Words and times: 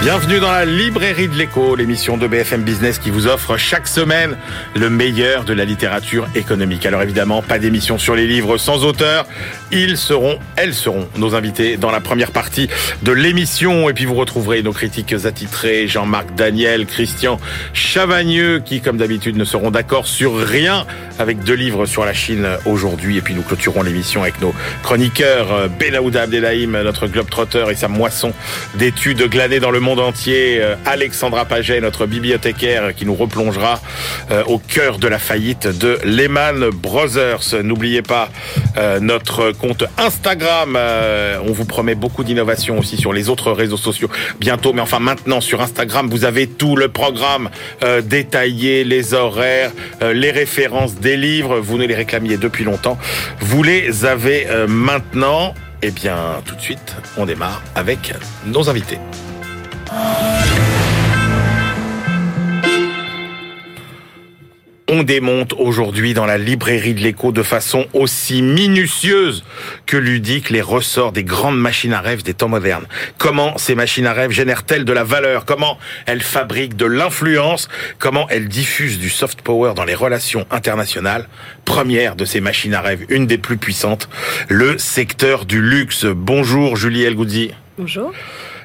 Bienvenue 0.00 0.38
dans 0.38 0.52
la 0.52 0.64
librairie 0.64 1.26
de 1.26 1.34
l'écho, 1.34 1.74
l'émission 1.74 2.16
de 2.16 2.28
BFM 2.28 2.62
Business 2.62 3.00
qui 3.00 3.10
vous 3.10 3.26
offre 3.26 3.56
chaque 3.56 3.88
semaine 3.88 4.38
le 4.76 4.88
meilleur 4.90 5.42
de 5.42 5.52
la 5.52 5.64
littérature 5.64 6.28
économique. 6.36 6.86
Alors 6.86 7.02
évidemment, 7.02 7.42
pas 7.42 7.58
d'émission 7.58 7.98
sur 7.98 8.14
les 8.14 8.28
livres 8.28 8.58
sans 8.58 8.84
auteur. 8.84 9.26
Ils 9.72 9.98
seront, 9.98 10.38
elles 10.54 10.72
seront 10.72 11.08
nos 11.16 11.34
invités 11.34 11.76
dans 11.76 11.90
la 11.90 12.00
première 12.00 12.30
partie 12.30 12.68
de 13.02 13.10
l'émission. 13.10 13.90
Et 13.90 13.92
puis 13.92 14.04
vous 14.04 14.14
retrouverez 14.14 14.62
nos 14.62 14.72
critiques 14.72 15.12
attitrés, 15.24 15.88
Jean-Marc 15.88 16.32
Daniel, 16.36 16.86
Christian 16.86 17.40
Chavagneux, 17.72 18.60
qui 18.64 18.80
comme 18.80 18.98
d'habitude 18.98 19.36
ne 19.36 19.44
seront 19.44 19.72
d'accord 19.72 20.06
sur 20.06 20.36
rien 20.36 20.86
avec 21.18 21.42
deux 21.42 21.54
livres 21.54 21.86
sur 21.86 22.04
la 22.04 22.14
Chine 22.14 22.46
aujourd'hui. 22.66 23.18
Et 23.18 23.20
puis 23.20 23.34
nous 23.34 23.42
clôturons 23.42 23.82
l'émission 23.82 24.22
avec 24.22 24.40
nos 24.40 24.54
chroniqueurs, 24.84 25.68
Benaouda 25.68 26.22
Abdelhaim, 26.22 26.82
notre 26.84 27.08
globetrotter 27.08 27.64
et 27.70 27.74
sa 27.74 27.88
moisson 27.88 28.32
d'études 28.76 29.28
glanées 29.28 29.58
dans 29.58 29.72
le 29.72 29.80
monde 29.80 29.87
entier. 29.96 30.58
Euh, 30.60 30.74
Alexandra 30.84 31.44
Paget, 31.44 31.80
notre 31.80 32.06
bibliothécaire, 32.06 32.94
qui 32.94 33.06
nous 33.06 33.14
replongera 33.14 33.80
euh, 34.30 34.44
au 34.44 34.58
cœur 34.58 34.98
de 34.98 35.08
la 35.08 35.18
faillite 35.18 35.66
de 35.66 35.98
Lehman 36.04 36.70
Brothers. 36.70 37.54
N'oubliez 37.62 38.02
pas 38.02 38.28
euh, 38.76 39.00
notre 39.00 39.52
compte 39.52 39.84
Instagram. 39.96 40.78
on 41.46 41.52
vous 41.52 41.64
promet 41.64 41.94
beaucoup 41.94 42.24
d'innovation 42.24 42.78
aussi 42.78 42.96
sur 42.96 43.12
les 43.12 43.28
autres 43.28 43.52
réseaux 43.52 43.76
sociaux 43.76 44.10
bientôt. 44.38 44.72
Mais 44.72 44.82
enfin 44.82 44.98
maintenant 44.98 45.40
sur 45.40 45.60
Instagram, 45.60 46.08
vous 46.10 46.24
avez 46.24 46.46
tout 46.46 46.76
le 46.76 46.88
programme 46.88 47.48
détaillé, 48.02 48.84
les 48.84 49.14
horaires, 49.14 49.70
les 50.02 50.30
références 50.30 50.96
des 50.96 51.16
livres. 51.16 51.58
Vous 51.58 51.78
ne 51.78 51.86
les 51.86 51.94
réclamiez 51.94 52.36
depuis 52.36 52.64
longtemps. 52.64 52.98
Vous 53.40 53.62
les 53.62 54.04
avez 54.04 54.46
maintenant. 54.66 55.54
Eh 55.82 55.92
bien, 55.92 56.16
tout 56.44 56.56
de 56.56 56.60
suite, 56.60 56.96
on 57.16 57.24
démarre 57.24 57.62
avec 57.76 58.12
nos 58.46 58.68
invités. 58.68 58.98
On 64.90 65.02
démonte 65.02 65.52
aujourd'hui 65.52 66.14
dans 66.14 66.24
la 66.24 66.38
librairie 66.38 66.94
de 66.94 67.00
l'écho 67.00 67.30
de 67.30 67.42
façon 67.42 67.86
aussi 67.92 68.40
minutieuse 68.40 69.44
que 69.84 69.98
ludique 69.98 70.48
les 70.48 70.62
ressorts 70.62 71.12
des 71.12 71.24
grandes 71.24 71.58
machines 71.58 71.92
à 71.92 72.00
rêve 72.00 72.22
des 72.22 72.32
temps 72.32 72.48
modernes. 72.48 72.86
Comment 73.18 73.58
ces 73.58 73.74
machines 73.74 74.06
à 74.06 74.14
rêve 74.14 74.30
génèrent-elles 74.30 74.86
de 74.86 74.92
la 74.92 75.04
valeur? 75.04 75.44
Comment 75.44 75.78
elles 76.06 76.22
fabriquent 76.22 76.74
de 76.74 76.86
l'influence? 76.86 77.68
Comment 77.98 78.28
elles 78.30 78.48
diffusent 78.48 78.98
du 78.98 79.10
soft 79.10 79.42
power 79.42 79.74
dans 79.76 79.84
les 79.84 79.94
relations 79.94 80.46
internationales? 80.50 81.28
Première 81.66 82.16
de 82.16 82.24
ces 82.24 82.40
machines 82.40 82.74
à 82.74 82.80
rêve, 82.80 83.04
une 83.10 83.26
des 83.26 83.38
plus 83.38 83.58
puissantes, 83.58 84.08
le 84.48 84.78
secteur 84.78 85.44
du 85.44 85.60
luxe. 85.60 86.06
Bonjour 86.06 86.76
Julie 86.76 87.02
Elgoudi. 87.02 87.52
Bonjour. 87.76 88.12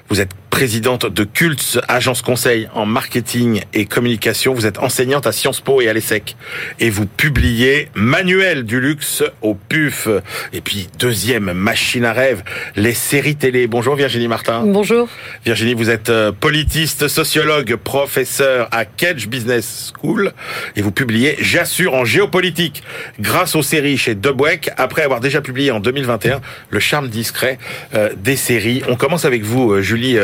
Vous 0.10 0.22
êtes 0.22 0.32
présidente 0.54 1.08
de 1.08 1.24
Cults, 1.24 1.80
agence 1.88 2.22
conseil 2.22 2.70
en 2.76 2.86
marketing 2.86 3.64
et 3.74 3.86
communication. 3.86 4.54
Vous 4.54 4.68
êtes 4.68 4.78
enseignante 4.78 5.26
à 5.26 5.32
Sciences 5.32 5.62
Po 5.62 5.82
et 5.82 5.90
à 5.90 5.94
l'ESSEC. 5.94 6.38
Et 6.80 6.92
vous 6.92 7.08
publiez 7.08 7.90
Manuel 7.96 8.64
du 8.64 8.80
luxe 8.80 9.24
au 9.42 9.56
PUF. 9.56 10.08
Et 10.54 10.62
puis, 10.62 10.90
deuxième 11.00 11.54
machine 11.54 12.06
à 12.06 12.14
rêve, 12.14 12.44
les 12.76 12.94
séries 12.94 13.36
télé. 13.36 13.66
Bonjour 13.66 13.96
Virginie 13.96 14.28
Martin. 14.28 14.62
Bonjour. 14.64 15.10
Virginie, 15.44 15.74
vous 15.74 15.90
êtes 15.90 16.12
euh, 16.12 16.32
politiste, 16.32 17.08
sociologue, 17.08 17.76
professeur 17.76 18.68
à 18.72 18.86
Kedge 18.86 19.28
Business 19.28 19.92
School. 20.00 20.34
Et 20.76 20.84
vous 20.84 20.92
publiez 20.92 21.36
J'assure 21.40 21.96
en 21.96 22.06
géopolitique. 22.06 22.84
Grâce 23.20 23.56
aux 23.56 23.64
séries 23.64 23.98
chez 23.98 24.14
Debweck, 24.14 24.70
après 24.78 25.02
avoir 25.02 25.20
déjà 25.20 25.42
publié 25.42 25.72
en 25.72 25.80
2021 25.80 26.42
Le 26.70 26.80
charme 26.80 27.08
discret 27.10 27.58
euh, 27.96 28.12
des 28.16 28.36
séries. 28.36 28.84
On 28.88 28.96
commence 28.96 29.26
avec 29.26 29.42
vous, 29.42 29.72
euh, 29.72 29.82
Julie 29.96 30.18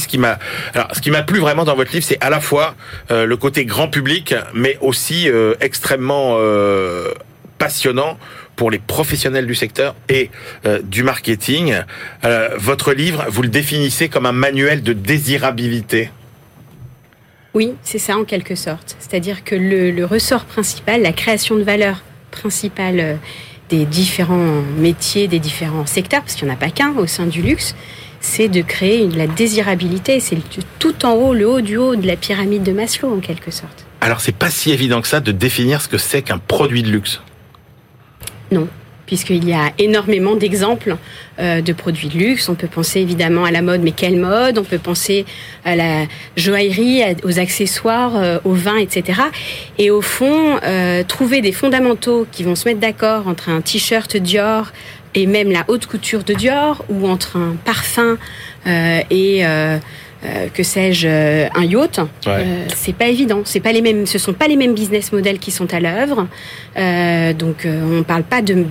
ce 0.00 0.08
qui 0.08 0.18
m'a, 0.18 0.38
alors, 0.74 0.88
ce 0.94 1.00
qui 1.00 1.10
m'a 1.10 1.22
plu 1.22 1.40
vraiment 1.40 1.64
dans 1.64 1.74
votre 1.74 1.92
livre, 1.92 2.04
c'est 2.04 2.22
à 2.22 2.30
la 2.30 2.40
fois 2.40 2.74
euh, 3.10 3.26
le 3.26 3.36
côté 3.36 3.64
grand 3.64 3.88
public, 3.88 4.34
mais 4.54 4.78
aussi 4.80 5.28
euh, 5.28 5.54
extrêmement 5.60 6.36
euh, 6.38 7.12
passionnant 7.58 8.18
pour 8.56 8.70
les 8.70 8.78
professionnels 8.78 9.46
du 9.46 9.54
secteur 9.54 9.96
et 10.08 10.30
du 10.84 11.02
marketing. 11.02 11.74
votre 12.56 12.92
livre, 12.92 13.26
vous 13.28 13.42
le 13.42 13.48
définissez 13.48 14.08
comme 14.08 14.26
un 14.26 14.32
manuel 14.32 14.84
de 14.84 14.92
désirabilité. 14.92 16.10
Oui, 17.52 17.74
c'est 17.82 17.98
ça 17.98 18.16
en 18.16 18.22
quelque 18.22 18.54
sorte. 18.54 18.96
C'est-à-dire 19.00 19.42
que 19.42 19.56
le, 19.56 19.90
le, 19.90 20.04
ressort 20.04 20.44
principal, 20.44 21.02
la 21.02 21.12
création 21.12 21.56
de 21.56 21.64
valeur 21.64 22.04
principale 22.30 23.18
des 23.70 23.86
différents 23.86 24.62
métiers, 24.78 25.26
des 25.26 25.40
différents 25.40 25.86
secteurs, 25.86 26.20
parce 26.20 26.34
qu'il 26.34 26.46
n'y 26.46 26.52
en 26.52 26.54
a 26.54 26.58
pas 26.58 26.70
qu'un 26.70 26.92
au 26.96 27.08
sein 27.08 27.26
du 27.26 27.42
luxe, 27.42 27.74
c'est 28.24 28.48
de 28.48 28.62
créer 28.62 29.06
la 29.08 29.26
désirabilité. 29.26 30.18
C'est 30.18 30.38
tout 30.78 31.04
en 31.04 31.12
haut, 31.12 31.34
le 31.34 31.46
haut 31.46 31.60
du 31.60 31.76
haut 31.76 31.94
de 31.94 32.06
la 32.06 32.16
pyramide 32.16 32.62
de 32.62 32.72
Maslow, 32.72 33.14
en 33.14 33.20
quelque 33.20 33.50
sorte. 33.50 33.84
Alors, 34.00 34.20
c'est 34.20 34.34
pas 34.34 34.50
si 34.50 34.70
évident 34.70 35.02
que 35.02 35.08
ça 35.08 35.20
de 35.20 35.30
définir 35.30 35.80
ce 35.82 35.88
que 35.88 35.98
c'est 35.98 36.22
qu'un 36.22 36.38
produit 36.38 36.82
de 36.82 36.90
luxe. 36.90 37.20
Non, 38.50 38.66
puisqu'il 39.06 39.46
y 39.46 39.52
a 39.52 39.72
énormément 39.78 40.36
d'exemples 40.36 40.96
euh, 41.38 41.60
de 41.60 41.72
produits 41.74 42.08
de 42.08 42.16
luxe. 42.18 42.48
On 42.48 42.54
peut 42.54 42.66
penser 42.66 43.00
évidemment 43.00 43.44
à 43.44 43.50
la 43.50 43.60
mode, 43.60 43.82
mais 43.82 43.92
quelle 43.92 44.16
mode? 44.16 44.58
On 44.58 44.64
peut 44.64 44.78
penser 44.78 45.26
à 45.64 45.76
la 45.76 46.06
joaillerie, 46.36 47.02
aux 47.24 47.38
accessoires, 47.38 48.16
euh, 48.16 48.38
au 48.44 48.54
vin, 48.54 48.76
etc. 48.76 49.20
Et 49.78 49.90
au 49.90 50.00
fond, 50.00 50.58
euh, 50.62 51.02
trouver 51.04 51.42
des 51.42 51.52
fondamentaux 51.52 52.26
qui 52.32 52.42
vont 52.42 52.54
se 52.54 52.66
mettre 52.66 52.80
d'accord 52.80 53.28
entre 53.28 53.50
un 53.50 53.60
t-shirt 53.60 54.16
Dior, 54.16 54.72
et 55.14 55.26
même 55.26 55.50
la 55.50 55.64
haute 55.68 55.86
couture 55.86 56.24
de 56.24 56.34
Dior 56.34 56.84
ou 56.88 57.08
entre 57.08 57.36
un 57.36 57.56
parfum 57.64 58.18
euh, 58.66 59.00
et 59.10 59.46
euh, 59.46 59.78
euh, 60.24 60.46
que 60.52 60.62
sais-je 60.62 61.48
un 61.54 61.64
yacht 61.64 62.00
c'est 62.74 62.94
pas 62.94 63.06
évident. 63.06 63.42
C'est 63.44 63.60
pas 63.60 63.72
les 63.72 63.82
mêmes 63.82 64.06
ce 64.06 64.18
sont 64.18 64.32
pas 64.32 64.48
les 64.48 64.56
mêmes 64.56 64.74
business 64.74 65.12
models 65.12 65.38
qui 65.38 65.50
sont 65.50 65.72
à 65.72 65.80
l'œuvre. 65.80 66.26
Donc 67.38 67.66
on 67.66 68.02
parle 68.02 68.24
pas 68.24 68.42
de, 68.42 68.64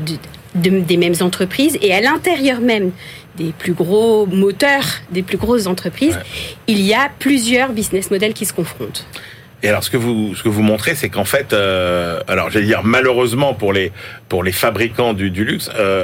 des 0.55 0.97
mêmes 0.97 1.15
entreprises. 1.21 1.77
Et 1.81 1.93
à 1.93 2.01
l'intérieur 2.01 2.59
même 2.59 2.91
des 3.37 3.51
plus 3.57 3.73
gros 3.73 4.27
moteurs 4.27 4.85
des 5.11 5.23
plus 5.23 5.37
grosses 5.37 5.65
entreprises 5.65 6.19
il 6.67 6.79
y 6.81 6.93
a 6.93 7.09
plusieurs 7.17 7.71
business 7.71 8.11
models 8.11 8.33
qui 8.33 8.45
se 8.45 8.53
confrontent. 8.53 9.07
Et 9.63 9.69
alors, 9.69 9.81
ce 9.81 9.89
que 9.89 9.95
vous 9.95 10.35
ce 10.35 10.43
que 10.43 10.49
vous 10.49 10.61
montrez, 10.61 10.93
c'est 10.93 11.07
qu'en 11.07 11.23
fait, 11.23 11.53
euh, 11.53 12.19
alors 12.27 12.51
j'allais 12.51 12.65
dire 12.65 12.83
malheureusement 12.83 13.53
pour 13.53 13.71
les 13.71 13.93
pour 14.27 14.43
les 14.43 14.51
fabricants 14.51 15.13
du, 15.13 15.31
du 15.31 15.45
luxe, 15.45 15.71
euh, 15.79 16.03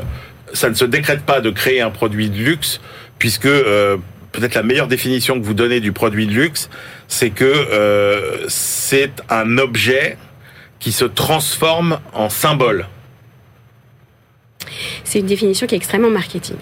ça 0.54 0.70
ne 0.70 0.74
se 0.76 0.86
décrète 0.86 1.22
pas 1.22 1.42
de 1.42 1.50
créer 1.50 1.82
un 1.82 1.92
produit 1.92 2.30
de 2.30 2.38
luxe, 2.38 2.80
puisque 3.18 3.46
euh, 3.46 3.98
peut-être 4.32 4.56
la 4.56 4.64
meilleure 4.64 4.88
définition 4.88 5.40
que 5.40 5.46
vous 5.46 5.54
donnez 5.54 5.80
du 5.80 5.92
produit 5.92 6.28
de 6.28 6.34
luxe, 6.34 6.70
c'est 7.08 7.30
que 7.30 7.46
euh, 7.46 8.46
c'est 8.48 9.12
un 9.30 9.58
objet 9.58 10.18
qui 10.80 10.92
se 10.92 11.06
transforme 11.06 12.00
en 12.14 12.30
symbole. 12.30 12.88
C'est 15.04 15.20
une 15.20 15.26
définition 15.26 15.68
qui 15.68 15.76
est 15.76 15.78
extrêmement 15.78 16.10
marketing. 16.10 16.58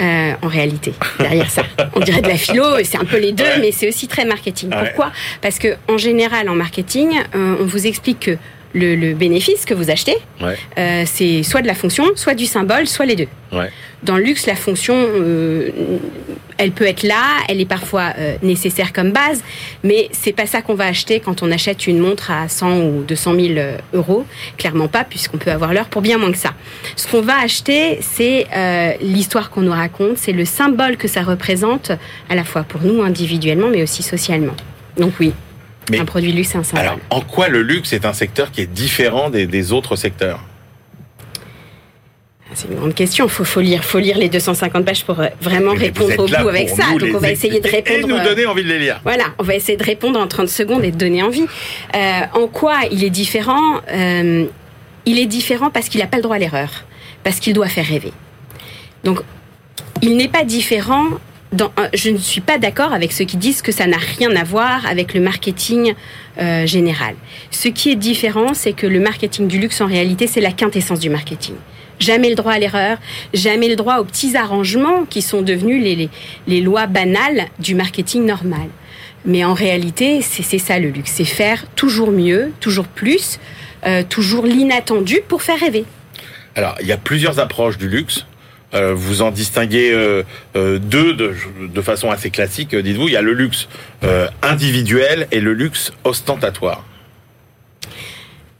Euh, 0.00 0.32
en 0.42 0.48
réalité, 0.48 0.92
derrière 1.18 1.50
ça. 1.50 1.62
On 1.94 2.00
dirait 2.00 2.20
de 2.20 2.28
la 2.28 2.36
philo, 2.36 2.64
c'est 2.84 2.98
un 2.98 3.04
peu 3.04 3.18
les 3.18 3.32
deux, 3.32 3.44
mais 3.60 3.72
c'est 3.72 3.88
aussi 3.88 4.08
très 4.08 4.26
marketing. 4.26 4.70
Pourquoi? 4.70 5.10
Parce 5.40 5.58
que 5.58 5.76
en 5.88 5.96
général, 5.96 6.48
en 6.50 6.54
marketing, 6.54 7.18
on 7.34 7.64
vous 7.64 7.86
explique 7.86 8.20
que 8.20 8.38
le, 8.76 9.14
bénéfice 9.14 9.64
que 9.64 9.74
vous 9.74 9.90
achetez, 9.90 10.16
euh, 10.78 11.02
c'est 11.06 11.42
soit 11.42 11.62
de 11.62 11.66
la 11.66 11.74
fonction, 11.74 12.04
soit 12.14 12.34
du 12.34 12.46
symbole, 12.46 12.86
soit 12.86 13.06
les 13.06 13.16
deux. 13.16 13.28
Dans 14.02 14.18
le 14.18 14.24
luxe, 14.24 14.46
la 14.46 14.54
fonction, 14.54 14.94
euh, 14.94 15.70
elle 16.58 16.72
peut 16.72 16.86
être 16.86 17.02
là, 17.02 17.22
elle 17.48 17.60
est 17.60 17.66
parfois 17.66 18.12
euh, 18.18 18.36
nécessaire 18.42 18.92
comme 18.92 19.10
base, 19.10 19.42
mais 19.82 20.08
c'est 20.12 20.32
pas 20.32 20.46
ça 20.46 20.60
qu'on 20.60 20.74
va 20.74 20.84
acheter 20.84 21.20
quand 21.20 21.42
on 21.42 21.50
achète 21.50 21.86
une 21.86 21.98
montre 21.98 22.30
à 22.30 22.48
100 22.48 22.80
ou 22.80 23.04
200 23.08 23.34
000 23.34 23.54
euros. 23.94 24.26
Clairement 24.58 24.88
pas, 24.88 25.04
puisqu'on 25.04 25.38
peut 25.38 25.50
avoir 25.50 25.72
l'heure 25.72 25.88
pour 25.88 26.02
bien 26.02 26.18
moins 26.18 26.30
que 26.30 26.38
ça. 26.38 26.52
Ce 26.96 27.08
qu'on 27.08 27.22
va 27.22 27.40
acheter, 27.40 27.98
c'est 28.02 28.46
l'histoire 29.00 29.48
qu'on 29.48 29.62
nous 29.62 29.72
raconte, 29.72 30.18
c'est 30.18 30.32
le 30.32 30.44
symbole 30.44 30.98
que 30.98 31.08
ça 31.08 31.22
représente, 31.22 31.92
à 32.28 32.34
la 32.34 32.44
fois 32.44 32.62
pour 32.62 32.82
nous 32.82 33.02
individuellement, 33.02 33.68
mais 33.68 33.82
aussi 33.82 34.02
socialement. 34.02 34.54
Donc 34.98 35.14
oui, 35.20 35.32
un 35.94 36.04
produit 36.04 36.32
luxe, 36.32 36.50
c'est 36.50 36.58
un 36.58 36.64
symbole. 36.64 36.86
Alors, 36.86 36.98
en 37.10 37.20
quoi 37.20 37.48
le 37.48 37.62
luxe 37.62 37.92
est 37.92 38.04
un 38.04 38.12
secteur 38.12 38.50
qui 38.50 38.60
est 38.60 38.66
différent 38.66 39.30
des, 39.30 39.72
autres 39.72 39.96
secteurs? 39.96 40.40
C'est 42.54 42.68
une 42.68 42.76
grande 42.76 42.94
question. 42.94 43.28
Faut, 43.28 43.44
faut 43.44 43.60
lire, 43.60 43.84
faut 43.84 43.98
lire 43.98 44.16
les 44.16 44.28
250 44.28 44.84
pages 44.84 45.04
pour 45.04 45.20
euh, 45.20 45.26
vraiment 45.40 45.74
répondre 45.74 46.18
au 46.18 46.26
bout 46.26 46.48
avec 46.48 46.70
ça. 46.70 46.84
Donc 46.98 47.10
on 47.14 47.18
va 47.18 47.30
essayer 47.30 47.60
de 47.60 47.68
répondre. 47.68 47.98
Et 47.98 48.02
nous 48.02 48.24
donner 48.24 48.46
envie 48.46 48.62
de 48.62 48.68
les 48.68 48.78
lire. 48.78 49.00
Voilà, 49.04 49.24
on 49.38 49.42
va 49.42 49.54
essayer 49.54 49.76
de 49.76 49.84
répondre 49.84 50.18
en 50.18 50.26
30 50.26 50.48
secondes 50.48 50.84
et 50.84 50.90
de 50.90 50.96
donner 50.96 51.22
envie. 51.22 51.44
Euh, 51.94 52.20
en 52.32 52.46
quoi 52.46 52.76
il 52.90 53.04
est 53.04 53.10
différent 53.10 53.80
euh, 53.90 54.46
Il 55.04 55.18
est 55.18 55.26
différent 55.26 55.70
parce 55.70 55.88
qu'il 55.88 56.00
n'a 56.00 56.06
pas 56.06 56.16
le 56.16 56.22
droit 56.22 56.36
à 56.36 56.38
l'erreur, 56.38 56.84
parce 57.24 57.40
qu'il 57.40 57.52
doit 57.52 57.68
faire 57.68 57.86
rêver. 57.86 58.12
Donc, 59.04 59.20
il 60.00 60.16
n'est 60.16 60.28
pas 60.28 60.44
différent 60.44 61.04
dans, 61.56 61.72
je 61.94 62.10
ne 62.10 62.18
suis 62.18 62.40
pas 62.40 62.58
d'accord 62.58 62.92
avec 62.92 63.12
ceux 63.12 63.24
qui 63.24 63.36
disent 63.36 63.62
que 63.62 63.72
ça 63.72 63.86
n'a 63.86 63.96
rien 63.96 64.34
à 64.36 64.44
voir 64.44 64.86
avec 64.86 65.14
le 65.14 65.20
marketing 65.20 65.94
euh, 66.38 66.66
général. 66.66 67.14
Ce 67.50 67.68
qui 67.68 67.90
est 67.90 67.96
différent, 67.96 68.54
c'est 68.54 68.72
que 68.72 68.86
le 68.86 69.00
marketing 69.00 69.48
du 69.48 69.58
luxe, 69.58 69.80
en 69.80 69.86
réalité, 69.86 70.26
c'est 70.26 70.40
la 70.40 70.52
quintessence 70.52 71.00
du 71.00 71.10
marketing. 71.10 71.54
Jamais 71.98 72.28
le 72.28 72.34
droit 72.34 72.52
à 72.52 72.58
l'erreur, 72.58 72.98
jamais 73.32 73.68
le 73.68 73.76
droit 73.76 73.98
aux 73.98 74.04
petits 74.04 74.36
arrangements 74.36 75.04
qui 75.04 75.22
sont 75.22 75.42
devenus 75.42 76.10
les 76.46 76.60
lois 76.60 76.86
banales 76.86 77.46
du 77.58 77.74
marketing 77.74 78.26
normal. 78.26 78.68
Mais 79.26 79.44
en 79.44 79.54
réalité, 79.54 80.20
c'est 80.22 80.58
ça 80.58 80.78
le 80.78 80.88
luxe, 80.88 81.12
c'est 81.16 81.24
faire 81.24 81.66
toujours 81.74 82.12
mieux, 82.12 82.52
toujours 82.60 82.86
plus, 82.86 83.40
euh, 83.84 84.04
toujours 84.08 84.46
l'inattendu 84.46 85.18
pour 85.26 85.42
faire 85.42 85.58
rêver. 85.58 85.84
Alors, 86.54 86.76
il 86.80 86.86
y 86.86 86.92
a 86.92 86.96
plusieurs 86.96 87.40
approches 87.40 87.76
du 87.76 87.88
luxe. 87.88 88.24
Euh, 88.76 88.94
vous 88.94 89.22
en 89.22 89.30
distinguez 89.30 89.90
euh, 89.92 90.22
euh, 90.54 90.78
deux 90.78 91.14
de, 91.14 91.34
de, 91.60 91.80
façon 91.80 92.10
assez 92.10 92.30
classique, 92.30 92.74
dites-vous. 92.74 93.08
Il 93.08 93.12
y 93.12 93.16
a 93.16 93.22
le 93.22 93.32
luxe 93.32 93.68
individuel 94.42 95.26
et 95.32 95.40
le 95.40 95.52
luxe 95.52 95.92
ostentatoire. 96.04 96.84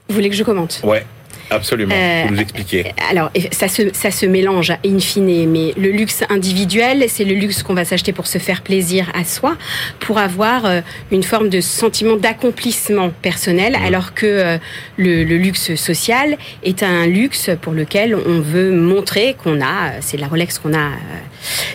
Vous 0.09 0.15
voulez 0.15 0.29
que 0.29 0.35
je 0.35 0.43
commente? 0.43 0.81
Ouais. 0.83 1.05
Absolument, 1.49 1.95
euh, 1.95 2.23
vous 2.27 2.33
nous 2.35 2.41
expliquer. 2.41 2.93
Alors, 3.09 3.31
ça 3.51 3.67
se, 3.67 3.93
ça 3.93 4.11
se 4.11 4.25
mélange 4.25 4.73
in 4.85 4.99
fine, 4.99 5.49
mais 5.49 5.73
le 5.77 5.91
luxe 5.91 6.23
individuel, 6.29 7.05
c'est 7.07 7.23
le 7.23 7.35
luxe 7.35 7.63
qu'on 7.63 7.73
va 7.73 7.85
s'acheter 7.85 8.11
pour 8.11 8.27
se 8.27 8.37
faire 8.37 8.61
plaisir 8.61 9.09
à 9.13 9.23
soi, 9.23 9.55
pour 9.99 10.17
avoir 10.17 10.65
euh, 10.65 10.81
une 11.11 11.23
forme 11.23 11.49
de 11.49 11.61
sentiment 11.61 12.17
d'accomplissement 12.17 13.09
personnel, 13.21 13.73
mmh. 13.73 13.85
alors 13.85 14.13
que 14.13 14.25
euh, 14.25 14.57
le, 14.97 15.23
le, 15.23 15.37
luxe 15.37 15.75
social 15.75 16.37
est 16.63 16.83
un 16.83 17.07
luxe 17.07 17.49
pour 17.61 17.73
lequel 17.73 18.15
on 18.15 18.39
veut 18.41 18.71
montrer 18.71 19.35
qu'on 19.41 19.61
a, 19.61 20.01
c'est 20.01 20.17
la 20.17 20.27
Rolex 20.27 20.59
qu'on 20.59 20.73
a 20.73 20.91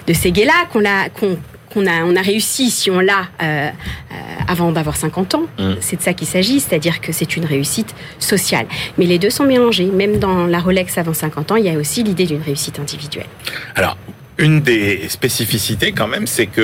de 0.06 0.12
ces 0.12 0.32
gays-là, 0.32 0.66
qu'on 0.72 0.84
a, 0.84 1.08
qu'on 1.08 1.38
qu'on 1.72 1.86
a, 1.86 2.04
on 2.04 2.16
a 2.16 2.22
réussi 2.22 2.70
si 2.70 2.90
on 2.90 3.00
l'a 3.00 3.28
euh, 3.42 3.68
euh, 3.68 4.14
avant 4.46 4.72
d'avoir 4.72 4.96
50 4.96 5.34
ans. 5.34 5.46
Mmh. 5.58 5.72
C'est 5.80 5.96
de 5.96 6.02
ça 6.02 6.12
qu'il 6.12 6.26
s'agit, 6.26 6.60
c'est-à-dire 6.60 7.00
que 7.00 7.12
c'est 7.12 7.36
une 7.36 7.44
réussite 7.44 7.94
sociale. 8.18 8.66
Mais 8.98 9.06
les 9.06 9.18
deux 9.18 9.30
sont 9.30 9.44
mélangés. 9.44 9.86
Même 9.86 10.18
dans 10.18 10.46
la 10.46 10.58
Rolex 10.58 10.98
avant 10.98 11.14
50 11.14 11.52
ans, 11.52 11.56
il 11.56 11.64
y 11.64 11.70
a 11.70 11.74
aussi 11.74 12.02
l'idée 12.02 12.26
d'une 12.26 12.42
réussite 12.42 12.78
individuelle. 12.78 13.26
Alors, 13.74 13.96
une 14.38 14.60
des 14.60 15.08
spécificités 15.08 15.92
quand 15.92 16.08
même, 16.08 16.26
c'est 16.26 16.46
que 16.46 16.60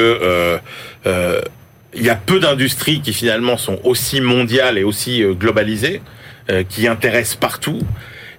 euh, 1.06 1.40
il 1.94 2.02
y 2.02 2.10
a 2.10 2.16
peu 2.16 2.40
d'industries 2.40 3.00
qui 3.00 3.12
finalement 3.12 3.56
sont 3.56 3.78
aussi 3.84 4.20
mondiales 4.20 4.78
et 4.78 4.84
aussi 4.84 5.22
globalisées, 5.22 6.02
qui 6.68 6.86
intéressent 6.86 7.36
partout. 7.36 7.80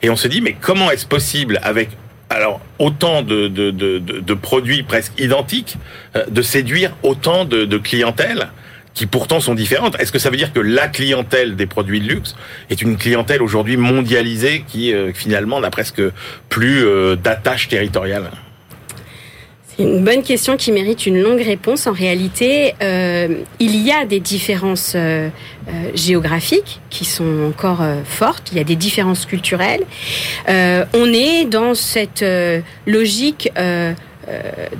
Et 0.01 0.09
on 0.09 0.15
se 0.15 0.27
dit, 0.27 0.41
mais 0.41 0.55
comment 0.59 0.89
est-ce 0.91 1.05
possible 1.05 1.59
avec 1.61 1.89
alors 2.29 2.61
autant 2.77 3.21
de, 3.21 4.33
produits 4.33 4.83
presque 4.83 5.19
identiques, 5.19 5.77
euh, 6.15 6.25
de 6.29 6.41
séduire 6.41 6.91
autant 7.03 7.45
de, 7.45 7.65
de 7.65 7.77
clientèle 7.77 8.49
qui 8.93 9.05
pourtant 9.05 9.39
sont 9.39 9.55
différentes. 9.55 9.99
Est-ce 9.99 10.11
que 10.11 10.19
ça 10.19 10.29
veut 10.29 10.37
dire 10.37 10.51
que 10.51 10.59
la 10.59 10.87
clientèle 10.87 11.55
des 11.55 11.65
produits 11.65 12.01
de 12.01 12.07
luxe 12.07 12.35
est 12.69 12.81
une 12.81 12.97
clientèle 12.97 13.41
aujourd'hui 13.41 13.77
mondialisée 13.77 14.63
qui 14.67 14.93
euh, 14.93 15.13
finalement 15.13 15.59
n'a 15.59 15.69
presque 15.69 16.01
plus 16.49 16.85
euh, 16.85 17.15
d'attache 17.15 17.67
territoriale? 17.67 18.29
Une 19.79 20.03
bonne 20.03 20.23
question 20.23 20.57
qui 20.57 20.71
mérite 20.71 21.05
une 21.05 21.21
longue 21.21 21.41
réponse. 21.41 21.87
En 21.87 21.93
réalité, 21.93 22.75
euh, 22.83 23.29
il 23.59 23.75
y 23.77 23.91
a 23.91 24.05
des 24.05 24.19
différences 24.19 24.93
euh, 24.95 25.29
euh, 25.67 25.71
géographiques 25.95 26.81
qui 26.89 27.05
sont 27.05 27.47
encore 27.47 27.81
fortes. 28.03 28.49
Il 28.51 28.57
y 28.57 28.61
a 28.61 28.65
des 28.65 28.75
différences 28.75 29.25
culturelles. 29.25 29.83
On 30.47 31.13
est 31.13 31.45
dans 31.45 31.73
cette 31.75 32.25
logique 32.85 33.49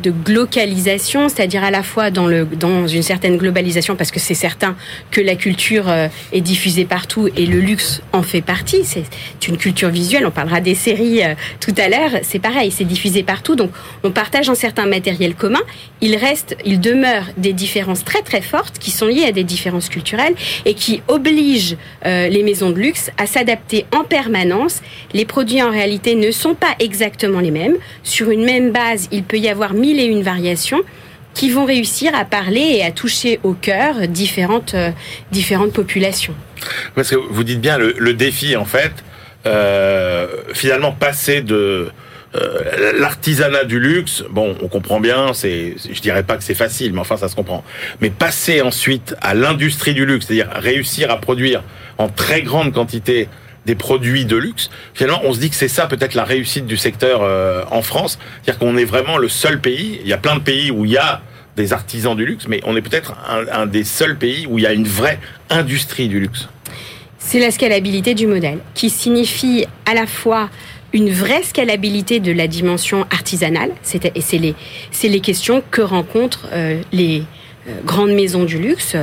de 0.01 0.11
glocalisation, 0.11 1.29
c'est-à-dire 1.29 1.63
à 1.63 1.71
la 1.71 1.83
fois 1.83 2.11
dans, 2.11 2.29
dans 2.45 2.87
une 2.87 3.03
certaine 3.03 3.37
globalisation, 3.37 3.95
parce 3.95 4.11
que 4.11 4.19
c'est 4.19 4.33
certain 4.33 4.75
que 5.11 5.21
la 5.21 5.35
culture 5.35 5.89
euh, 5.89 6.07
est 6.31 6.41
diffusée 6.41 6.85
partout 6.85 7.29
et 7.35 7.45
le 7.45 7.59
luxe 7.59 8.01
en 8.13 8.23
fait 8.23 8.41
partie. 8.41 8.83
C'est 8.83 9.05
une 9.47 9.57
culture 9.57 9.89
visuelle. 9.89 10.25
On 10.25 10.31
parlera 10.31 10.61
des 10.61 10.75
séries 10.75 11.23
euh, 11.23 11.33
tout 11.59 11.73
à 11.77 11.89
l'heure. 11.89 12.19
C'est 12.23 12.39
pareil, 12.39 12.71
c'est 12.71 12.85
diffusé 12.85 13.23
partout. 13.23 13.55
Donc 13.55 13.71
on 14.03 14.11
partage 14.11 14.49
un 14.49 14.55
certain 14.55 14.85
matériel 14.85 15.35
commun. 15.35 15.61
Il 16.01 16.15
reste, 16.15 16.55
il 16.65 16.79
demeure 16.79 17.25
des 17.37 17.53
différences 17.53 18.03
très 18.03 18.21
très 18.21 18.41
fortes 18.41 18.79
qui 18.79 18.91
sont 18.91 19.07
liées 19.07 19.25
à 19.25 19.31
des 19.31 19.43
différences 19.43 19.89
culturelles 19.89 20.35
et 20.65 20.73
qui 20.73 21.01
obligent 21.07 21.77
euh, 22.05 22.27
les 22.29 22.43
maisons 22.43 22.69
de 22.69 22.79
luxe 22.79 23.11
à 23.17 23.25
s'adapter 23.25 23.85
en 23.93 24.03
permanence. 24.03 24.81
Les 25.13 25.25
produits 25.25 25.61
en 25.61 25.71
réalité 25.71 26.15
ne 26.15 26.31
sont 26.31 26.53
pas 26.53 26.75
exactement 26.79 27.39
les 27.39 27.51
mêmes. 27.51 27.75
Sur 28.03 28.29
une 28.29 28.43
même 28.43 28.71
base, 28.71 29.07
il 29.11 29.23
peut 29.23 29.38
y 29.39 29.49
avoir 29.49 29.73
mille 29.73 29.99
et 29.99 30.05
une 30.05 30.21
variations 30.21 30.81
qui 31.33 31.49
vont 31.51 31.65
réussir 31.65 32.13
à 32.15 32.25
parler 32.25 32.77
et 32.77 32.83
à 32.83 32.91
toucher 32.91 33.39
au 33.43 33.53
cœur 33.53 34.07
différentes, 34.07 34.73
euh, 34.73 34.91
différentes 35.31 35.73
populations. 35.73 36.33
Parce 36.95 37.09
que 37.09 37.15
vous 37.15 37.43
dites 37.43 37.61
bien 37.61 37.77
le, 37.77 37.95
le 37.97 38.13
défi, 38.13 38.55
en 38.55 38.65
fait, 38.65 38.91
euh, 39.45 40.27
finalement, 40.53 40.91
passer 40.91 41.41
de 41.41 41.89
euh, 42.35 42.93
l'artisanat 42.99 43.63
du 43.63 43.79
luxe, 43.79 44.23
bon, 44.29 44.55
on 44.61 44.67
comprend 44.67 44.99
bien, 44.99 45.33
c'est, 45.33 45.75
je 45.91 46.01
dirais 46.01 46.23
pas 46.23 46.37
que 46.37 46.43
c'est 46.43 46.53
facile, 46.53 46.93
mais 46.93 46.99
enfin, 46.99 47.17
ça 47.17 47.27
se 47.27 47.35
comprend. 47.35 47.63
Mais 48.01 48.09
passer 48.09 48.61
ensuite 48.61 49.15
à 49.21 49.33
l'industrie 49.33 49.93
du 49.93 50.05
luxe, 50.05 50.27
c'est-à-dire 50.27 50.49
réussir 50.53 51.09
à 51.09 51.17
produire 51.17 51.63
en 51.97 52.07
très 52.07 52.41
grande 52.41 52.73
quantité 52.73 53.29
des 53.65 53.75
produits 53.75 54.25
de 54.25 54.35
luxe. 54.35 54.69
Finalement, 54.93 55.21
on 55.23 55.33
se 55.33 55.39
dit 55.39 55.49
que 55.49 55.55
c'est 55.55 55.67
ça 55.67 55.87
peut-être 55.87 56.13
la 56.13 56.23
réussite 56.23 56.65
du 56.65 56.77
secteur 56.77 57.21
euh, 57.21 57.63
en 57.71 57.81
France, 57.81 58.17
c'est-à-dire 58.43 58.59
qu'on 58.59 58.77
est 58.77 58.85
vraiment 58.85 59.17
le 59.17 59.29
seul 59.29 59.59
pays. 59.59 59.99
Il 60.01 60.07
y 60.07 60.13
a 60.13 60.17
plein 60.17 60.35
de 60.35 60.41
pays 60.41 60.71
où 60.71 60.85
il 60.85 60.91
y 60.91 60.97
a 60.97 61.21
des 61.55 61.73
artisans 61.73 62.15
du 62.15 62.25
luxe, 62.25 62.47
mais 62.47 62.61
on 62.63 62.75
est 62.77 62.81
peut-être 62.81 63.15
un, 63.51 63.65
des 63.65 63.83
seuls 63.83 64.17
pays 64.17 64.47
où 64.47 64.59
il 64.59 64.63
y 64.63 64.67
a 64.67 64.73
une 64.73 64.87
vraie 64.87 65.19
industrie 65.49 66.07
du 66.07 66.19
luxe. 66.19 66.47
C'est 67.17 67.39
la 67.39 67.51
scalabilité 67.51 68.15
du 68.15 68.27
modèle, 68.27 68.59
qui 68.73 68.89
signifie 68.89 69.65
à 69.85 69.93
la 69.93 70.07
fois 70.07 70.49
une 70.93 71.11
vraie 71.11 71.43
scalabilité 71.43 72.19
de 72.19 72.31
la 72.31 72.47
dimension 72.47 73.05
artisanale, 73.11 73.71
et 74.15 74.21
c'est 74.21 74.37
les, 74.37 74.55
les 75.03 75.19
questions 75.19 75.61
que 75.69 75.81
rencontrent 75.81 76.47
euh, 76.53 76.81
les 76.91 77.23
euh, 77.67 77.73
grandes 77.85 78.13
maisons 78.13 78.45
du 78.45 78.57
luxe, 78.57 78.95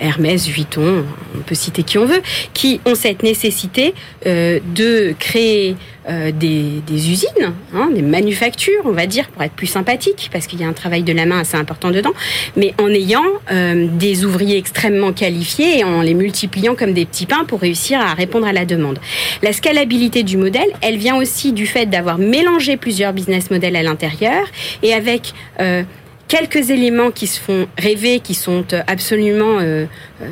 Hermès, 0.00 0.46
Vuitton, 0.46 1.04
on 1.34 1.40
peut 1.40 1.54
citer 1.54 1.82
qui 1.82 1.98
on 1.98 2.04
veut, 2.04 2.22
qui 2.52 2.80
ont 2.84 2.94
cette 2.94 3.22
nécessité 3.22 3.94
euh, 4.26 4.60
de 4.74 5.14
créer 5.18 5.76
euh, 6.08 6.32
des, 6.32 6.80
usines, 7.10 7.52
hein, 7.74 7.90
des 7.94 8.02
manufactures, 8.02 8.82
on 8.84 8.92
va 8.92 9.06
dire, 9.06 9.28
pour 9.28 9.42
être 9.42 9.52
plus 9.52 9.66
sympathique, 9.66 10.30
parce 10.32 10.46
qu'il 10.46 10.60
y 10.60 10.64
a 10.64 10.66
un 10.66 10.72
travail 10.72 11.02
de 11.02 11.12
la 11.12 11.26
main 11.26 11.40
assez 11.40 11.56
important 11.56 11.90
dedans, 11.90 12.12
mais 12.56 12.74
en 12.80 12.88
ayant 12.88 13.22
euh, 13.52 13.86
des 13.86 14.24
ouvriers 14.24 14.56
extrêmement 14.56 15.12
qualifiés 15.12 15.80
et 15.80 15.84
en 15.84 16.00
les 16.00 16.14
multipliant 16.14 16.74
comme 16.74 16.94
des 16.94 17.04
petits 17.04 17.26
pains 17.26 17.44
pour 17.44 17.60
réussir 17.60 18.00
à 18.00 18.14
répondre 18.14 18.46
à 18.46 18.52
la 18.52 18.64
demande. 18.64 18.98
La 19.42 19.52
scalabilité 19.52 20.22
du 20.22 20.36
modèle, 20.36 20.68
elle 20.80 20.96
vient 20.96 21.16
aussi 21.16 21.52
du 21.52 21.66
fait 21.66 21.86
d'avoir 21.86 22.18
mélangé 22.18 22.76
plusieurs 22.76 23.12
business 23.12 23.50
models 23.50 23.76
à 23.76 23.82
l'intérieur 23.82 24.42
et 24.82 24.94
avec 24.94 25.34
euh, 25.60 25.82
quelques 26.30 26.70
éléments 26.70 27.10
qui 27.10 27.26
se 27.26 27.40
font 27.40 27.66
rêver, 27.76 28.20
qui 28.20 28.34
sont 28.34 28.64
euh, 28.72 28.82
absolument 28.86 29.58
euh, 29.58 29.86
euh, 30.22 30.26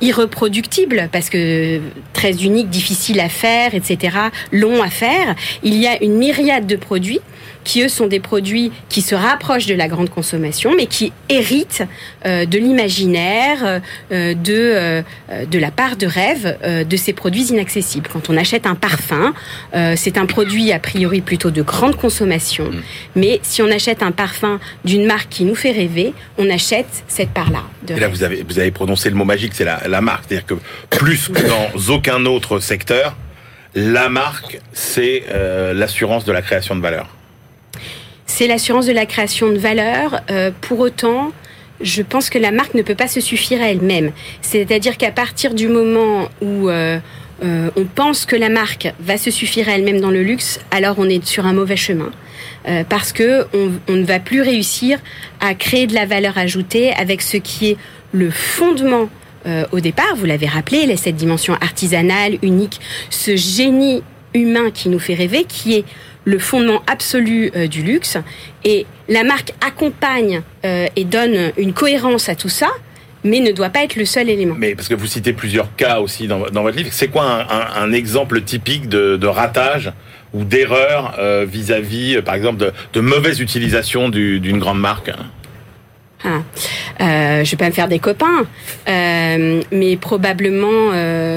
irreproductibles, 0.00 1.10
parce 1.12 1.28
que 1.28 1.78
très 2.14 2.42
uniques, 2.42 2.70
difficiles 2.70 3.20
à 3.20 3.28
faire, 3.28 3.74
etc., 3.74 4.16
longs 4.50 4.82
à 4.82 4.88
faire. 4.88 5.36
Il 5.62 5.76
y 5.76 5.86
a 5.86 6.02
une 6.02 6.14
myriade 6.14 6.66
de 6.66 6.76
produits 6.76 7.20
qui 7.64 7.82
eux 7.82 7.88
sont 7.88 8.06
des 8.06 8.20
produits 8.20 8.72
qui 8.88 9.02
se 9.02 9.14
rapprochent 9.14 9.66
de 9.66 9.74
la 9.74 9.88
grande 9.88 10.10
consommation, 10.10 10.72
mais 10.76 10.86
qui 10.86 11.12
héritent 11.28 11.84
euh, 12.26 12.44
de 12.46 12.58
l'imaginaire, 12.58 13.80
euh, 14.12 14.34
de 14.34 14.42
euh, 14.48 15.02
de 15.50 15.58
la 15.58 15.70
part 15.70 15.96
de 15.96 16.06
rêve 16.06 16.58
de 16.88 16.96
ces 16.96 17.12
produits 17.12 17.44
inaccessibles. 17.44 18.08
Quand 18.12 18.28
on 18.30 18.36
achète 18.36 18.66
un 18.66 18.74
parfum, 18.74 19.34
c'est 19.96 20.18
un 20.18 20.26
produit 20.26 20.72
a 20.72 20.78
priori 20.78 21.20
plutôt 21.20 21.50
de 21.50 21.62
grande 21.62 21.96
consommation, 21.96 22.64
mmh. 22.64 22.82
mais 23.16 23.40
si 23.42 23.62
on 23.62 23.70
achète 23.70 24.02
un 24.02 24.12
parfum 24.12 24.60
d'une 24.84 25.06
marque 25.06 25.28
qui 25.28 25.44
nous 25.44 25.54
fait 25.54 25.70
rêver, 25.70 26.12
on 26.38 26.50
achète 26.50 27.04
cette 27.08 27.30
part-là. 27.30 27.62
Et 27.88 27.98
là, 27.98 28.08
vous 28.08 28.22
avez 28.22 28.42
vous 28.42 28.58
avez 28.58 28.70
prononcé 28.70 29.08
le 29.08 29.16
mot 29.16 29.24
magique, 29.24 29.52
c'est 29.54 29.64
la, 29.64 29.82
la 29.88 30.00
marque, 30.00 30.24
c'est-à-dire 30.28 30.46
que 30.46 30.54
plus 30.90 31.28
que 31.28 31.42
dans 31.46 31.88
aucun 31.94 32.24
autre 32.26 32.58
secteur, 32.58 33.16
la 33.74 34.08
marque, 34.08 34.60
c'est 34.72 35.24
euh, 35.30 35.72
l'assurance 35.72 36.24
de 36.24 36.32
la 36.32 36.42
création 36.42 36.76
de 36.76 36.80
valeur 36.80 37.08
c'est 38.26 38.46
l'assurance 38.46 38.86
de 38.86 38.92
la 38.92 39.06
création 39.06 39.50
de 39.50 39.58
valeur. 39.58 40.20
Euh, 40.30 40.50
pour 40.60 40.80
autant, 40.80 41.32
je 41.80 42.02
pense 42.02 42.30
que 42.30 42.38
la 42.38 42.50
marque 42.50 42.74
ne 42.74 42.82
peut 42.82 42.94
pas 42.94 43.08
se 43.08 43.20
suffire 43.20 43.60
à 43.62 43.70
elle-même. 43.70 44.12
C'est-à-dire 44.40 44.96
qu'à 44.96 45.10
partir 45.10 45.54
du 45.54 45.68
moment 45.68 46.28
où 46.40 46.68
euh, 46.68 46.98
euh, 47.44 47.70
on 47.76 47.84
pense 47.84 48.24
que 48.24 48.36
la 48.36 48.48
marque 48.48 48.92
va 49.00 49.18
se 49.18 49.30
suffire 49.30 49.68
à 49.68 49.72
elle-même 49.72 50.00
dans 50.00 50.10
le 50.10 50.22
luxe, 50.22 50.60
alors 50.70 50.96
on 50.98 51.08
est 51.08 51.24
sur 51.24 51.46
un 51.46 51.52
mauvais 51.52 51.76
chemin. 51.76 52.10
Parce 52.88 53.12
que 53.12 53.44
on, 53.88 53.92
ne 53.92 54.04
va 54.04 54.20
plus 54.20 54.40
réussir 54.40 55.00
à 55.40 55.52
créer 55.54 55.88
de 55.88 55.94
la 55.94 56.06
valeur 56.06 56.38
ajoutée 56.38 56.92
avec 56.92 57.20
ce 57.20 57.36
qui 57.36 57.70
est 57.70 57.76
le 58.12 58.30
fondement 58.30 59.08
au 59.72 59.80
départ, 59.80 60.14
vous 60.14 60.26
l'avez 60.26 60.46
rappelé, 60.46 60.96
cette 60.96 61.16
dimension 61.16 61.54
artisanale, 61.54 62.38
unique, 62.40 62.80
ce 63.10 63.34
génie 63.34 64.04
humain 64.32 64.70
qui 64.70 64.90
nous 64.90 65.00
fait 65.00 65.14
rêver, 65.14 65.44
qui 65.44 65.74
est 65.74 65.84
le 66.24 66.38
fondement 66.38 66.82
absolu 66.86 67.50
du 67.68 67.82
luxe. 67.82 68.18
Et 68.64 68.86
la 69.08 69.24
marque 69.24 69.52
accompagne 69.66 70.42
et 70.64 71.04
donne 71.04 71.52
une 71.56 71.72
cohérence 71.72 72.28
à 72.28 72.34
tout 72.34 72.48
ça 72.48 72.68
mais 73.24 73.40
ne 73.40 73.52
doit 73.52 73.70
pas 73.70 73.84
être 73.84 73.96
le 73.96 74.04
seul 74.04 74.28
élément. 74.28 74.54
Mais 74.58 74.74
parce 74.74 74.88
que 74.88 74.94
vous 74.94 75.06
citez 75.06 75.32
plusieurs 75.32 75.74
cas 75.76 76.00
aussi 76.00 76.26
dans, 76.26 76.38
votre 76.38 76.76
livre, 76.76 76.88
c'est 76.92 77.08
quoi 77.08 77.46
un, 77.76 77.92
exemple 77.92 78.42
typique 78.42 78.88
de, 78.88 79.26
ratage 79.26 79.92
ou 80.34 80.44
d'erreur 80.44 81.14
euh, 81.18 81.46
vis-à-vis, 81.48 82.16
euh, 82.16 82.22
par 82.22 82.34
exemple, 82.34 82.72
de, 82.92 83.00
mauvaise 83.00 83.40
utilisation 83.40 84.08
d'une 84.08 84.58
grande 84.58 84.80
marque? 84.80 85.10
Ah. 86.24 86.28
Euh, 87.00 87.44
je 87.44 87.50
vais 87.50 87.56
pas 87.56 87.66
me 87.66 87.72
faire 87.72 87.88
des 87.88 87.98
copains, 87.98 88.46
mais 88.86 89.96
probablement 90.00 90.92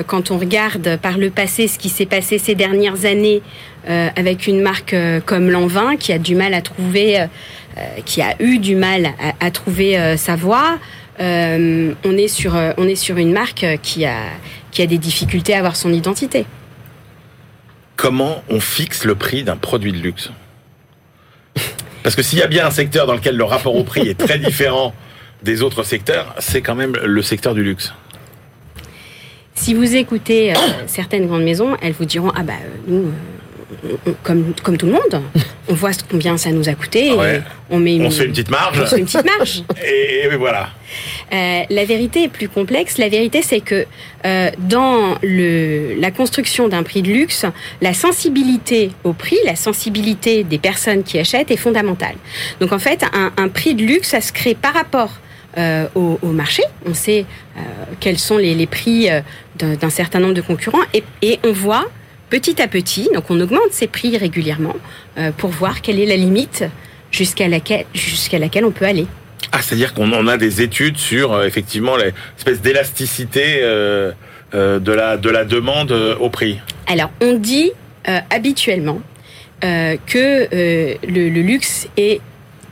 quand 0.05 0.31
on 0.31 0.37
regarde 0.37 0.97
par 1.01 1.17
le 1.17 1.29
passé 1.29 1.67
ce 1.67 1.79
qui 1.79 1.89
s'est 1.89 2.05
passé 2.05 2.37
ces 2.37 2.55
dernières 2.55 3.05
années 3.05 3.41
avec 3.87 4.47
une 4.47 4.61
marque 4.61 4.95
comme 5.25 5.49
Lanvin 5.49 5.95
qui 5.95 6.11
a 6.11 6.17
du 6.19 6.35
mal 6.35 6.53
à 6.53 6.61
trouver, 6.61 7.25
qui 8.05 8.21
a 8.21 8.35
eu 8.39 8.57
du 8.57 8.75
mal 8.75 9.09
à 9.39 9.51
trouver 9.51 10.17
sa 10.17 10.35
voie. 10.35 10.79
Euh, 11.19 11.93
on, 12.03 12.17
est 12.17 12.27
sur, 12.27 12.55
euh, 12.55 12.73
on 12.77 12.87
est 12.87 12.95
sur 12.95 13.17
une 13.17 13.31
marque 13.31 13.65
qui 13.81 14.05
a, 14.05 14.17
qui 14.71 14.81
a 14.81 14.85
des 14.85 14.97
difficultés 14.97 15.53
à 15.53 15.59
avoir 15.59 15.75
son 15.75 15.93
identité. 15.93 16.45
Comment 17.95 18.43
on 18.49 18.59
fixe 18.59 19.05
le 19.05 19.15
prix 19.15 19.43
d'un 19.43 19.55
produit 19.55 19.93
de 19.93 19.97
luxe? 19.97 20.31
Parce 22.03 22.15
que 22.15 22.21
s'il 22.21 22.39
y 22.39 22.41
a 22.41 22.47
bien 22.47 22.67
un 22.67 22.71
secteur 22.71 23.07
dans 23.07 23.13
lequel 23.13 23.37
le 23.37 23.45
rapport 23.45 23.75
au 23.75 23.83
prix 23.83 24.09
est 24.09 24.19
très 24.19 24.37
différent 24.37 24.93
des 25.43 25.61
autres 25.61 25.83
secteurs, 25.83 26.35
c'est 26.39 26.61
quand 26.61 26.75
même 26.75 26.95
le 27.03 27.21
secteur 27.21 27.53
du 27.53 27.63
luxe. 27.63 27.93
Si 29.53 29.73
vous 29.73 29.95
écoutez 29.95 30.51
euh, 30.51 30.57
certaines 30.87 31.27
grandes 31.27 31.43
maisons, 31.43 31.77
elles 31.81 31.93
vous 31.93 32.05
diront 32.05 32.31
ah 32.35 32.43
bah 32.43 32.53
nous 32.87 33.09
comme, 34.23 34.53
comme 34.63 34.77
tout 34.77 34.85
le 34.85 34.93
monde, 34.93 35.21
on 35.69 35.73
voit 35.73 35.91
combien 36.09 36.37
ça 36.37 36.51
nous 36.51 36.69
a 36.69 36.73
coûté. 36.73 37.11
on 37.69 37.79
met 37.79 37.95
une, 37.95 38.05
on 38.05 38.11
se 38.11 38.19
fait 38.19 38.25
une 38.25 38.31
petite 38.31 38.49
marge. 38.51 38.79
On 38.81 38.85
fait 38.85 38.99
une 38.99 39.05
petite 39.05 39.25
marge. 39.25 39.63
et, 39.85 40.35
voilà. 40.35 40.69
Euh, 41.33 41.61
la 41.69 41.85
vérité 41.85 42.23
est 42.23 42.29
plus 42.29 42.49
complexe. 42.49 42.97
La 42.97 43.09
vérité, 43.09 43.41
c'est 43.41 43.59
que 43.59 43.85
euh, 44.25 44.51
dans 44.59 45.17
le, 45.23 45.95
la 45.99 46.11
construction 46.11 46.67
d'un 46.67 46.83
prix 46.83 47.01
de 47.01 47.11
luxe, 47.11 47.45
la 47.81 47.93
sensibilité 47.93 48.91
au 49.03 49.13
prix, 49.13 49.37
la 49.45 49.55
sensibilité 49.55 50.43
des 50.43 50.59
personnes 50.59 51.03
qui 51.03 51.17
achètent 51.19 51.51
est 51.51 51.57
fondamentale. 51.57 52.15
Donc 52.59 52.71
en 52.71 52.79
fait, 52.79 53.03
un, 53.13 53.31
un 53.37 53.47
prix 53.49 53.75
de 53.75 53.83
luxe, 53.83 54.09
ça 54.09 54.21
se 54.21 54.31
crée 54.31 54.55
par 54.55 54.73
rapport 54.73 55.13
euh, 55.57 55.87
au, 55.95 56.19
au, 56.21 56.31
marché. 56.31 56.63
On 56.85 56.93
sait 56.93 57.25
quels 58.01 58.19
sont 58.19 58.37
les, 58.37 58.53
les 58.53 58.67
prix 58.67 59.07
d'un 59.57 59.89
certain 59.89 60.19
nombre 60.19 60.33
de 60.33 60.41
concurrents 60.41 60.83
et, 60.93 61.03
et 61.21 61.39
on 61.45 61.53
voit 61.53 61.85
petit 62.29 62.61
à 62.61 62.67
petit, 62.67 63.09
donc 63.13 63.29
on 63.29 63.39
augmente 63.39 63.71
ses 63.71 63.87
prix 63.87 64.17
régulièrement 64.17 64.75
euh, 65.17 65.31
pour 65.31 65.49
voir 65.49 65.81
quelle 65.81 65.99
est 65.99 66.05
la 66.05 66.15
limite 66.15 66.63
jusqu'à 67.11 67.47
laquelle, 67.47 67.85
jusqu'à 67.93 68.39
laquelle 68.39 68.65
on 68.65 68.71
peut 68.71 68.85
aller. 68.85 69.07
Ah, 69.51 69.61
c'est-à-dire 69.61 69.93
qu'on 69.93 70.27
a 70.27 70.37
des 70.37 70.61
études 70.61 70.97
sur 70.97 71.33
euh, 71.33 71.45
effectivement 71.45 71.95
l'espèce 71.95 72.61
d'élasticité 72.61 73.59
euh, 73.61 74.11
de, 74.53 74.91
la, 74.91 75.17
de 75.17 75.29
la 75.29 75.45
demande 75.45 75.91
au 75.91 76.29
prix. 76.29 76.59
Alors, 76.87 77.11
on 77.21 77.33
dit 77.33 77.71
habituellement 78.29 79.01
que 79.61 80.47
le, 80.51 81.29
le, 81.29 81.41
luxe 81.41 81.87
est 81.97 82.21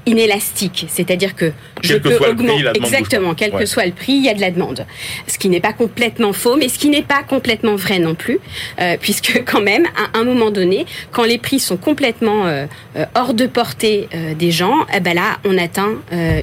inélastique, 0.06 0.86
c'est-à-dire 0.90 1.36
que 1.36 1.52
je 1.82 1.96
peux 1.96 2.18
augmenter 2.18 2.72
exactement, 2.76 3.34
quel 3.34 3.52
que 3.52 3.66
soit 3.66 3.86
le 3.86 3.92
prix, 3.92 4.14
il 4.14 4.26
y 4.26 4.30
a 4.30 4.34
de 4.34 4.42
la 4.42 4.52
demande. 4.52 4.86
Ce 5.28 5.38
qui 5.38 5.50
n'est 5.50 5.62
pas 5.62 5.74
complètement 5.74 6.34
faux, 6.34 6.56
mais 6.56 6.70
ce 6.70 6.78
qui 6.78 6.90
n'est 6.90 7.04
pas 7.04 7.24
complètement 7.24 7.76
vrai 7.76 8.00
non 8.00 8.16
plus, 8.16 8.40
euh, 8.80 8.98
puisque 9.00 9.44
quand 9.46 9.62
même, 9.62 9.86
à 9.96 10.18
un 10.18 10.24
moment 10.24 10.52
donné, 10.52 10.86
quand 11.12 11.24
les 11.24 11.38
prix 11.38 11.60
sont 11.60 11.78
complètement 11.78 12.48
euh, 12.48 12.66
euh, 12.98 13.06
hors 13.16 13.34
de 13.34 13.46
portée 13.46 14.08
des 14.38 14.52
gens, 14.52 14.86
eh 14.96 15.00
ben 15.00 15.16
là, 15.16 15.38
on 15.46 15.58
atteint 15.58 15.96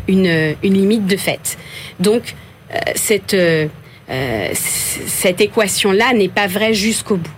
une, 0.09 0.55
une 0.63 0.75
limite 0.75 1.07
de 1.07 1.17
fait. 1.17 1.59
Donc 1.99 2.35
cette 2.95 3.37
cette 4.55 5.41
équation-là 5.41 6.13
n'est 6.15 6.29
pas 6.29 6.47
vraie 6.47 6.75
jusqu'au 6.75 7.17
bout. 7.17 7.31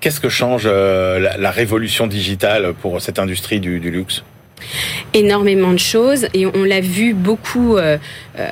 Qu'est-ce 0.00 0.20
que 0.20 0.28
change 0.28 0.66
la, 0.66 1.50
révolution 1.50 2.06
digitale 2.06 2.74
pour 2.80 3.00
cette 3.00 3.18
industrie 3.18 3.60
du 3.60 3.78
luxe? 3.78 4.22
Énormément 5.14 5.72
de 5.72 5.78
choses 5.78 6.26
et 6.34 6.46
on 6.46 6.64
l'a 6.64 6.80
vu 6.80 7.14
beaucoup 7.14 7.76
euh, 7.76 7.98
euh, 8.38 8.48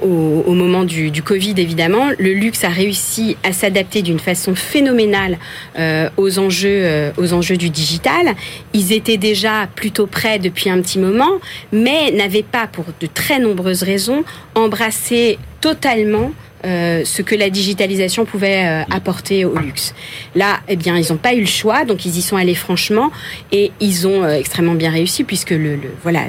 au, 0.00 0.52
moment 0.52 0.84
du, 0.84 1.22
Covid 1.22 1.54
évidemment. 1.56 2.10
Le 2.18 2.32
luxe 2.32 2.64
a 2.64 2.68
réussi 2.68 3.36
à 3.42 3.52
s'adapter 3.52 4.02
d'une 4.02 4.18
façon 4.18 4.54
phénoménale 4.54 5.38
euh, 5.78 6.08
aux 6.16 6.38
enjeux 6.38 7.12
aux 7.16 7.32
enjeux 7.32 7.56
du 7.56 7.70
digital. 7.70 8.34
Ils 8.72 8.92
étaient 8.92 9.16
déjà 9.16 9.68
plutôt 9.74 10.06
prêts 10.06 10.38
depuis 10.38 10.70
un 10.70 10.80
petit 10.80 10.98
moment, 10.98 11.38
mais 11.72 12.10
n'avaient 12.12 12.42
pas 12.42 12.66
pour 12.66 12.84
de 13.00 13.06
très 13.06 13.38
nombreuses 13.38 13.82
raisons 13.82 14.24
embrassé 14.54 15.38
totalement 15.60 16.32
euh, 16.64 17.04
ce 17.04 17.22
que 17.22 17.34
la 17.34 17.50
digitalisation 17.50 18.24
pouvait 18.24 18.66
euh, 18.66 18.82
apporter 18.90 19.44
au 19.44 19.56
luxe. 19.56 19.94
Là, 20.36 20.60
eh 20.68 20.76
bien, 20.76 20.96
ils 20.96 21.10
n'ont 21.10 21.18
pas 21.18 21.34
eu 21.34 21.40
le 21.40 21.46
choix, 21.46 21.84
donc 21.84 22.06
ils 22.06 22.16
y 22.16 22.22
sont 22.22 22.36
allés 22.36 22.54
franchement 22.54 23.10
et 23.50 23.72
ils 23.80 24.06
ont 24.06 24.22
euh, 24.22 24.38
extrêmement 24.38 24.74
bien 24.74 24.90
réussi 24.90 25.24
puisque 25.24 25.50
le, 25.50 25.78
voilà 26.02 26.20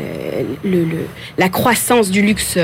la 1.38 1.50
croissance 1.50 2.10
du 2.10 2.22
luxe 2.22 2.58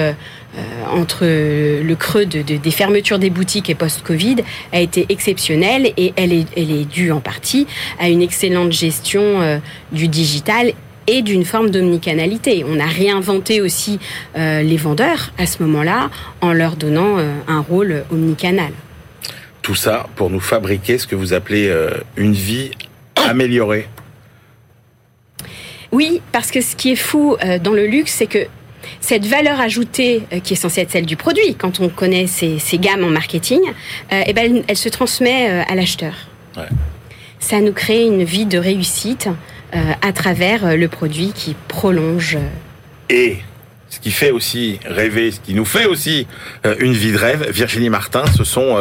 entre 0.91 1.25
le 1.25 1.95
creux 1.95 2.25
de, 2.25 2.41
des 2.41 2.71
fermetures 2.71 3.19
des 3.19 3.29
boutiques 3.29 3.69
et 3.69 3.75
post-Covid 3.75 4.37
a 4.73 4.79
été 4.79 5.05
exceptionnelle 5.09 5.93
et 5.95 6.13
elle 6.15 6.33
est 6.33 6.89
due 6.89 7.11
en 7.11 7.19
partie 7.19 7.67
à 7.99 8.09
une 8.09 8.21
excellente 8.21 8.71
gestion 8.71 9.61
du 9.91 10.07
digital 10.07 10.73
et 11.09 11.23
d'une 11.23 11.43
forme 11.43 11.71
d'omnicanalité. 11.71 12.63
On 12.67 12.79
a 12.79 12.85
réinventé 12.85 13.61
aussi 13.61 13.99
euh, 14.37 14.61
les 14.61 14.77
vendeurs 14.77 15.31
à 15.39 15.47
ce 15.47 15.63
moment-là 15.63 16.11
en 16.41 16.53
leur 16.53 16.75
donnant 16.75 17.17
euh, 17.17 17.33
un 17.47 17.61
rôle 17.61 18.03
omnicanal. 18.11 18.71
Tout 19.63 19.73
ça 19.73 20.07
pour 20.15 20.29
nous 20.29 20.39
fabriquer 20.39 20.99
ce 20.99 21.07
que 21.07 21.15
vous 21.15 21.33
appelez 21.33 21.67
euh, 21.67 21.89
une 22.15 22.33
vie 22.33 22.71
améliorée. 23.15 23.87
Oui, 25.91 26.21
parce 26.31 26.51
que 26.51 26.61
ce 26.61 26.75
qui 26.75 26.91
est 26.91 26.95
fou 26.95 27.35
dans 27.63 27.73
le 27.73 27.87
luxe, 27.87 28.13
c'est 28.13 28.27
que 28.27 28.45
cette 29.01 29.25
valeur 29.25 29.59
ajoutée 29.59 30.21
qui 30.43 30.53
est 30.53 30.55
censée 30.55 30.81
être 30.81 30.91
celle 30.91 31.07
du 31.07 31.15
produit, 31.15 31.55
quand 31.55 31.79
on 31.79 31.89
connaît 31.89 32.27
ces, 32.27 32.59
gammes 32.73 33.03
en 33.03 33.09
marketing, 33.09 33.59
eh 34.11 34.31
ben, 34.33 34.61
elle, 34.67 34.77
se 34.77 34.87
transmet 34.87 35.49
à 35.67 35.73
l'acheteur. 35.73 36.13
Ça 37.39 37.59
nous 37.59 37.73
crée 37.73 38.05
une 38.05 38.23
vie 38.23 38.45
de 38.45 38.59
réussite 38.59 39.29
à 39.73 40.11
travers 40.13 40.65
euh, 40.65 40.75
le 40.75 40.87
produit 40.87 41.31
qui 41.33 41.55
prolonge. 41.67 42.35
Euh, 42.35 42.39
Et 43.09 43.37
ce 43.89 43.99
qui 43.99 44.11
fait 44.11 44.31
aussi 44.31 44.79
rêver, 44.85 45.31
ce 45.31 45.39
qui 45.39 45.53
nous 45.55 45.65
fait 45.65 45.85
aussi 45.85 46.27
une 46.79 46.93
vie 46.93 47.11
de 47.11 47.17
rêve, 47.17 47.49
Virginie 47.49 47.89
Martin, 47.89 48.23
ce 48.37 48.43
sont 48.43 48.77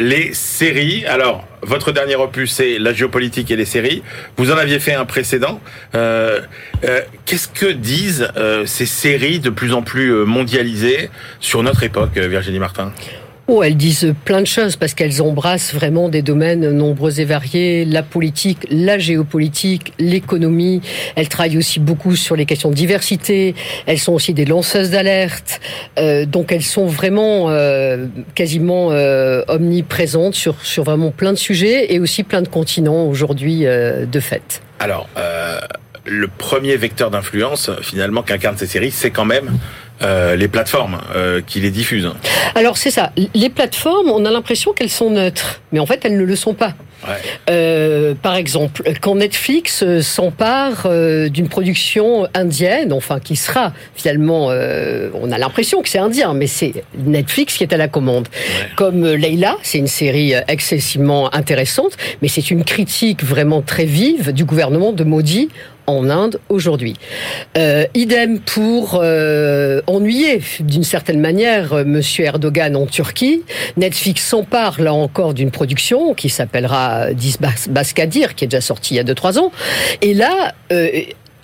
les 0.00 0.32
séries. 0.32 1.04
Alors, 1.04 1.46
votre 1.60 1.92
dernier 1.92 2.16
opus, 2.16 2.50
c'est 2.50 2.78
la 2.78 2.94
géopolitique 2.94 3.50
et 3.50 3.56
les 3.56 3.66
séries. 3.66 4.02
Vous 4.38 4.50
en 4.50 4.56
aviez 4.56 4.80
fait 4.80 4.94
un 4.94 5.04
précédent. 5.04 5.60
Qu'est-ce 5.92 7.48
que 7.48 7.70
disent 7.70 8.32
ces 8.64 8.86
séries 8.86 9.40
de 9.40 9.50
plus 9.50 9.74
en 9.74 9.82
plus 9.82 10.10
mondialisées 10.24 11.10
sur 11.38 11.62
notre 11.62 11.82
époque, 11.82 12.16
Virginie 12.16 12.60
Martin? 12.60 12.94
Oh, 13.52 13.64
elles 13.64 13.76
disent 13.76 14.14
plein 14.24 14.42
de 14.42 14.46
choses 14.46 14.76
parce 14.76 14.94
qu'elles 14.94 15.20
embrassent 15.20 15.74
vraiment 15.74 16.08
des 16.08 16.22
domaines 16.22 16.70
nombreux 16.70 17.18
et 17.18 17.24
variés, 17.24 17.84
la 17.84 18.04
politique, 18.04 18.58
la 18.70 18.96
géopolitique, 18.96 19.92
l'économie. 19.98 20.82
Elles 21.16 21.28
travaillent 21.28 21.58
aussi 21.58 21.80
beaucoup 21.80 22.14
sur 22.14 22.36
les 22.36 22.46
questions 22.46 22.70
de 22.70 22.76
diversité. 22.76 23.56
Elles 23.86 23.98
sont 23.98 24.12
aussi 24.12 24.34
des 24.34 24.44
lanceuses 24.44 24.90
d'alerte. 24.90 25.60
Euh, 25.98 26.26
donc 26.26 26.52
elles 26.52 26.62
sont 26.62 26.86
vraiment 26.86 27.50
euh, 27.50 28.06
quasiment 28.36 28.92
euh, 28.92 29.42
omniprésentes 29.48 30.36
sur, 30.36 30.64
sur 30.64 30.84
vraiment 30.84 31.10
plein 31.10 31.32
de 31.32 31.38
sujets 31.38 31.92
et 31.92 31.98
aussi 31.98 32.22
plein 32.22 32.42
de 32.42 32.48
continents 32.48 33.08
aujourd'hui 33.08 33.64
de 33.64 34.20
fait. 34.20 34.62
Alors, 34.78 35.08
le 36.04 36.28
premier 36.28 36.76
vecteur 36.76 37.10
d'influence 37.10 37.70
finalement 37.82 38.22
qu'incarne 38.22 38.56
ces 38.56 38.66
séries, 38.66 38.90
c'est 38.90 39.10
quand 39.10 39.24
même 39.24 39.58
euh, 40.02 40.34
les 40.34 40.48
plateformes 40.48 40.98
euh, 41.14 41.42
qui 41.46 41.60
les 41.60 41.70
diffusent. 41.70 42.10
Alors 42.54 42.78
c'est 42.78 42.90
ça. 42.90 43.12
Les 43.34 43.50
plateformes, 43.50 44.08
on 44.10 44.24
a 44.24 44.30
l'impression 44.30 44.72
qu'elles 44.72 44.88
sont 44.88 45.10
neutres, 45.10 45.60
mais 45.72 45.78
en 45.78 45.84
fait 45.84 46.02
elles 46.04 46.16
ne 46.16 46.24
le 46.24 46.36
sont 46.36 46.54
pas. 46.54 46.72
Ouais. 47.06 47.16
Euh, 47.50 48.14
par 48.14 48.36
exemple, 48.36 48.82
quand 49.02 49.14
Netflix 49.16 49.84
s'empare 50.00 50.88
d'une 51.28 51.48
production 51.48 52.26
indienne, 52.32 52.94
enfin 52.94 53.20
qui 53.20 53.36
sera 53.36 53.74
finalement, 53.94 54.46
on 54.46 55.32
a 55.32 55.38
l'impression 55.38 55.82
que 55.82 55.88
c'est 55.90 55.98
indien, 55.98 56.32
mais 56.32 56.46
c'est 56.46 56.82
Netflix 56.96 57.58
qui 57.58 57.64
est 57.64 57.72
à 57.74 57.78
la 57.78 57.88
commande. 57.88 58.28
Comme 58.76 59.06
Leila, 59.06 59.56
c'est 59.62 59.78
une 59.78 59.86
série 59.86 60.32
excessivement 60.48 61.34
intéressante, 61.34 61.96
mais 62.22 62.28
c'est 62.28 62.50
une 62.50 62.64
critique 62.64 63.22
vraiment 63.22 63.60
très 63.60 63.84
vive 63.84 64.32
du 64.32 64.44
gouvernement 64.44 64.92
de 64.92 65.04
Modi 65.04 65.50
en 65.90 66.08
Inde 66.08 66.40
aujourd'hui. 66.48 66.94
Euh, 67.56 67.84
idem 67.94 68.40
pour 68.40 69.00
euh, 69.02 69.82
ennuyer 69.86 70.42
d'une 70.60 70.84
certaine 70.84 71.20
manière 71.20 71.72
euh, 71.72 71.84
Monsieur 71.84 72.24
Erdogan 72.24 72.76
en 72.76 72.86
Turquie. 72.86 73.42
Netflix 73.76 74.26
s'empare 74.26 74.80
là 74.80 74.94
encore 74.94 75.34
d'une 75.34 75.50
production 75.50 76.14
qui 76.14 76.28
s'appellera 76.28 77.12
Dis 77.12 77.36
Baskadir, 77.68 78.34
qui 78.34 78.44
est 78.44 78.48
déjà 78.48 78.60
sortie 78.60 78.94
il 78.94 78.96
y 78.96 79.00
a 79.00 79.04
2-3 79.04 79.38
ans. 79.38 79.52
Et 80.02 80.14
là, 80.14 80.54
euh, 80.72 80.88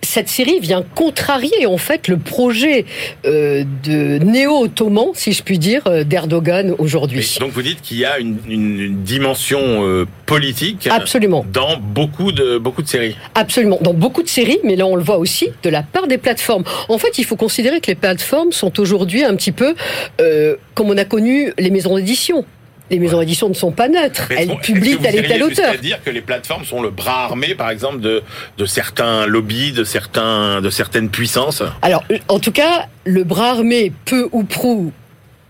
cette 0.06 0.28
série 0.28 0.60
vient 0.60 0.84
contrarier 0.94 1.66
en 1.66 1.78
fait 1.78 2.08
le 2.08 2.16
projet 2.18 2.86
euh, 3.24 3.64
de 3.84 4.18
néo-ottoman, 4.18 5.08
si 5.14 5.32
je 5.32 5.42
puis 5.42 5.58
dire, 5.58 5.82
euh, 5.86 6.04
d'Erdogan 6.04 6.74
aujourd'hui. 6.78 7.36
Donc 7.40 7.52
vous 7.52 7.62
dites 7.62 7.82
qu'il 7.82 7.98
y 7.98 8.04
a 8.04 8.18
une, 8.18 8.38
une 8.48 9.02
dimension 9.02 9.58
euh, 9.60 10.06
politique 10.24 10.88
Absolument. 10.90 11.44
dans 11.52 11.76
beaucoup 11.78 12.32
de, 12.32 12.58
beaucoup 12.58 12.82
de 12.82 12.88
séries. 12.88 13.16
Absolument, 13.34 13.78
dans 13.80 13.94
beaucoup 13.94 14.22
de 14.22 14.28
séries, 14.28 14.60
mais 14.64 14.76
là 14.76 14.86
on 14.86 14.96
le 14.96 15.02
voit 15.02 15.18
aussi 15.18 15.50
de 15.62 15.70
la 15.70 15.82
part 15.82 16.06
des 16.06 16.18
plateformes. 16.18 16.64
En 16.88 16.98
fait, 16.98 17.18
il 17.18 17.24
faut 17.24 17.36
considérer 17.36 17.80
que 17.80 17.88
les 17.88 17.94
plateformes 17.94 18.52
sont 18.52 18.78
aujourd'hui 18.80 19.24
un 19.24 19.34
petit 19.34 19.52
peu 19.52 19.74
euh, 20.20 20.56
comme 20.74 20.88
on 20.88 20.96
a 20.96 21.04
connu 21.04 21.52
les 21.58 21.70
maisons 21.70 21.96
d'édition 21.96 22.44
les 22.90 22.98
maisons 22.98 23.18
d'édition 23.18 23.48
ne 23.48 23.54
sont 23.54 23.72
pas 23.72 23.88
neutres. 23.88 24.30
Elles 24.30 24.56
publient 24.58 24.98
tel 24.98 25.16
et 25.16 25.22
tel 25.22 25.42
auteur. 25.42 25.70
C'est-à-dire 25.70 26.02
que 26.02 26.10
les 26.10 26.20
plateformes 26.20 26.64
sont 26.64 26.82
le 26.82 26.90
bras 26.90 27.24
armé, 27.24 27.54
par 27.54 27.70
exemple, 27.70 28.00
de, 28.00 28.22
de 28.58 28.66
certains 28.66 29.26
lobbies, 29.26 29.72
de, 29.72 29.84
certains, 29.84 30.60
de 30.60 30.70
certaines 30.70 31.10
puissances? 31.10 31.62
Alors, 31.82 32.04
en 32.28 32.38
tout 32.38 32.52
cas, 32.52 32.86
le 33.04 33.24
bras 33.24 33.50
armé, 33.50 33.92
peu 34.04 34.28
ou 34.32 34.44
prou, 34.44 34.92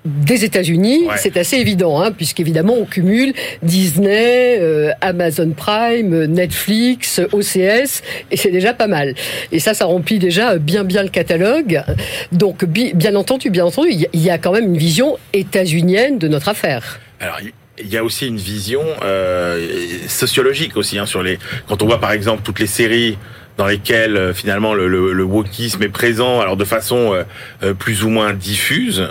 des 0.06 0.44
États-Unis, 0.44 1.06
ouais. 1.06 1.16
c'est 1.18 1.36
assez 1.36 1.56
évident, 1.56 2.00
hein, 2.00 2.12
puisqu'évidemment 2.12 2.74
on 2.78 2.84
cumule 2.84 3.34
Disney, 3.62 4.56
euh, 4.60 4.92
Amazon 5.00 5.50
Prime, 5.50 6.26
Netflix, 6.26 7.20
OCS, 7.32 8.02
et 8.30 8.36
c'est 8.36 8.52
déjà 8.52 8.72
pas 8.72 8.86
mal. 8.86 9.14
Et 9.50 9.58
ça, 9.58 9.74
ça 9.74 9.84
remplit 9.84 10.18
déjà 10.18 10.58
bien 10.58 10.84
bien 10.84 11.02
le 11.02 11.08
catalogue. 11.08 11.82
Donc, 12.30 12.64
bien 12.64 13.16
entendu, 13.16 13.50
bien 13.50 13.64
entendu, 13.64 13.90
il 14.12 14.20
y 14.20 14.30
a 14.30 14.38
quand 14.38 14.52
même 14.52 14.66
une 14.66 14.78
vision 14.78 15.16
états-unienne 15.32 16.18
de 16.18 16.28
notre 16.28 16.48
affaire. 16.48 17.00
Alors, 17.20 17.38
il 17.78 17.88
y 17.88 17.96
a 17.96 18.04
aussi 18.04 18.26
une 18.26 18.36
vision 18.36 18.82
euh, 19.02 19.68
sociologique 20.08 20.76
aussi 20.76 20.98
hein, 20.98 21.06
sur 21.06 21.22
les. 21.22 21.38
Quand 21.68 21.82
on 21.82 21.86
voit 21.86 22.00
par 22.00 22.12
exemple 22.12 22.42
toutes 22.42 22.58
les 22.60 22.66
séries 22.66 23.18
dans 23.56 23.66
lesquelles 23.66 24.16
euh, 24.16 24.34
finalement 24.34 24.74
le, 24.74 24.88
le, 24.88 25.12
le 25.12 25.24
wokisme 25.24 25.82
est 25.82 25.88
présent, 25.88 26.40
alors 26.40 26.56
de 26.56 26.64
façon 26.64 27.24
euh, 27.62 27.74
plus 27.74 28.04
ou 28.04 28.08
moins 28.08 28.32
diffuse. 28.32 29.08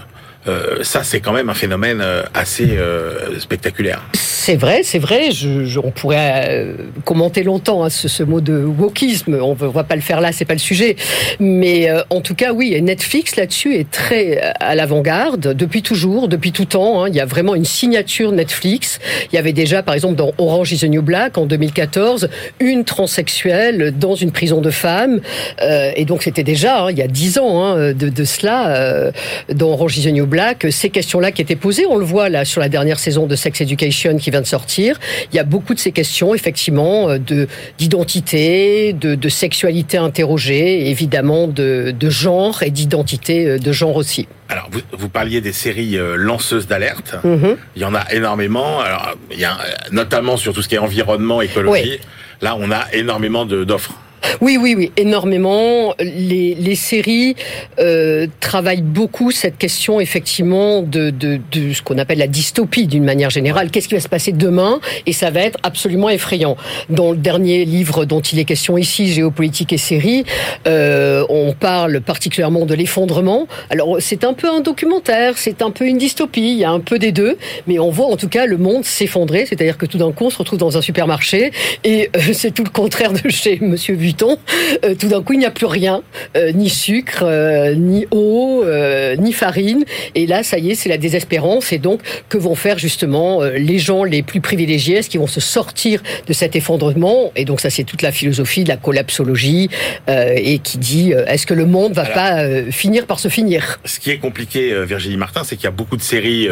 Euh, 0.47 0.83
ça, 0.83 1.03
c'est 1.03 1.21
quand 1.21 1.33
même 1.33 1.49
un 1.49 1.55
phénomène 1.55 2.01
euh, 2.01 2.21
assez 2.33 2.77
euh, 2.77 3.39
spectaculaire. 3.39 4.03
C'est 4.45 4.57
vrai, 4.57 4.81
c'est 4.83 4.99
vrai. 4.99 5.31
Je, 5.31 5.65
je, 5.65 5.79
on 5.79 5.89
pourrait 5.89 6.45
euh, 6.49 6.75
commenter 7.03 7.41
longtemps 7.41 7.83
hein, 7.83 7.89
ce, 7.89 8.07
ce, 8.07 8.21
mot 8.21 8.41
de 8.41 8.63
wokisme. 8.63 9.39
On 9.41 9.55
ne 9.55 9.71
va 9.71 9.83
pas 9.83 9.95
le 9.95 10.03
faire 10.03 10.21
là, 10.21 10.31
c'est 10.31 10.45
pas 10.45 10.53
le 10.53 10.59
sujet. 10.59 10.97
Mais 11.39 11.89
euh, 11.89 12.03
en 12.11 12.21
tout 12.21 12.35
cas, 12.35 12.53
oui, 12.53 12.79
Netflix 12.79 13.37
là-dessus 13.37 13.73
est 13.73 13.89
très 13.89 14.39
à 14.59 14.75
l'avant-garde 14.75 15.55
depuis 15.55 15.81
toujours, 15.81 16.27
depuis 16.27 16.51
tout 16.51 16.65
temps. 16.65 17.03
Hein, 17.03 17.09
il 17.09 17.15
y 17.15 17.19
a 17.19 17.25
vraiment 17.25 17.55
une 17.55 17.65
signature 17.65 18.31
Netflix. 18.31 18.99
Il 19.31 19.35
y 19.35 19.39
avait 19.39 19.51
déjà, 19.51 19.81
par 19.81 19.95
exemple, 19.95 20.13
dans 20.13 20.31
Orange 20.37 20.73
is 20.73 20.77
the 20.77 20.89
New 20.91 21.01
Black 21.01 21.39
en 21.39 21.47
2014, 21.47 22.29
une 22.59 22.83
transsexuelle 22.83 23.95
dans 23.97 24.13
une 24.13 24.31
prison 24.31 24.61
de 24.61 24.69
femmes. 24.69 25.21
Euh, 25.63 25.89
et 25.95 26.05
donc 26.05 26.21
c'était 26.21 26.43
déjà 26.43 26.83
hein, 26.83 26.91
il 26.91 26.99
y 26.99 27.01
a 27.01 27.07
dix 27.07 27.39
ans 27.39 27.63
hein, 27.63 27.93
de, 27.93 28.09
de, 28.09 28.23
cela 28.23 29.11
dans 29.51 29.71
Orange 29.71 29.97
is 29.97 30.03
the 30.03 30.13
New 30.13 30.27
Black 30.27 30.35
Black, 30.35 30.67
ces 30.69 30.91
questions-là 30.91 31.31
qui 31.31 31.41
étaient 31.41 31.55
posées, 31.55 31.87
on 31.89 31.97
le 31.97 32.05
voit 32.05 32.29
là 32.29 32.45
sur 32.45 32.61
la 32.61 32.69
dernière 32.69 32.99
saison 32.99 33.25
de 33.25 33.35
Sex 33.35 33.61
Education 33.61 34.17
qui 34.17 34.29
vient 34.35 34.41
de 34.41 34.47
sortir, 34.57 34.99
il 35.31 35.35
y 35.35 35.39
a 35.39 35.43
beaucoup 35.43 35.73
de 35.73 35.79
ces 35.79 35.93
questions 35.99 36.29
effectivement 36.35 37.17
de 37.31 37.47
d'identité, 37.77 38.93
de, 38.93 39.15
de, 39.15 39.29
sexualité 39.29 39.97
interrogée, 39.97 40.89
évidemment 40.89 41.47
de, 41.47 41.93
de 42.03 42.09
genre 42.09 42.63
et 42.63 42.71
d'identité 42.71 43.59
de 43.67 43.71
genre 43.71 43.95
aussi. 43.95 44.27
Alors, 44.49 44.67
vous, 44.71 44.81
vous, 45.01 45.09
parliez 45.09 45.41
des 45.41 45.53
séries 45.53 45.97
euh, 45.97 46.15
lanceuses 46.15 46.67
d'alerte. 46.67 47.11
-hmm. 47.23 47.55
Il 47.75 47.81
y 47.81 47.85
en 47.85 47.95
a 47.95 48.03
énormément. 48.19 48.71
Alors, 48.87 49.05
il 49.31 49.39
y 49.39 49.45
a 49.45 49.57
notamment 49.91 50.37
sur 50.37 50.51
tout 50.53 50.61
ce 50.63 50.67
qui 50.69 50.75
est 50.75 50.83
environnement, 50.89 51.41
écologie. 51.41 51.97
Oui. 51.99 51.99
Là, 52.45 52.51
on 52.59 52.69
a 52.71 52.83
énormément 52.93 53.45
d'offres. 53.45 53.95
Oui, 54.41 54.57
oui, 54.59 54.75
oui, 54.77 54.91
énormément. 54.97 55.93
Les, 55.99 56.55
les 56.55 56.75
séries 56.75 57.35
euh, 57.79 58.27
travaillent 58.39 58.81
beaucoup 58.81 59.31
cette 59.31 59.57
question 59.57 59.99
effectivement 59.99 60.81
de, 60.81 61.09
de, 61.09 61.39
de 61.51 61.73
ce 61.73 61.81
qu'on 61.81 61.97
appelle 61.97 62.19
la 62.19 62.27
dystopie 62.27 62.87
d'une 62.87 63.03
manière 63.03 63.29
générale. 63.29 63.71
Qu'est-ce 63.71 63.87
qui 63.87 63.95
va 63.95 63.99
se 63.99 64.09
passer 64.09 64.31
demain? 64.31 64.79
Et 65.05 65.13
ça 65.13 65.29
va 65.29 65.41
être 65.41 65.57
absolument 65.63 66.09
effrayant. 66.09 66.57
Dans 66.89 67.11
le 67.11 67.17
dernier 67.17 67.65
livre 67.65 68.05
dont 68.05 68.21
il 68.21 68.39
est 68.39 68.45
question 68.45 68.77
ici, 68.77 69.11
Géopolitique 69.11 69.73
et 69.73 69.77
séries, 69.77 70.25
euh, 70.67 71.25
on 71.29 71.53
parle 71.53 72.01
particulièrement 72.01 72.65
de 72.65 72.73
l'effondrement. 72.73 73.47
Alors 73.69 73.97
c'est 73.99 74.23
un 74.23 74.33
peu 74.33 74.49
un 74.49 74.61
documentaire, 74.61 75.37
c'est 75.37 75.61
un 75.61 75.71
peu 75.71 75.85
une 75.85 75.97
dystopie, 75.97 76.51
il 76.53 76.57
y 76.57 76.63
a 76.63 76.71
un 76.71 76.79
peu 76.79 76.99
des 76.99 77.11
deux, 77.11 77.37
mais 77.67 77.79
on 77.79 77.89
voit 77.89 78.07
en 78.07 78.17
tout 78.17 78.29
cas 78.29 78.45
le 78.45 78.57
monde 78.57 78.85
s'effondrer, 78.85 79.45
c'est-à-dire 79.45 79.77
que 79.77 79.85
tout 79.85 79.97
d'un 79.97 80.11
coup 80.11 80.25
on 80.25 80.29
se 80.29 80.37
retrouve 80.37 80.59
dans 80.59 80.77
un 80.77 80.81
supermarché 80.81 81.51
et 81.83 82.09
euh, 82.15 82.19
c'est 82.33 82.51
tout 82.51 82.63
le 82.63 82.69
contraire 82.69 83.13
de 83.13 83.29
chez 83.29 83.59
Monsieur 83.61 83.95
Vuitton. 83.95 84.14
Euh, 84.23 84.95
tout 84.95 85.07
d'un 85.07 85.21
coup 85.21 85.33
il 85.33 85.39
n'y 85.39 85.45
a 85.45 85.51
plus 85.51 85.65
rien, 85.65 86.01
euh, 86.35 86.51
ni 86.51 86.69
sucre, 86.69 87.23
euh, 87.23 87.75
ni 87.75 88.05
eau, 88.11 88.63
ni 89.17 89.33
farine, 89.33 89.85
et 90.15 90.25
là 90.27 90.43
ça 90.43 90.57
y 90.57 90.71
est 90.71 90.75
c'est 90.75 90.89
la 90.89 90.97
désespérance. 90.97 91.71
Et 91.71 91.77
donc 91.77 92.01
que 92.29 92.37
vont 92.37 92.55
faire 92.55 92.77
justement 92.77 93.43
les 93.43 93.79
gens 93.79 94.03
les 94.03 94.23
plus 94.23 94.41
privilégiés? 94.41 94.97
Est-ce 94.97 95.09
qu'ils 95.09 95.19
vont 95.19 95.27
se 95.27 95.39
sortir 95.39 96.01
de 96.27 96.33
cet 96.33 96.55
effondrement? 96.55 97.31
Et 97.35 97.45
donc 97.45 97.59
ça 97.61 97.69
c'est 97.69 97.83
toute 97.83 98.01
la 98.01 98.11
philosophie 98.11 98.63
de 98.63 98.69
la 98.69 98.77
collapsologie 98.77 99.69
et 100.07 100.59
qui 100.59 100.77
dit 100.77 101.11
est-ce 101.11 101.45
que 101.45 101.53
le 101.53 101.65
monde 101.65 101.93
va 101.93 102.03
Alors, 102.03 102.13
pas 102.13 102.71
finir 102.71 103.05
par 103.05 103.19
se 103.19 103.27
finir? 103.27 103.79
Ce 103.85 103.99
qui 103.99 104.11
est 104.11 104.17
compliqué, 104.17 104.73
Virginie 104.85 105.17
Martin, 105.17 105.43
c'est 105.43 105.55
qu'il 105.55 105.65
y 105.65 105.67
a 105.67 105.71
beaucoup 105.71 105.97
de 105.97 106.01
séries 106.01 106.47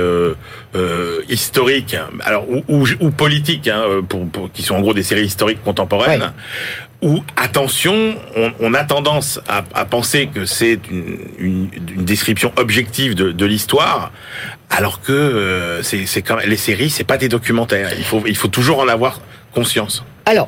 historiques, 1.30 1.96
alors 2.22 2.50
ou, 2.50 2.64
ou, 2.68 2.86
ou 3.00 3.12
politiques, 3.12 3.68
hein, 3.68 3.84
pour, 4.08 4.26
pour, 4.28 4.52
qui 4.52 4.62
sont 4.64 4.76
en 4.76 4.82
gros 4.82 4.94
des 4.94 5.04
séries 5.04 5.26
historiques 5.26 5.64
contemporaines, 5.64 6.22
ouais 6.22 6.28
où, 7.04 7.22
attention, 7.36 8.16
on, 8.62 8.74
a 8.74 8.84
tendance 8.86 9.40
à, 9.48 9.86
penser 9.86 10.30
que 10.34 10.46
c'est 10.46 10.80
une, 11.38 11.70
description 11.98 12.54
objective 12.56 13.14
de, 13.14 13.46
l'histoire, 13.46 14.12
alors 14.70 15.02
que 15.02 15.12
euh, 15.12 15.84
c'est 15.84 16.06
les 16.46 16.58
séries, 16.58 16.90
c'est 16.90 17.04
pas 17.04 17.18
des 17.18 17.30
documentaires. 17.30 17.92
Il 17.98 18.06
faut, 18.06 18.24
il 18.26 18.38
faut 18.38 18.48
toujours 18.48 18.80
en 18.80 18.88
avoir 18.88 19.20
conscience. 19.54 20.04
Alors, 20.26 20.48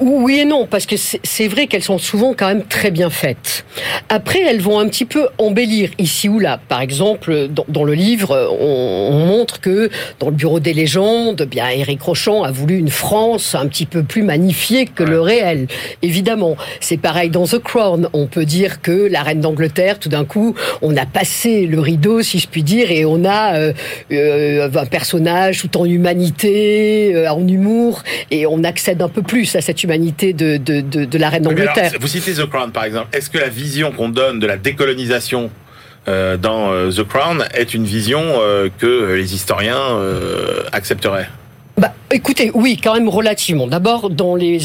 oui 0.00 0.40
et 0.40 0.44
non, 0.44 0.66
parce 0.66 0.86
que 0.86 0.96
c'est 0.96 1.48
vrai 1.48 1.66
qu'elles 1.66 1.82
sont 1.82 1.98
souvent 1.98 2.34
quand 2.34 2.46
même 2.46 2.64
très 2.64 2.90
bien 2.90 3.10
faites. 3.10 3.64
Après, 4.08 4.40
elles 4.40 4.60
vont 4.60 4.78
un 4.78 4.88
petit 4.88 5.04
peu 5.04 5.28
embellir 5.38 5.90
ici 5.98 6.28
ou 6.28 6.38
là. 6.38 6.58
Par 6.68 6.80
exemple, 6.80 7.48
dans, 7.48 7.66
dans 7.68 7.84
le 7.84 7.94
livre, 7.94 8.48
on, 8.60 9.10
on, 9.12 9.26
montre 9.26 9.60
que 9.60 9.90
dans 10.20 10.28
le 10.28 10.34
Bureau 10.34 10.60
des 10.60 10.72
légendes, 10.72 11.42
bien 11.42 11.68
Éric 11.68 12.02
Rochon 12.02 12.44
a 12.44 12.50
voulu 12.50 12.78
une 12.78 12.88
France 12.88 13.54
un 13.54 13.66
petit 13.66 13.86
peu 13.86 14.02
plus 14.02 14.22
magnifiée 14.22 14.86
que 14.86 15.02
ouais. 15.02 15.10
le 15.10 15.20
réel. 15.20 15.66
Évidemment, 16.02 16.56
c'est 16.80 16.96
pareil 16.96 17.30
dans 17.30 17.46
The 17.46 17.58
Crown. 17.58 18.08
On 18.12 18.26
peut 18.26 18.44
dire 18.44 18.80
que 18.80 19.08
la 19.10 19.22
reine 19.22 19.40
d'Angleterre, 19.40 19.98
tout 19.98 20.08
d'un 20.08 20.24
coup, 20.24 20.54
on 20.82 20.96
a 20.96 21.06
passé 21.06 21.66
le 21.66 21.80
rideau, 21.80 22.22
si 22.22 22.38
je 22.38 22.48
puis 22.48 22.62
dire, 22.62 22.90
et 22.90 23.04
on 23.04 23.24
a 23.24 23.56
euh, 23.56 23.72
euh, 24.12 24.68
un 24.74 24.86
personnage 24.86 25.60
tout 25.60 25.76
en 25.76 25.84
humanité, 25.84 27.14
euh, 27.14 27.30
en 27.30 27.46
humour, 27.46 28.02
et 28.30 28.46
on 28.46 28.64
accède 28.64 29.02
un 29.02 29.08
peu 29.08 29.22
plus 29.22 29.54
à 29.56 29.60
cette 29.60 29.73
humanité 29.82 30.32
de, 30.32 30.56
de, 30.56 30.80
de, 30.80 31.04
de 31.04 31.18
la 31.18 31.28
reine 31.28 31.42
d'Angleterre. 31.42 31.92
Vous 32.00 32.08
citez 32.08 32.34
The 32.34 32.46
Crown, 32.46 32.70
par 32.72 32.84
exemple. 32.84 33.08
Est-ce 33.16 33.28
que 33.30 33.38
la 33.38 33.48
vision 33.48 33.92
qu'on 33.92 34.08
donne 34.08 34.38
de 34.38 34.46
la 34.46 34.56
décolonisation 34.56 35.50
euh, 36.06 36.36
dans 36.36 36.72
euh, 36.72 36.90
The 36.90 37.02
Crown 37.02 37.44
est 37.54 37.74
une 37.74 37.84
vision 37.84 38.22
euh, 38.22 38.68
que 38.78 39.14
les 39.14 39.34
historiens 39.34 39.76
euh, 39.76 40.62
accepteraient? 40.72 41.28
Bah, 41.76 41.92
écoutez, 42.12 42.50
oui, 42.54 42.78
quand 42.82 42.94
même 42.94 43.08
relativement. 43.08 43.66
D'abord, 43.66 44.10
dans 44.10 44.36
les 44.36 44.58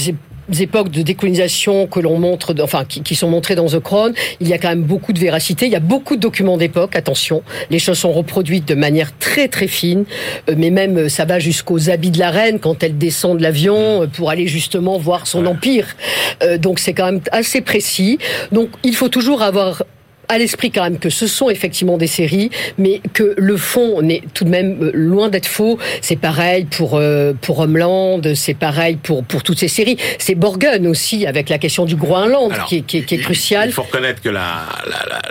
époques 0.59 0.89
de 0.89 1.01
décolonisation 1.01 1.87
que 1.87 1.99
l'on 1.99 2.19
montre, 2.19 2.55
enfin 2.61 2.85
qui, 2.85 3.01
qui, 3.01 3.15
sont 3.15 3.29
montrées 3.29 3.55
dans 3.55 3.67
The 3.67 3.79
Crown, 3.79 4.13
il 4.39 4.47
y 4.47 4.53
a 4.53 4.57
quand 4.57 4.69
même 4.69 4.83
beaucoup 4.83 5.13
de 5.13 5.19
véracité. 5.19 5.65
Il 5.65 5.71
y 5.71 5.75
a 5.75 5.81
beaucoup 5.81 6.15
de 6.15 6.21
documents 6.21 6.57
d'époque. 6.57 6.95
Attention, 6.95 7.43
les 7.69 7.79
choses 7.79 7.97
sont 7.97 8.11
reproduites 8.11 8.67
de 8.67 8.75
manière 8.75 9.17
très 9.17 9.47
très 9.47 9.67
fine, 9.67 10.05
euh, 10.49 10.55
mais 10.57 10.69
même 10.69 11.09
ça 11.09 11.25
va 11.25 11.39
jusqu'aux 11.39 11.89
habits 11.89 12.11
de 12.11 12.19
la 12.19 12.31
reine 12.31 12.59
quand 12.59 12.83
elle 12.83 12.97
descend 12.97 13.37
de 13.37 13.43
l'avion 13.43 14.03
euh, 14.03 14.07
pour 14.07 14.29
aller 14.29 14.47
justement 14.47 14.97
voir 14.97 15.27
son 15.27 15.43
ouais. 15.43 15.47
empire. 15.47 15.95
Euh, 16.43 16.57
donc 16.57 16.79
c'est 16.79 16.93
quand 16.93 17.05
même 17.05 17.21
assez 17.31 17.61
précis. 17.61 18.17
Donc 18.51 18.69
il 18.83 18.95
faut 18.95 19.09
toujours 19.09 19.41
avoir 19.41 19.83
à 20.29 20.37
l'esprit 20.37 20.71
quand 20.71 20.83
même 20.83 20.99
que 20.99 21.09
ce 21.09 21.27
sont 21.27 21.49
effectivement 21.49 21.97
des 21.97 22.07
séries, 22.07 22.49
mais 22.77 23.01
que 23.13 23.33
le 23.37 23.57
fond 23.57 24.01
n'est 24.01 24.23
tout 24.33 24.45
de 24.45 24.49
même 24.49 24.91
loin 24.93 25.29
d'être 25.29 25.47
faux. 25.47 25.77
C'est 26.01 26.15
pareil 26.15 26.65
pour 26.65 26.95
euh, 26.95 27.33
pour 27.41 27.59
Homeland, 27.59 28.21
c'est 28.35 28.53
pareil 28.53 28.95
pour 28.95 29.23
pour 29.23 29.43
toutes 29.43 29.59
ces 29.59 29.67
séries. 29.67 29.97
C'est 30.19 30.35
Borgen 30.35 30.87
aussi 30.87 31.25
avec 31.25 31.49
la 31.49 31.57
question 31.57 31.85
du 31.85 31.95
Groenland 31.95 32.51
Alors, 32.53 32.67
qui, 32.67 32.77
est, 32.77 32.81
qui, 32.81 33.03
qui 33.03 33.15
est 33.15 33.19
cruciale. 33.19 33.69
Il 33.69 33.73
faut 33.73 33.81
reconnaître 33.81 34.21
que 34.21 34.29
la, 34.29 34.65
la, 34.85 35.05
la 35.09 35.21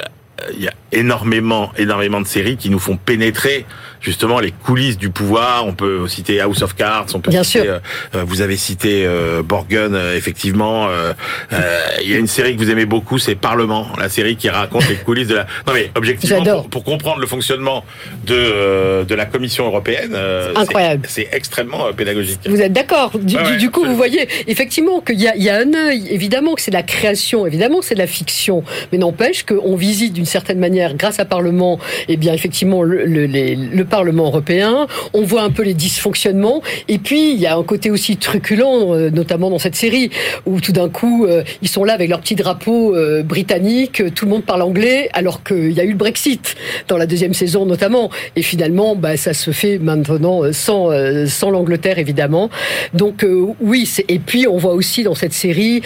il 0.56 0.64
y 0.64 0.68
a 0.68 0.72
énormément, 0.92 1.70
énormément 1.76 2.20
de 2.20 2.26
séries 2.26 2.56
qui 2.56 2.70
nous 2.70 2.78
font 2.78 2.96
pénétrer 2.96 3.66
justement 4.00 4.40
les 4.40 4.52
coulisses 4.52 4.96
du 4.98 5.10
pouvoir. 5.10 5.66
On 5.66 5.72
peut 5.74 6.06
citer 6.08 6.40
House 6.40 6.62
of 6.62 6.74
Cards, 6.76 7.06
on 7.14 7.20
peut 7.20 7.30
Bien 7.30 7.42
citer, 7.42 7.64
sûr. 7.64 7.80
euh, 8.14 8.24
vous 8.24 8.40
avez 8.40 8.56
cité 8.56 9.04
euh, 9.06 9.42
Borgen, 9.42 9.94
euh, 9.94 10.16
effectivement. 10.16 10.88
euh, 10.88 11.12
euh, 11.52 11.80
Il 12.02 12.10
y 12.10 12.14
a 12.14 12.18
une 12.18 12.26
série 12.26 12.54
que 12.56 12.60
vous 12.62 12.70
aimez 12.70 12.86
beaucoup, 12.86 13.18
c'est 13.18 13.34
Parlement, 13.34 13.88
la 13.98 14.08
série 14.08 14.36
qui 14.36 14.48
raconte 14.48 14.88
les 14.88 14.94
coulisses 14.96 15.28
de 15.28 15.34
la. 15.36 15.46
Non 15.66 15.72
mais 15.74 15.90
objectivement, 15.96 16.42
pour, 16.44 16.68
pour 16.70 16.84
comprendre 16.84 17.20
le 17.20 17.26
fonctionnement 17.26 17.84
de 18.26 18.34
euh, 18.34 19.04
de 19.04 19.14
la 19.14 19.26
Commission 19.26 19.66
européenne, 19.66 20.12
euh, 20.14 20.52
c'est- 20.54 20.60
Incroyable. 20.60 21.06
C'est 21.08 21.28
extrêmement 21.32 21.86
euh, 21.88 21.92
pédagogique. 21.92 22.40
Vous 22.46 22.60
êtes 22.62 22.72
d'accord 22.72 23.18
du, 23.18 23.34
ouais, 23.36 23.42
coup, 23.42 23.48
absolument. 23.48 23.90
vous 23.90 23.96
voyez 23.96 24.28
effectivement 24.46 25.00
qu'il 25.00 25.20
y 25.20 25.26
a, 25.28 25.34
il 25.36 25.42
y 25.42 25.50
a 25.50 25.56
un 25.58 25.74
œil, 25.74 26.06
évidemment 26.10 26.54
que 26.54 26.60
c'est 26.62 26.70
de 26.70 26.76
la 26.76 26.82
création, 26.82 27.46
évidemment 27.46 27.80
que 27.80 27.84
c'est 27.86 27.94
de 27.94 28.00
la 28.00 28.06
fiction, 28.06 28.62
mais 28.92 28.98
n'empêche 28.98 29.44
qu'on 29.44 29.74
visite 29.76 30.12
d'une 30.12 30.24
certaine 30.26 30.58
manière, 30.58 30.77
grâce 30.94 31.18
à 31.18 31.24
Parlement, 31.24 31.78
eh 32.08 32.16
bien 32.16 32.32
effectivement 32.32 32.82
le, 32.82 33.82
Parlement 33.84 34.26
européen, 34.26 34.86
on 35.14 35.22
voit 35.22 35.42
un 35.42 35.50
peu 35.50 35.62
les 35.62 35.74
dysfonctionnements, 35.74 36.62
et 36.88 36.98
puis 36.98 37.32
il 37.32 37.38
y 37.38 37.46
a 37.46 37.56
un 37.56 37.62
côté 37.62 37.90
aussi 37.90 38.16
truculent, 38.16 38.92
euh, 38.92 39.10
notamment 39.10 39.50
dans 39.50 39.58
cette 39.58 39.76
série, 39.76 40.10
où 40.46 40.60
tout 40.60 40.72
d'un 40.72 40.88
coup 40.88 41.24
euh, 41.24 41.42
ils 41.62 41.68
sont 41.68 41.84
là 41.84 41.94
avec 41.94 42.10
leur 42.10 42.20
petit 42.20 42.34
drapeau 42.34 42.94
euh, 42.94 43.22
britannique, 43.22 44.02
tout 44.14 44.26
le 44.26 44.30
monde 44.30 44.44
parle 44.44 44.62
anglais, 44.62 45.08
alors 45.12 45.42
qu'il 45.42 45.72
y 45.72 45.80
a 45.80 45.84
eu 45.84 45.90
le 45.90 45.96
Brexit 45.96 46.56
dans 46.88 46.98
la 46.98 47.06
deuxième 47.06 47.34
saison 47.34 47.64
notamment, 47.64 48.10
et 48.36 48.42
finalement 48.42 48.94
bah, 48.94 49.16
ça 49.16 49.32
se 49.32 49.50
fait 49.50 49.78
maintenant 49.78 50.42
sans, 50.52 50.90
sans 51.26 51.50
l'Angleterre 51.50 51.98
évidemment. 51.98 52.50
Donc 52.94 53.24
oui, 53.60 53.88
et 54.08 54.18
puis 54.18 54.46
on 54.46 54.58
voit 54.58 54.74
aussi 54.74 55.02
dans 55.02 55.14
cette 55.14 55.32
série 55.32 55.82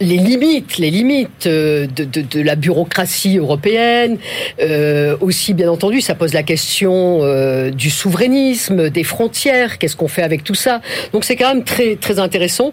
les 0.00 0.16
limites, 0.16 0.78
les 0.78 0.90
limites 0.90 1.46
euh, 1.46 1.86
de, 1.86 2.04
de, 2.04 2.20
de 2.20 2.40
la 2.40 2.56
bureaucratie 2.56 3.38
européenne. 3.38 4.18
Euh, 4.60 5.16
aussi, 5.20 5.54
bien 5.54 5.70
entendu, 5.70 6.00
ça 6.00 6.14
pose 6.14 6.32
la 6.32 6.42
question 6.42 7.20
euh, 7.22 7.70
du 7.70 7.90
souverainisme, 7.90 8.90
des 8.90 9.04
frontières. 9.04 9.78
Qu'est-ce 9.78 9.96
qu'on 9.96 10.08
fait 10.08 10.22
avec 10.22 10.44
tout 10.44 10.54
ça? 10.54 10.80
Donc 11.12 11.24
c'est 11.24 11.36
quand 11.36 11.52
même 11.54 11.64
très 11.64 11.96
très 11.96 12.18
intéressant. 12.18 12.72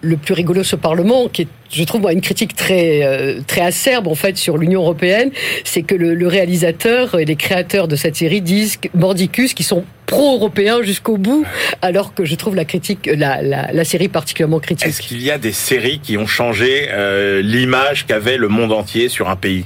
Le 0.00 0.16
plus 0.16 0.34
rigolo, 0.34 0.62
ce 0.62 0.76
Parlement, 0.76 1.28
qui 1.28 1.42
est, 1.42 1.48
je 1.70 1.84
trouve, 1.84 2.00
moi, 2.00 2.12
une 2.12 2.20
critique 2.20 2.54
très 2.54 3.02
euh, 3.02 3.40
très 3.46 3.62
acerbe 3.62 4.08
en 4.08 4.14
fait 4.14 4.36
sur 4.36 4.58
l'Union 4.58 4.82
européenne, 4.82 5.30
c'est 5.64 5.82
que 5.82 5.94
le, 5.94 6.14
le 6.14 6.26
réalisateur 6.26 7.18
et 7.18 7.24
les 7.24 7.36
créateurs 7.36 7.88
de 7.88 7.96
cette 7.96 8.16
série 8.16 8.40
disent 8.40 8.78
mordicus 8.94 9.54
qui 9.54 9.62
sont 9.62 9.84
pro-européens 10.06 10.82
jusqu'au 10.82 11.16
bout, 11.16 11.44
alors 11.82 12.14
que 12.14 12.24
je 12.24 12.34
trouve 12.36 12.54
la 12.56 12.64
critique, 12.64 13.06
la, 13.12 13.42
la, 13.42 13.72
la 13.72 13.84
série 13.84 14.08
particulièrement 14.08 14.60
critique. 14.60 14.86
Est-ce 14.86 15.02
qu'il 15.02 15.20
y 15.22 15.30
a 15.30 15.38
des 15.38 15.52
séries 15.52 15.98
qui 16.00 16.16
ont 16.16 16.26
changé 16.26 16.88
euh, 16.90 17.42
l'image 17.42 18.06
qu'avait 18.06 18.36
le 18.38 18.48
monde 18.48 18.72
entier 18.72 19.08
sur 19.08 19.28
un 19.28 19.36
pays? 19.36 19.64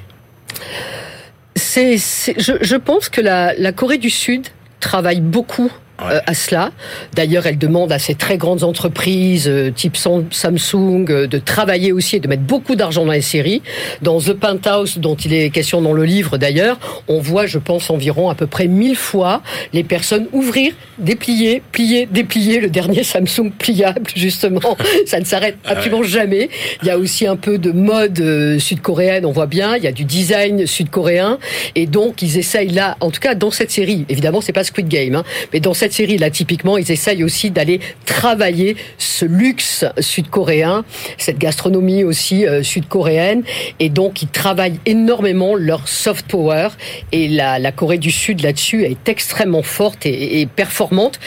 C'est, 1.56 1.98
c'est- 1.98 2.40
je, 2.40 2.52
je 2.60 2.76
pense 2.76 3.08
que 3.08 3.20
la, 3.20 3.54
la 3.54 3.72
Corée 3.72 3.98
du 3.98 4.10
Sud 4.10 4.46
travaille 4.80 5.20
beaucoup 5.20 5.70
Ouais. 6.00 6.14
euh, 6.14 6.20
à 6.26 6.34
cela. 6.34 6.70
D'ailleurs, 7.14 7.46
elle 7.46 7.58
demande 7.58 7.92
à 7.92 7.98
ces 7.98 8.14
très 8.14 8.36
grandes 8.38 8.62
entreprises 8.64 9.48
euh, 9.48 9.70
type 9.70 9.96
Sam- 9.96 10.26
Samsung 10.30 11.06
euh, 11.10 11.26
de 11.26 11.38
travailler 11.38 11.92
aussi 11.92 12.16
et 12.16 12.20
de 12.20 12.28
mettre 12.28 12.42
beaucoup 12.42 12.74
d'argent 12.74 13.04
dans 13.04 13.12
les 13.12 13.20
séries. 13.20 13.62
Dans 14.02 14.20
The 14.20 14.32
Penthouse, 14.32 14.98
dont 14.98 15.14
il 15.16 15.32
est 15.34 15.50
question 15.50 15.80
dans 15.82 15.92
le 15.92 16.04
livre 16.04 16.38
d'ailleurs, 16.38 16.78
on 17.08 17.20
voit, 17.20 17.46
je 17.46 17.58
pense, 17.58 17.90
environ 17.90 18.28
à 18.30 18.34
peu 18.34 18.46
près 18.46 18.66
mille 18.66 18.96
fois 18.96 19.42
les 19.72 19.84
personnes 19.84 20.26
ouvrir, 20.32 20.72
déplier, 20.98 21.62
plier, 21.72 22.06
déplier 22.10 22.60
le 22.60 22.68
dernier 22.68 23.02
Samsung 23.04 23.50
pliable, 23.58 24.10
justement. 24.14 24.76
Ça 25.06 25.20
ne 25.20 25.24
s'arrête 25.24 25.56
absolument 25.64 26.02
jamais. 26.02 26.48
Il 26.82 26.88
y 26.88 26.90
a 26.90 26.98
aussi 26.98 27.26
un 27.26 27.36
peu 27.36 27.58
de 27.58 27.72
mode 27.72 28.22
sud-coréenne, 28.58 29.26
on 29.26 29.32
voit 29.32 29.46
bien. 29.46 29.76
Il 29.76 29.82
y 29.82 29.86
a 29.86 29.92
du 29.92 30.04
design 30.04 30.66
sud-coréen. 30.66 31.38
Et 31.74 31.86
donc, 31.86 32.22
ils 32.22 32.38
essayent 32.38 32.68
là, 32.70 32.96
en 33.00 33.10
tout 33.10 33.20
cas 33.20 33.34
dans 33.34 33.50
cette 33.50 33.70
série, 33.70 34.04
évidemment, 34.08 34.40
c'est 34.40 34.52
pas 34.52 34.64
Squid 34.64 34.88
Game, 34.88 35.14
hein, 35.14 35.24
mais 35.52 35.60
dans 35.60 35.74
cette 35.74 35.89
série, 35.92 36.18
là, 36.18 36.30
typiquement, 36.30 36.78
ils 36.78 36.90
essayent 36.90 37.24
aussi 37.24 37.50
d'aller 37.50 37.80
travailler 38.06 38.76
ce 38.98 39.24
luxe 39.24 39.84
sud-coréen, 39.98 40.84
cette 41.18 41.38
gastronomie 41.38 42.04
aussi 42.04 42.46
euh, 42.46 42.62
sud-coréenne. 42.62 43.42
Et 43.78 43.88
donc, 43.88 44.22
ils 44.22 44.28
travaillent 44.28 44.80
énormément 44.86 45.54
leur 45.54 45.88
soft 45.88 46.26
power. 46.26 46.68
Et 47.12 47.28
la, 47.28 47.58
la 47.58 47.72
Corée 47.72 47.98
du 47.98 48.10
Sud, 48.10 48.42
là-dessus, 48.42 48.84
est 48.84 49.08
extrêmement 49.08 49.62
forte 49.62 50.06
et, 50.06 50.40
et 50.40 50.46
performante, 50.46 51.18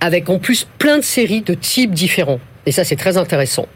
avec 0.00 0.28
en 0.28 0.38
plus 0.38 0.66
plein 0.78 0.98
de 0.98 1.04
séries 1.04 1.42
de 1.42 1.54
types 1.54 1.92
différents. 1.92 2.40
Et 2.66 2.72
ça, 2.72 2.84
c'est 2.84 2.96
très 2.96 3.16
intéressant. 3.16 3.66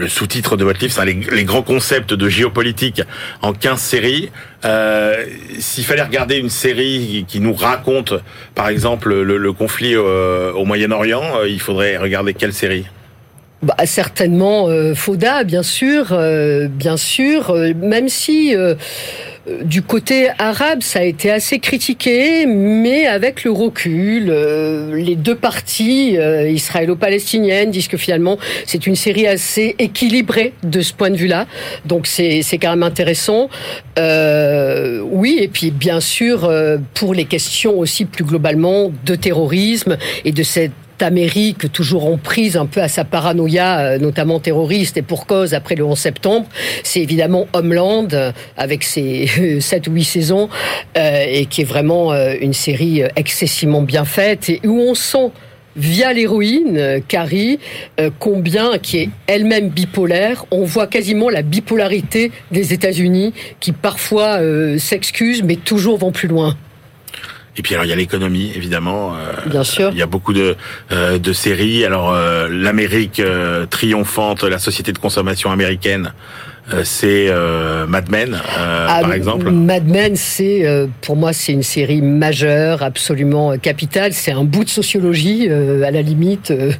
Le 0.00 0.08
sous-titre 0.08 0.56
de 0.56 0.64
votre 0.64 0.80
livre, 0.80 0.92
c'est 0.92 1.04
les, 1.04 1.44
grands 1.44 1.62
concepts 1.62 2.14
de 2.14 2.28
géopolitique 2.28 3.02
en 3.42 3.52
15 3.52 3.80
séries. 3.80 4.30
Euh, 4.64 5.24
S'il 5.58 5.84
fallait 5.84 6.02
regarder 6.02 6.36
une 6.36 6.50
série 6.50 7.24
qui 7.28 7.40
nous 7.40 7.54
raconte, 7.54 8.14
par 8.54 8.68
exemple, 8.68 9.12
le, 9.22 9.36
le 9.36 9.52
conflit 9.52 9.94
euh, 9.94 10.52
au 10.52 10.64
Moyen-Orient, 10.64 11.22
euh, 11.36 11.48
il 11.48 11.60
faudrait 11.60 11.96
regarder 11.96 12.34
quelle 12.34 12.52
série? 12.52 12.86
Bah, 13.62 13.76
certainement 13.84 14.68
euh, 14.68 14.94
Fauda, 14.94 15.44
bien 15.44 15.62
sûr, 15.62 16.12
euh, 16.12 16.66
bien 16.66 16.96
sûr, 16.96 17.50
euh, 17.50 17.74
même 17.74 18.08
si 18.08 18.54
du 19.64 19.82
côté 19.82 20.28
arabe, 20.38 20.82
ça 20.82 21.00
a 21.00 21.02
été 21.02 21.30
assez 21.30 21.58
critiqué, 21.58 22.46
mais 22.46 23.06
avec 23.06 23.44
le 23.44 23.50
recul, 23.50 24.32
les 24.94 25.16
deux 25.16 25.34
parties 25.34 26.16
israélo-palestiniennes 26.48 27.70
disent 27.70 27.88
que 27.88 27.96
finalement 27.96 28.38
c'est 28.66 28.86
une 28.86 28.96
série 28.96 29.26
assez 29.26 29.74
équilibrée 29.78 30.52
de 30.62 30.82
ce 30.82 30.92
point 30.92 31.10
de 31.10 31.16
vue-là, 31.16 31.46
donc 31.86 32.06
c'est 32.06 32.42
quand 32.60 32.70
même 32.70 32.82
intéressant. 32.82 33.48
Oui, 33.96 35.38
et 35.40 35.48
puis 35.48 35.70
bien 35.70 36.00
sûr 36.00 36.50
pour 36.94 37.14
les 37.14 37.24
questions 37.24 37.78
aussi 37.78 38.04
plus 38.04 38.24
globalement 38.24 38.92
de 39.04 39.14
terrorisme 39.16 39.96
et 40.24 40.32
de 40.32 40.42
cette 40.42 40.72
Amérique 41.02 41.72
toujours 41.72 42.06
en 42.06 42.16
prise 42.16 42.56
un 42.56 42.66
peu 42.66 42.80
à 42.80 42.88
sa 42.88 43.04
paranoïa, 43.04 43.80
euh, 43.80 43.98
notamment 43.98 44.40
terroriste, 44.40 44.96
et 44.96 45.02
pour 45.02 45.26
cause 45.26 45.54
après 45.54 45.74
le 45.74 45.84
11 45.84 45.98
septembre, 45.98 46.46
c'est 46.82 47.00
évidemment 47.00 47.46
Homeland, 47.52 48.08
euh, 48.12 48.32
avec 48.56 48.84
ses 48.84 49.58
7 49.60 49.88
ou 49.88 49.92
8 49.92 50.04
saisons, 50.04 50.48
euh, 50.96 51.24
et 51.28 51.46
qui 51.46 51.62
est 51.62 51.64
vraiment 51.64 52.12
euh, 52.12 52.34
une 52.40 52.54
série 52.54 53.02
euh, 53.02 53.08
excessivement 53.16 53.82
bien 53.82 54.04
faite, 54.04 54.48
et 54.48 54.60
où 54.64 54.78
on 54.80 54.94
sent 54.94 55.30
via 55.76 56.12
l'héroïne, 56.12 56.76
euh, 56.76 57.00
Carrie, 57.06 57.58
euh, 58.00 58.10
combien, 58.18 58.78
qui 58.78 58.98
est 58.98 59.08
elle-même 59.26 59.68
bipolaire, 59.68 60.44
on 60.50 60.64
voit 60.64 60.86
quasiment 60.86 61.28
la 61.28 61.42
bipolarité 61.42 62.32
des 62.50 62.72
États-Unis, 62.72 63.32
qui 63.60 63.72
parfois 63.72 64.40
euh, 64.40 64.78
s'excusent, 64.78 65.42
mais 65.42 65.56
toujours 65.56 65.98
vont 65.98 66.12
plus 66.12 66.28
loin. 66.28 66.56
Et 67.60 67.62
puis 67.62 67.74
alors 67.74 67.84
il 67.84 67.90
y 67.90 67.92
a 67.92 67.96
l'économie 67.96 68.50
évidemment. 68.56 69.14
Euh, 69.16 69.32
Bien 69.44 69.64
sûr. 69.64 69.90
Il 69.92 69.98
y 69.98 70.02
a 70.02 70.06
beaucoup 70.06 70.32
de 70.32 70.56
euh, 70.92 71.18
de 71.18 71.32
séries. 71.34 71.84
Alors 71.84 72.10
euh, 72.10 72.48
l'Amérique 72.50 73.20
euh, 73.20 73.66
triomphante, 73.66 74.44
la 74.44 74.58
société 74.58 74.94
de 74.94 74.98
consommation 74.98 75.50
américaine, 75.50 76.14
c'est 76.84 77.26
euh, 77.28 77.86
Mad 77.86 78.10
Men 78.10 78.34
euh, 78.34 78.86
Ah, 78.88 79.00
par 79.02 79.12
exemple. 79.12 79.50
Mad 79.50 79.86
Men, 79.86 80.16
c'est 80.16 80.66
euh, 80.66 80.86
pour 81.00 81.16
moi 81.16 81.32
c'est 81.32 81.52
une 81.52 81.62
série 81.62 82.02
majeure, 82.02 82.82
absolument 82.82 83.52
euh, 83.52 83.56
capitale. 83.56 84.12
C'est 84.12 84.32
un 84.32 84.44
bout 84.44 84.64
de 84.64 84.68
sociologie 84.70 85.46
euh, 85.48 85.82
à 85.82 85.90
la 85.90 86.02
limite 86.02 86.50
euh, 86.50 86.72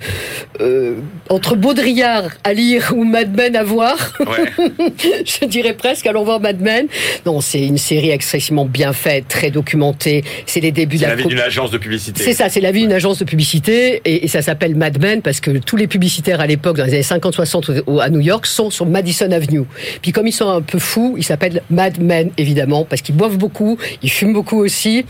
euh, 0.61 0.94
entre 1.29 1.57
Baudrillard 1.57 2.31
à 2.44 2.53
lire 2.53 2.92
ou 2.96 3.05
Mad 3.05 3.35
Men 3.37 3.57
à 3.57 3.62
voir. 3.62 3.96
Ouais. 4.20 4.66
Je 5.24 5.44
dirais 5.46 5.74
presque 5.74 6.07
allons 6.07 6.24
voir 6.24 6.40
Mad 6.40 6.61
Men. 6.61 6.87
Non, 7.26 7.40
c'est 7.40 7.61
une 7.66 7.79
série 7.79 8.11
excessivement 8.11 8.64
bien 8.64 8.92
faite, 8.92 9.26
très 9.29 9.50
documentée. 9.50 10.24
C'est 10.46 10.61
les 10.61 10.72
débuts 10.72 10.98
C'est 10.98 11.05
la 11.05 11.11
la 11.11 11.16
vie 11.16 11.26
d'une 11.29 11.40
agence 11.40 11.70
de 11.70 11.79
publicité. 11.79 12.22
c'est 12.22 12.33
ça, 12.35 12.48
c'est 12.48 12.61
la 12.61 12.72
vie 12.72 12.83
d'une 12.83 12.92
agence 12.92 13.18
de 13.18 13.24
publicité 13.24 14.00
et, 14.05 14.24
et 14.24 14.29
ça 14.29 14.42
s'appelle 14.42 14.74
Mad 14.74 15.00
Men 15.00 15.22
parce 15.22 15.40
que 15.40 15.50
tous 15.59 15.76
les 15.76 15.87
publicitaires 15.87 16.40
à 16.40 16.46
l'époque, 16.46 16.76
dans 16.76 16.85
les 16.85 16.92
années 16.94 17.03
50-60 17.03 17.83
au- 17.87 18.00
à 18.00 18.09
New 18.09 18.20
York, 18.20 18.46
sont 18.46 18.70
sur 18.70 18.87
Madison 18.87 19.31
Avenue. 19.31 19.62
Puis 20.02 20.12
comme 20.12 20.26
ils 20.26 20.32
sont 20.32 20.48
un 20.48 20.60
peu 20.62 20.78
fous, 20.78 21.14
ils 21.16 21.24
s'appellent 21.24 21.62
Mad 21.70 22.00
Men 22.00 22.30
évidemment 22.38 22.84
parce 22.84 23.02
qu'ils 23.02 23.14
boivent 23.14 23.38
beaucoup, 23.38 23.78
ils 24.02 24.10
fument 24.10 24.32
beaucoup 24.32 24.58
aussi. 24.58 25.04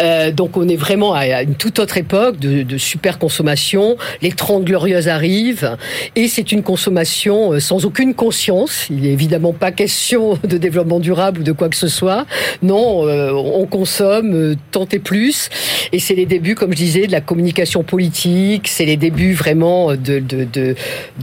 Euh, 0.00 0.30
donc 0.32 0.56
on 0.56 0.68
est 0.68 0.76
vraiment 0.76 1.14
à 1.14 1.42
une 1.42 1.54
toute 1.54 1.78
autre 1.78 1.96
époque 1.96 2.38
de, 2.38 2.62
de 2.62 2.78
super 2.78 3.18
consommation. 3.18 3.96
Les 4.22 4.32
30 4.32 4.64
glorieuses 4.64 5.08
arrivent 5.08 5.76
et 6.16 6.28
c'est 6.28 6.52
une 6.52 6.62
consommation 6.62 7.52
euh, 7.52 7.60
sans 7.60 7.84
aucune 7.84 8.14
conscience. 8.14 8.86
Il 8.90 9.02
n'est 9.02 9.08
évidemment 9.12 9.52
pas 9.52 9.72
question 9.72 10.38
de 10.48 10.58
développement 10.58 11.00
durable 11.00 11.40
ou 11.40 11.42
de 11.42 11.52
quoi 11.52 11.68
que 11.68 11.76
ce 11.76 11.88
soit. 11.88 12.26
Non, 12.62 13.06
euh, 13.06 13.32
on 13.32 13.66
consomme 13.66 14.32
euh, 14.34 14.54
tant 14.70 14.86
et 14.92 14.98
plus. 14.98 15.48
Et 15.92 15.98
c'est 15.98 16.14
les 16.14 16.26
débuts, 16.26 16.54
comme 16.54 16.72
je 16.72 16.76
disais, 16.76 17.06
de 17.06 17.12
la 17.12 17.20
communication 17.20 17.82
politique. 17.82 18.68
C'est 18.68 18.84
les 18.84 18.96
débuts 18.96 19.34
vraiment 19.34 19.92
de 19.94 20.18
de 20.18 20.44
de 20.44 20.74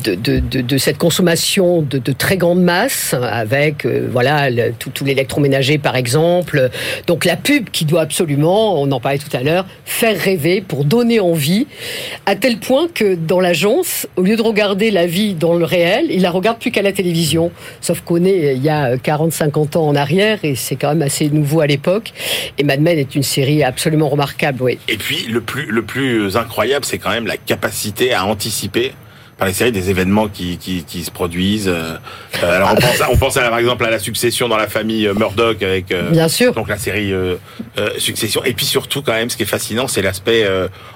de, 0.04 0.16
de, 0.16 0.40
de- 0.40 0.62
de 0.62 0.78
cette 0.78 0.98
consommation 0.98 1.82
de, 1.82 1.98
de 1.98 2.12
très 2.12 2.38
grande 2.38 2.62
masse 2.62 2.91
avec 3.14 3.86
euh, 3.86 4.08
voilà 4.12 4.50
tout, 4.78 4.90
tout 4.90 5.06
l'électroménager 5.06 5.78
par 5.78 5.96
exemple. 5.96 6.70
Donc 7.08 7.26
la 7.26 7.36
pub 7.36 7.70
qui 7.70 7.86
doit 7.86 8.02
absolument, 8.02 8.82
on 8.82 8.92
en 8.92 9.00
parlait 9.00 9.18
tout 9.18 9.36
à 9.36 9.44
l'heure, 9.44 9.66
faire 9.86 10.18
rêver 10.18 10.62
pour 10.62 10.86
donner 10.86 11.20
envie, 11.20 11.68
à 12.26 12.36
tel 12.36 12.58
point 12.58 12.88
que 12.94 13.16
dans 13.16 13.40
l'agence, 13.40 14.08
au 14.16 14.22
lieu 14.22 14.36
de 14.36 14.42
regarder 14.42 14.92
la 14.92 15.06
vie 15.06 15.34
dans 15.34 15.54
le 15.54 15.66
réel, 15.66 16.08
il 16.10 16.22
la 16.22 16.32
regarde 16.32 16.60
plus 16.60 16.72
qu'à 16.72 16.82
la 16.82 16.92
télévision. 16.92 17.52
Sauf 17.82 18.02
qu'on 18.02 18.24
est 18.24 18.46
euh, 18.46 18.54
il 18.54 18.64
y 18.64 18.70
a 18.70 18.96
40-50 18.96 19.78
ans 19.78 19.88
en 19.88 19.96
arrière 19.96 20.40
et 20.44 20.56
c'est 20.56 20.76
quand 20.76 20.90
même 20.90 21.02
assez 21.02 21.30
nouveau 21.30 21.62
à 21.62 21.68
l'époque. 21.68 22.14
Et 22.58 22.64
Mad 22.64 22.82
Men 22.82 22.98
est 22.98 23.16
une 23.16 23.24
série 23.24 23.64
absolument 23.64 24.10
remarquable, 24.10 24.62
oui. 24.62 24.78
Et 24.88 24.98
puis 24.98 25.26
le 25.28 25.42
plus 25.42 25.66
le 25.66 25.82
plus 25.82 26.38
incroyable, 26.38 26.86
c'est 26.86 26.98
quand 26.98 27.12
même 27.12 27.28
la 27.28 27.38
capacité 27.38 28.14
à 28.14 28.26
anticiper 28.26 28.94
par 29.42 29.48
les 29.48 29.56
séries 29.56 29.72
des 29.72 29.90
événements 29.90 30.28
qui, 30.28 30.60
qui, 30.60 30.84
qui 30.84 31.04
se 31.04 31.10
produisent. 31.10 31.68
Euh, 31.68 31.96
euh, 32.44 32.58
alors 32.58 32.74
on 32.74 32.76
pense, 32.76 33.02
à, 33.02 33.12
on 33.12 33.18
pense 33.18 33.38
à, 33.38 33.50
par 33.50 33.58
exemple 33.58 33.84
à 33.84 33.90
la 33.90 33.98
succession 33.98 34.48
dans 34.48 34.56
la 34.56 34.68
famille 34.68 35.08
euh, 35.08 35.16
Murdoch 35.16 35.64
avec 35.64 35.92
euh, 35.92 36.12
Bien 36.12 36.28
sûr. 36.28 36.54
donc 36.54 36.70
la 36.70 36.78
série 36.78 37.12
euh, 37.12 37.38
Succession. 37.98 38.44
Et 38.46 38.54
puis 38.54 38.68
surtout 38.68 39.02
quand 39.02 39.14
même, 39.14 39.32
ce 39.32 39.38
qui 39.38 39.42
est 39.42 39.48
fascinant, 39.48 39.88
c'est 39.88 40.04
l'aspect 40.04 40.46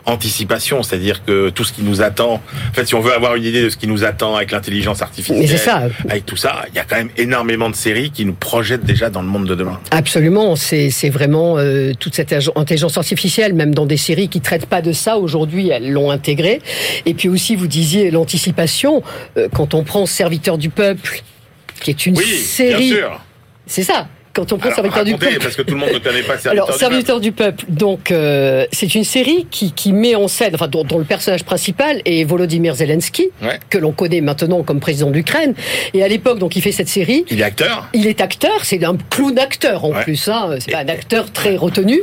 anticipation, 0.06 0.84
c'est-à-dire 0.84 1.26
que 1.26 1.50
tout 1.50 1.64
ce 1.64 1.74
qui 1.74 1.82
nous 1.82 2.04
attend. 2.04 2.34
En 2.36 2.74
fait, 2.74 2.86
si 2.86 2.94
on 2.94 3.00
veut 3.00 3.14
avoir 3.14 3.34
une 3.34 3.44
idée 3.44 3.64
de 3.64 3.70
ce 3.70 3.78
qui 3.78 3.88
nous 3.88 4.04
attend 4.04 4.36
avec 4.36 4.52
l'intelligence 4.52 5.02
artificielle, 5.02 5.58
ça. 5.58 5.84
avec 6.08 6.28
tout 6.28 6.36
ça, 6.36 6.66
il 6.70 6.76
y 6.76 6.80
a 6.80 6.84
quand 6.84 6.98
même 6.98 7.10
énormément 7.18 7.72
de 7.72 7.76
séries 7.76 8.12
qui 8.12 8.26
nous 8.26 8.34
projettent 8.34 8.86
déjà 8.86 9.10
dans 9.10 9.24
le 9.24 9.28
monde 9.28 9.48
de 9.48 9.56
demain. 9.56 9.80
Absolument, 9.90 10.56
c'est 10.56 10.92
c'est 10.92 11.10
vraiment 11.10 11.58
toute 12.00 12.14
cette 12.14 12.36
intelligence 12.56 12.98
artificielle, 13.00 13.56
même 13.56 13.74
dans 13.74 13.88
des 13.88 13.98
séries 13.98 14.30
qui 14.30 14.42
traitent 14.42 14.68
pas 14.68 14.84
de 14.84 14.92
ça 14.92 15.18
aujourd'hui, 15.18 15.70
elles 15.70 15.92
l'ont 15.92 16.12
intégré. 16.12 16.62
Et 17.08 17.16
puis 17.16 17.30
aussi, 17.30 17.56
vous 17.56 17.68
disiez 17.68 18.12
l'anticipation. 18.12 18.35
Euh, 19.38 19.48
quand 19.54 19.74
on 19.74 19.84
prend 19.84 20.06
Serviteur 20.06 20.58
du 20.58 20.70
peuple, 20.70 21.22
qui 21.82 21.90
est 21.92 22.06
une 22.06 22.18
Oui, 22.18 22.24
série, 22.26 22.88
bien 22.90 22.96
sûr. 22.98 23.22
c'est 23.68 23.84
ça. 23.84 24.08
Quand 24.36 24.52
on 24.52 24.58
prend 24.58 24.68
Alors, 24.70 24.76
Serviteur 24.76 25.06
du 25.06 25.16
peuple, 25.16 25.40
parce 25.42 25.56
que 25.56 25.62
tout 25.62 25.74
le 25.76 25.80
monde 25.80 25.92
ne 25.94 26.00
connaît 26.00 26.22
pas 26.22 26.38
Serviteur 26.38 26.52
Alors, 26.52 26.66
du 26.68 26.72
Peuple. 26.74 26.80
Serviteur 26.92 27.20
du 27.22 27.32
peuple. 27.32 27.66
Donc, 27.70 28.12
euh, 28.12 28.66
c'est 28.74 28.94
une 28.94 29.06
série 29.06 29.48
qui, 29.50 29.72
qui 29.72 29.94
met 29.94 30.14
en 30.16 30.28
scène, 30.28 30.52
enfin, 30.56 30.68
dont, 30.68 30.84
dont 30.84 30.98
le 30.98 31.06
personnage 31.06 31.46
principal 31.46 32.02
est 32.04 32.26
Volodymyr 32.26 32.76
Zelensky, 32.76 33.30
Ouais. 33.42 33.60
que 33.70 33.78
l'on 33.78 33.94
connaît 33.94 34.20
maintenant 34.20 34.62
comme 34.64 34.82
président 34.82 35.10
d'Ukraine. 35.10 35.54
Et 35.94 36.04
à 36.04 36.10
l'époque, 36.10 36.38
donc, 36.40 36.58
il 36.58 36.62
fait 36.62 36.74
cette 36.74 36.90
série. 36.90 37.24
Il 37.32 37.40
est 37.40 37.44
acteur 37.44 37.88
Il 37.94 38.08
est 38.08 38.20
acteur, 38.20 38.66
c'est 38.66 38.84
un 38.84 38.98
clown 39.10 39.40
acteur 39.40 39.86
en 39.86 39.92
Ouais. 39.94 40.04
plus, 40.04 40.28
hein, 40.28 40.50
c'est 40.60 40.72
pas 40.72 40.80
un 40.80 40.90
acteur 40.90 41.32
très 41.32 41.56
retenu. 41.56 42.02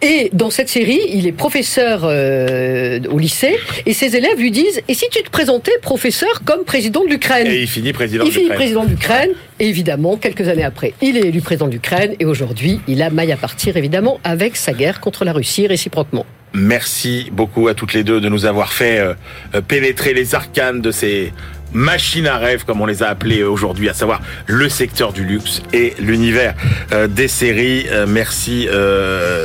Et 0.00 0.30
dans 0.32 0.48
cette 0.48 0.70
série, 0.70 1.00
il 1.12 1.26
est 1.26 1.32
professeur 1.32 2.00
euh, 2.04 2.98
au 3.10 3.18
lycée, 3.18 3.56
et 3.84 3.92
ses 3.92 4.16
élèves 4.16 4.38
lui 4.38 4.50
disent 4.50 4.80
Et 4.88 4.94
si 4.94 5.04
tu 5.10 5.22
te 5.22 5.28
présentais 5.30 5.72
professeur 5.82 6.42
comme 6.46 6.64
président 6.64 7.04
de 7.04 7.08
l'Ukraine? 7.10 7.46
Et 7.46 7.60
il 7.60 7.68
finit 7.68 7.92
président 7.92 8.24
il 8.24 8.32
finit 8.32 8.48
président 8.48 8.84
d'Ukraine, 8.84 9.30
évidemment, 9.60 10.16
quelques 10.16 10.48
années 10.48 10.64
après, 10.64 10.94
il 11.00 11.16
est 11.16 11.28
élu 11.28 11.40
président 11.40 11.68
d'Ukraine, 11.68 12.14
et 12.18 12.24
aujourd'hui, 12.24 12.80
il 12.86 13.02
a 13.02 13.10
maille 13.10 13.32
à 13.32 13.36
partir, 13.36 13.76
évidemment, 13.76 14.20
avec 14.24 14.56
sa 14.56 14.72
guerre 14.72 15.00
contre 15.00 15.24
la 15.24 15.32
Russie 15.32 15.66
réciproquement. 15.66 16.26
Merci 16.56 17.30
beaucoup 17.32 17.66
à 17.66 17.74
toutes 17.74 17.94
les 17.94 18.04
deux 18.04 18.20
de 18.20 18.28
nous 18.28 18.44
avoir 18.44 18.72
fait 18.72 19.00
euh, 19.00 19.14
euh, 19.56 19.60
pénétrer 19.60 20.14
les 20.14 20.36
arcanes 20.36 20.80
de 20.80 20.92
ces 20.92 21.32
machines 21.74 22.26
à 22.26 22.38
rêve, 22.38 22.64
comme 22.64 22.80
on 22.80 22.86
les 22.86 23.02
a 23.02 23.08
appelées 23.08 23.40
euh, 23.40 23.50
aujourd'hui, 23.50 23.88
à 23.88 23.94
savoir 23.94 24.20
le 24.46 24.68
secteur 24.68 25.12
du 25.12 25.24
luxe 25.24 25.60
et 25.72 25.94
l'univers 25.98 26.54
euh, 26.92 27.06
des 27.06 27.28
séries. 27.28 27.86
Euh, 27.90 28.06
merci 28.08 28.68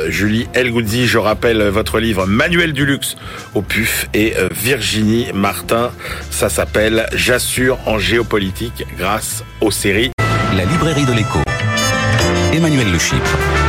Julie 0.08 0.48
Elgoudzi. 0.54 1.06
Je 1.06 1.18
rappelle 1.18 1.62
votre 1.64 1.98
livre 1.98 2.26
Manuel 2.26 2.72
du 2.72 2.86
luxe 2.86 3.16
au 3.54 3.62
PUF 3.62 4.08
et 4.14 4.34
Virginie 4.50 5.26
Martin. 5.34 5.90
Ça 6.30 6.48
s'appelle 6.48 7.06
J'assure 7.12 7.78
en 7.86 7.98
géopolitique 7.98 8.84
grâce 8.98 9.44
aux 9.60 9.70
séries. 9.70 10.10
La 10.56 10.64
librairie 10.64 11.06
de 11.06 11.12
l'écho. 11.12 11.40
Emmanuel 12.52 12.90
Le 12.92 12.98
Chypre. 12.98 13.59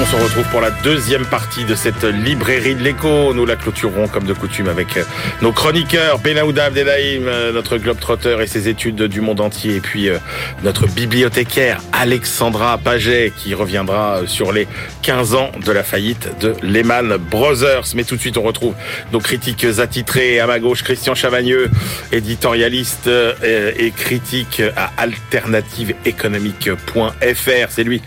On 0.00 0.06
se 0.06 0.16
retrouve 0.16 0.48
pour 0.50 0.62
la 0.62 0.70
deuxième 0.70 1.26
partie 1.26 1.66
de 1.66 1.74
cette 1.74 2.04
librairie 2.04 2.74
de 2.74 2.82
l'écho. 2.82 3.34
Nous 3.34 3.44
la 3.44 3.56
clôturerons 3.56 4.08
comme 4.08 4.24
de 4.24 4.32
coutume 4.32 4.68
avec 4.68 4.96
euh, 4.96 5.04
nos 5.42 5.52
chroniqueurs 5.52 6.20
Benaouda 6.20 6.64
Abdelhaim, 6.64 7.26
euh, 7.26 7.52
notre 7.52 7.76
globetrotter 7.76 8.38
et 8.40 8.46
ses 8.46 8.68
études 8.68 9.02
du 9.02 9.20
monde 9.20 9.42
entier, 9.42 9.76
et 9.76 9.80
puis 9.80 10.08
euh, 10.08 10.16
notre 10.62 10.86
bibliothécaire 10.86 11.82
Alexandra 11.92 12.78
Paget 12.78 13.30
qui 13.36 13.52
reviendra 13.52 14.22
sur 14.26 14.52
les 14.52 14.66
15 15.02 15.34
ans 15.34 15.52
de 15.62 15.70
la 15.70 15.82
faillite 15.82 16.30
de 16.40 16.54
Lehman 16.62 17.18
Brothers. 17.18 17.88
Mais 17.94 18.04
tout 18.04 18.16
de 18.16 18.22
suite, 18.22 18.38
on 18.38 18.42
retrouve 18.42 18.72
nos 19.12 19.20
critiques 19.20 19.66
attitrés. 19.78 20.40
À 20.40 20.46
ma 20.46 20.60
gauche, 20.60 20.82
Christian 20.82 21.14
Chavagneux, 21.14 21.68
éditorialiste 22.10 23.10
et 23.44 23.90
critique 23.90 24.62
à 24.76 24.92
alternativeéconomique.fr. 24.96 27.68
C'est 27.68 27.84
lui 27.84 28.00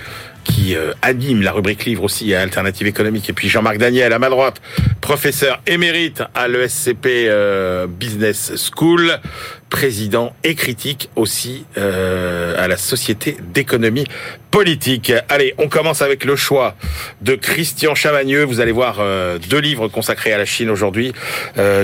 qui 0.43 0.75
euh, 0.75 0.93
anime 1.01 1.41
la 1.41 1.51
rubrique 1.51 1.85
livre 1.85 2.03
aussi 2.03 2.33
à 2.33 2.41
Alternative 2.41 2.87
économique. 2.87 3.29
Et 3.29 3.33
puis 3.33 3.49
Jean-Marc 3.49 3.77
Daniel 3.77 4.13
à 4.13 4.19
ma 4.19 4.29
droite, 4.29 4.61
professeur 5.01 5.61
émérite 5.67 6.23
à 6.35 6.47
l'ESCP 6.47 7.05
euh, 7.05 7.87
Business 7.87 8.53
School, 8.55 9.19
président 9.69 10.35
et 10.43 10.55
critique 10.55 11.09
aussi 11.15 11.65
euh, 11.77 12.55
à 12.57 12.67
la 12.67 12.77
Société 12.77 13.37
d'économie 13.53 14.05
politique. 14.51 15.11
Allez, 15.29 15.55
on 15.57 15.67
commence 15.67 16.03
avec 16.03 16.25
le 16.25 16.35
choix 16.35 16.75
de 17.21 17.33
Christian 17.33 17.95
Chavagneux. 17.95 18.43
Vous 18.43 18.59
allez 18.59 18.71
voir 18.71 19.01
deux 19.49 19.57
livres 19.57 19.87
consacrés 19.87 20.31
à 20.31 20.37
la 20.37 20.45
Chine 20.45 20.69
aujourd'hui. 20.69 21.11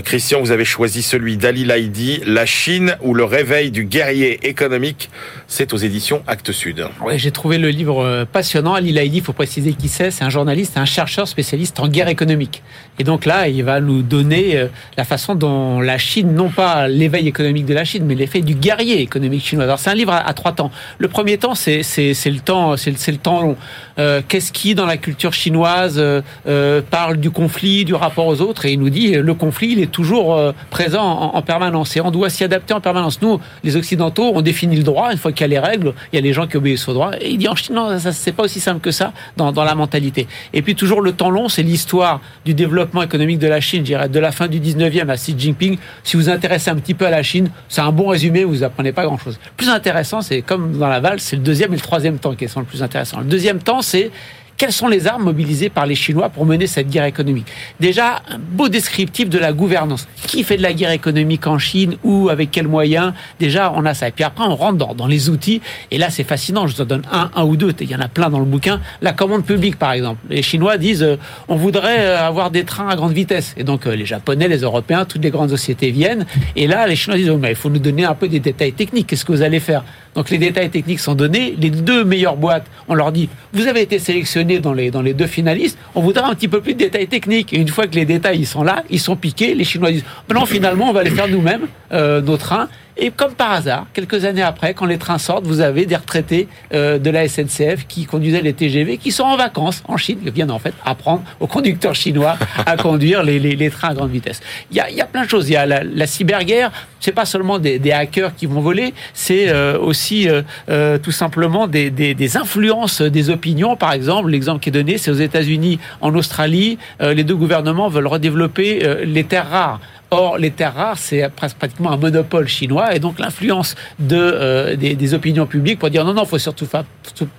Christian, 0.05 0.39
vous 0.39 0.51
avez 0.51 0.65
choisi 0.65 1.01
celui 1.01 1.35
d'Ali 1.35 1.65
Laïdi, 1.65 2.21
La 2.27 2.45
Chine 2.45 2.95
ou 3.01 3.15
le 3.15 3.23
réveil 3.23 3.71
du 3.71 3.85
guerrier 3.85 4.47
économique. 4.47 5.09
C'est 5.51 5.73
aux 5.73 5.77
éditions 5.77 6.21
Actes 6.27 6.51
Sud. 6.51 6.85
Ouais, 7.03 7.17
j'ai 7.17 7.31
trouvé 7.31 7.57
le 7.57 7.69
livre 7.69 8.05
euh, 8.05 8.23
passionnant. 8.23 8.75
Ali 8.75 8.91
Laïdi, 8.91 9.17
il 9.17 9.23
faut 9.23 9.33
préciser 9.33 9.73
qui 9.73 9.87
c'est. 9.87 10.11
C'est 10.11 10.23
un 10.23 10.29
journaliste, 10.29 10.77
un 10.77 10.85
chercheur 10.85 11.27
spécialiste 11.27 11.79
en 11.79 11.87
guerre 11.87 12.07
économique. 12.07 12.61
Et 12.99 13.03
donc 13.03 13.25
là, 13.25 13.47
il 13.47 13.63
va 13.63 13.81
nous 13.81 14.03
donner 14.03 14.57
euh, 14.57 14.67
la 14.95 15.05
façon 15.05 15.33
dont 15.33 15.81
la 15.81 15.97
Chine, 15.97 16.35
non 16.35 16.49
pas 16.49 16.87
l'éveil 16.87 17.27
économique 17.27 17.65
de 17.65 17.73
la 17.73 17.83
Chine, 17.83 18.03
mais 18.05 18.13
l'effet 18.13 18.41
du 18.41 18.53
guerrier 18.53 19.01
économique 19.01 19.43
chinois. 19.43 19.63
Alors 19.63 19.79
c'est 19.79 19.89
un 19.89 19.95
livre 19.95 20.13
à, 20.13 20.33
trois 20.35 20.51
temps. 20.51 20.69
Le 20.99 21.07
premier 21.07 21.39
temps, 21.39 21.55
c'est 21.55 21.81
le 21.81 22.39
temps, 22.39 22.77
c'est 22.77 22.91
le 22.91 23.17
temps 23.17 23.41
long. 23.41 23.57
Euh, 23.99 24.21
Qu'est-ce 24.27 24.51
qui 24.51 24.75
dans 24.75 24.85
la 24.85 24.97
culture 24.97 25.33
chinoise 25.33 25.95
euh, 25.97 26.21
euh, 26.47 26.81
parle 26.89 27.17
du 27.17 27.31
conflit, 27.31 27.83
du 27.85 27.93
rapport 27.93 28.27
aux 28.27 28.41
autres? 28.41 28.65
Et 28.65 28.73
il 28.73 28.79
nous 28.79 28.89
dit 28.89 29.13
le 29.13 29.33
conflit, 29.33 29.73
il 29.73 29.81
est 29.81 29.91
toujours 29.91 30.39
présent 30.69 31.03
en, 31.03 31.35
en 31.35 31.41
permanence 31.41 31.95
et 31.97 32.01
on 32.01 32.11
doit 32.11 32.29
s'y 32.29 32.43
adapter 32.43 32.73
en 32.73 32.81
permanence. 32.81 33.21
Nous, 33.21 33.39
les 33.63 33.75
occidentaux, 33.75 34.31
on 34.33 34.41
définit 34.41 34.77
le 34.77 34.83
droit. 34.83 35.11
Une 35.11 35.17
fois 35.17 35.31
qu'il 35.31 35.41
y 35.41 35.43
a 35.45 35.47
les 35.47 35.59
règles, 35.59 35.93
il 36.11 36.15
y 36.15 36.19
a 36.19 36.21
les 36.21 36.33
gens 36.33 36.47
qui 36.47 36.57
obéissent 36.57 36.87
au 36.87 36.93
droit. 36.93 37.11
Et 37.19 37.31
il 37.31 37.37
dit 37.37 37.47
en 37.47 37.55
Chine, 37.55 37.75
non, 37.75 37.99
ça 37.99 38.11
c'est 38.11 38.31
pas 38.31 38.43
aussi 38.43 38.59
simple 38.59 38.79
que 38.79 38.91
ça 38.91 39.13
dans, 39.37 39.51
la 39.51 39.75
mentalité. 39.75 40.27
Et 40.53 40.61
puis 40.61 40.75
toujours 40.75 41.01
le 41.01 41.11
temps 41.11 41.29
long, 41.29 41.49
c'est 41.49 41.63
l'histoire 41.63 42.21
du 42.45 42.53
développement 42.53 43.03
économique 43.03 43.39
de 43.39 43.47
la 43.47 43.59
Chine, 43.59 43.83
de 43.83 44.19
la 44.19 44.31
fin 44.31 44.47
du 44.47 44.59
19e 44.59 45.09
à 45.09 45.15
Xi 45.15 45.35
Jinping. 45.37 45.77
Si 46.03 46.15
vous 46.15 46.23
vous 46.23 46.29
intéressez 46.29 46.69
un 46.69 46.75
petit 46.75 46.93
peu 46.93 47.05
à 47.05 47.09
la 47.09 47.23
Chine, 47.23 47.49
c'est 47.67 47.81
un 47.81 47.91
bon 47.91 48.07
résumé, 48.07 48.43
vous 48.43 48.63
apprenez 48.63 48.91
pas 48.91 49.03
grand-chose. 49.03 49.39
Plus 49.57 49.69
intéressant, 49.69 50.21
c'est 50.21 50.41
comme 50.41 50.77
dans 50.77 50.87
la 50.87 50.99
valse, 50.99 51.23
c'est 51.23 51.35
le 51.35 51.41
deuxième 51.41 51.71
et 51.73 51.75
le 51.75 51.81
troisième 51.81 52.19
temps 52.19 52.35
qui 52.35 52.47
sont 52.47 52.61
le 52.61 52.65
plus 52.65 52.83
intéressant. 52.83 53.19
Le 53.19 53.25
deuxième 53.25 53.59
temps, 53.59 53.81
c'est 53.89 54.11
quelles 54.59 54.73
sont 54.73 54.89
les 54.89 55.07
armes 55.07 55.23
mobilisées 55.23 55.69
par 55.69 55.85
les 55.85 55.95
Chinois 55.95 56.27
pour 56.27 56.45
mener 56.45 56.67
cette 56.67 56.89
guerre 56.89 57.05
économique 57.05 57.47
Déjà, 57.79 58.21
un 58.27 58.37
beau 58.37 58.67
descriptif 58.67 59.29
de 59.29 59.39
la 59.39 59.53
gouvernance. 59.53 60.05
Qui 60.27 60.43
fait 60.43 60.57
de 60.57 60.61
la 60.61 60.73
guerre 60.73 60.91
économique 60.91 61.47
en 61.47 61.57
Chine 61.57 61.95
ou 62.03 62.27
avec 62.27 62.51
quels 62.51 62.67
moyens? 62.67 63.13
Déjà, 63.39 63.71
on 63.73 63.85
a 63.85 63.93
ça. 63.93 64.09
Et 64.09 64.11
puis 64.11 64.25
après, 64.25 64.43
on 64.43 64.57
rentre 64.57 64.93
dans, 64.93 65.07
les 65.07 65.29
outils. 65.29 65.61
Et 65.91 65.97
là, 65.97 66.09
c'est 66.09 66.25
fascinant. 66.25 66.67
Je 66.67 66.79
en 66.81 66.85
donne 66.85 67.03
un, 67.09 67.31
un 67.35 67.45
ou 67.45 67.55
deux. 67.55 67.73
Il 67.79 67.89
y 67.89 67.95
en 67.95 68.01
a 68.01 68.09
plein 68.09 68.29
dans 68.29 68.39
le 68.39 68.45
bouquin. 68.45 68.81
La 69.01 69.13
commande 69.13 69.45
publique, 69.45 69.77
par 69.77 69.93
exemple. 69.93 70.19
Les 70.29 70.41
Chinois 70.41 70.77
disent 70.77 71.03
euh, 71.03 71.15
on 71.47 71.55
voudrait 71.55 71.99
euh, 72.01 72.27
avoir 72.27 72.51
des 72.51 72.65
trains 72.65 72.89
à 72.89 72.97
grande 72.97 73.13
vitesse. 73.13 73.55
Et 73.55 73.63
donc, 73.63 73.87
euh, 73.87 73.95
les 73.95 74.05
Japonais, 74.05 74.49
les 74.49 74.59
Européens, 74.59 75.05
toutes 75.05 75.23
les 75.23 75.31
grandes 75.31 75.51
sociétés 75.51 75.91
viennent. 75.91 76.25
Et 76.57 76.67
là, 76.67 76.85
les 76.85 76.97
Chinois 76.97 77.17
disent 77.17 77.29
oh, 77.29 77.37
mais 77.37 77.51
il 77.51 77.55
faut 77.55 77.69
nous 77.69 77.79
donner 77.79 78.03
un 78.03 78.13
peu 78.13 78.27
des 78.27 78.41
détails 78.41 78.73
techniques. 78.73 79.07
Qu'est-ce 79.07 79.23
que 79.23 79.31
vous 79.31 79.41
allez 79.41 79.61
faire? 79.61 79.85
Donc, 80.19 80.31
les 80.31 80.37
détails 80.37 80.69
techniques 80.69 80.99
sont 80.99 81.15
donnés. 81.15 81.55
Les 81.57 81.69
deux 81.69 82.03
meilleures 82.03 82.35
boîtes, 82.35 82.65
on 82.89 82.93
leur 82.93 83.13
dit 83.13 83.29
vous 83.53 83.67
avez 83.67 83.83
été 83.83 83.99
sélectionnés 83.99 84.59
dans 84.59 84.73
les, 84.73 84.91
deux 84.91 85.27
finalistes. 85.27 85.77
On 85.95 86.01
voudrait 86.01 86.25
un 86.25 86.35
petit 86.35 86.49
peu 86.49 86.59
plus 86.59 86.73
de 86.73 86.79
détails 86.79 87.07
techniques. 87.07 87.53
Et 87.53 87.57
une 87.57 87.69
fois 87.69 87.87
que 87.87 87.95
les 87.95 88.03
détails 88.03 88.39
ils 88.39 88.45
sont 88.45 88.61
là, 88.61 88.83
ils 88.89 88.99
sont 88.99 89.15
piqués. 89.15 89.55
Les 89.55 89.63
Chinois 89.63 89.93
disent 89.93 90.03
non, 90.35 90.45
finalement, 90.45 90.89
on 90.89 90.91
va 90.91 91.03
les 91.03 91.09
faire 91.09 91.29
nous-mêmes, 91.29 91.67
euh, 91.93 92.19
nos 92.19 92.35
trains. 92.35 92.67
Et 93.01 93.11
comme 93.11 93.33
par 93.33 93.53
hasard, 93.53 93.85
quelques 93.93 94.25
années 94.25 94.41
après, 94.41 94.73
quand 94.73 94.85
les 94.85 94.97
trains 94.97 95.17
sortent, 95.17 95.45
vous 95.45 95.61
avez 95.61 95.85
des 95.85 95.95
retraités 95.95 96.49
euh, 96.73 96.99
de 96.99 97.09
la 97.09 97.27
SNCF 97.29 97.87
qui 97.87 98.05
conduisaient 98.05 98.41
les 98.41 98.51
TGV, 98.53 98.97
qui 98.97 99.11
sont 99.11 99.23
en 99.23 99.37
vacances 99.37 99.81
en 99.87 99.95
Chine, 99.95 100.19
qui 100.23 100.31
viennent 100.31 100.51
en 100.51 100.59
fait 100.59 100.73
apprendre 100.85 101.23
aux 101.39 101.47
conducteurs 101.47 101.95
chinois 101.95 102.37
à 102.65 102.75
conduire 102.77 103.23
les, 103.23 103.39
les, 103.39 103.55
les 103.55 103.69
trains 103.69 103.89
à 103.89 103.93
grande 103.93 104.11
vitesse. 104.11 104.41
Il 104.69 104.77
y 104.77 104.81
a, 104.81 104.89
il 104.89 104.97
y 104.97 105.01
a 105.01 105.05
plein 105.05 105.23
de 105.23 105.29
choses. 105.29 105.49
Il 105.49 105.53
y 105.53 105.55
a 105.55 105.65
la, 105.65 105.83
la 105.83 106.07
cyberguerre. 106.07 106.71
C'est 106.99 107.13
pas 107.13 107.25
seulement 107.25 107.59
des, 107.59 107.79
des 107.79 107.93
hackers 107.93 108.35
qui 108.35 108.45
vont 108.45 108.59
voler, 108.59 108.93
c'est 109.13 109.47
euh, 109.47 109.79
aussi 109.79 110.27
euh, 110.27 110.41
euh, 110.69 110.97
tout 110.97 111.13
simplement 111.13 111.65
des, 111.65 111.89
des, 111.89 112.13
des 112.13 112.35
influences 112.35 113.01
des 113.01 113.29
opinions. 113.29 113.77
Par 113.77 113.93
exemple, 113.93 114.29
l'exemple 114.29 114.59
qui 114.59 114.67
est 114.67 114.73
donné, 114.73 114.97
c'est 114.97 115.09
aux 115.09 115.13
États-Unis, 115.13 115.79
en 116.01 116.13
Australie, 116.15 116.77
euh, 117.01 117.13
les 117.13 117.23
deux 117.23 117.37
gouvernements 117.37 117.87
veulent 117.87 118.07
redévelopper 118.07 118.81
euh, 118.83 119.05
les 119.05 119.23
terres 119.23 119.49
rares 119.49 119.79
Or, 120.11 120.39
les 120.39 120.49
terres 120.49 120.73
rares, 120.73 120.97
c'est 120.97 121.29
pratiquement 121.29 121.91
un 121.91 121.97
monopole 121.97 122.47
chinois, 122.47 122.95
et 122.95 122.99
donc 122.99 123.19
l'influence 123.19 123.75
de, 123.99 124.17
euh, 124.17 124.75
des, 124.75 125.13
opinions 125.13 125.45
publiques 125.45 125.77
pour 125.77 125.91
dire 125.91 126.03
non, 126.03 126.15
non, 126.15 126.25
faut 126.25 126.39
surtout 126.39 126.65
pas, 126.65 126.83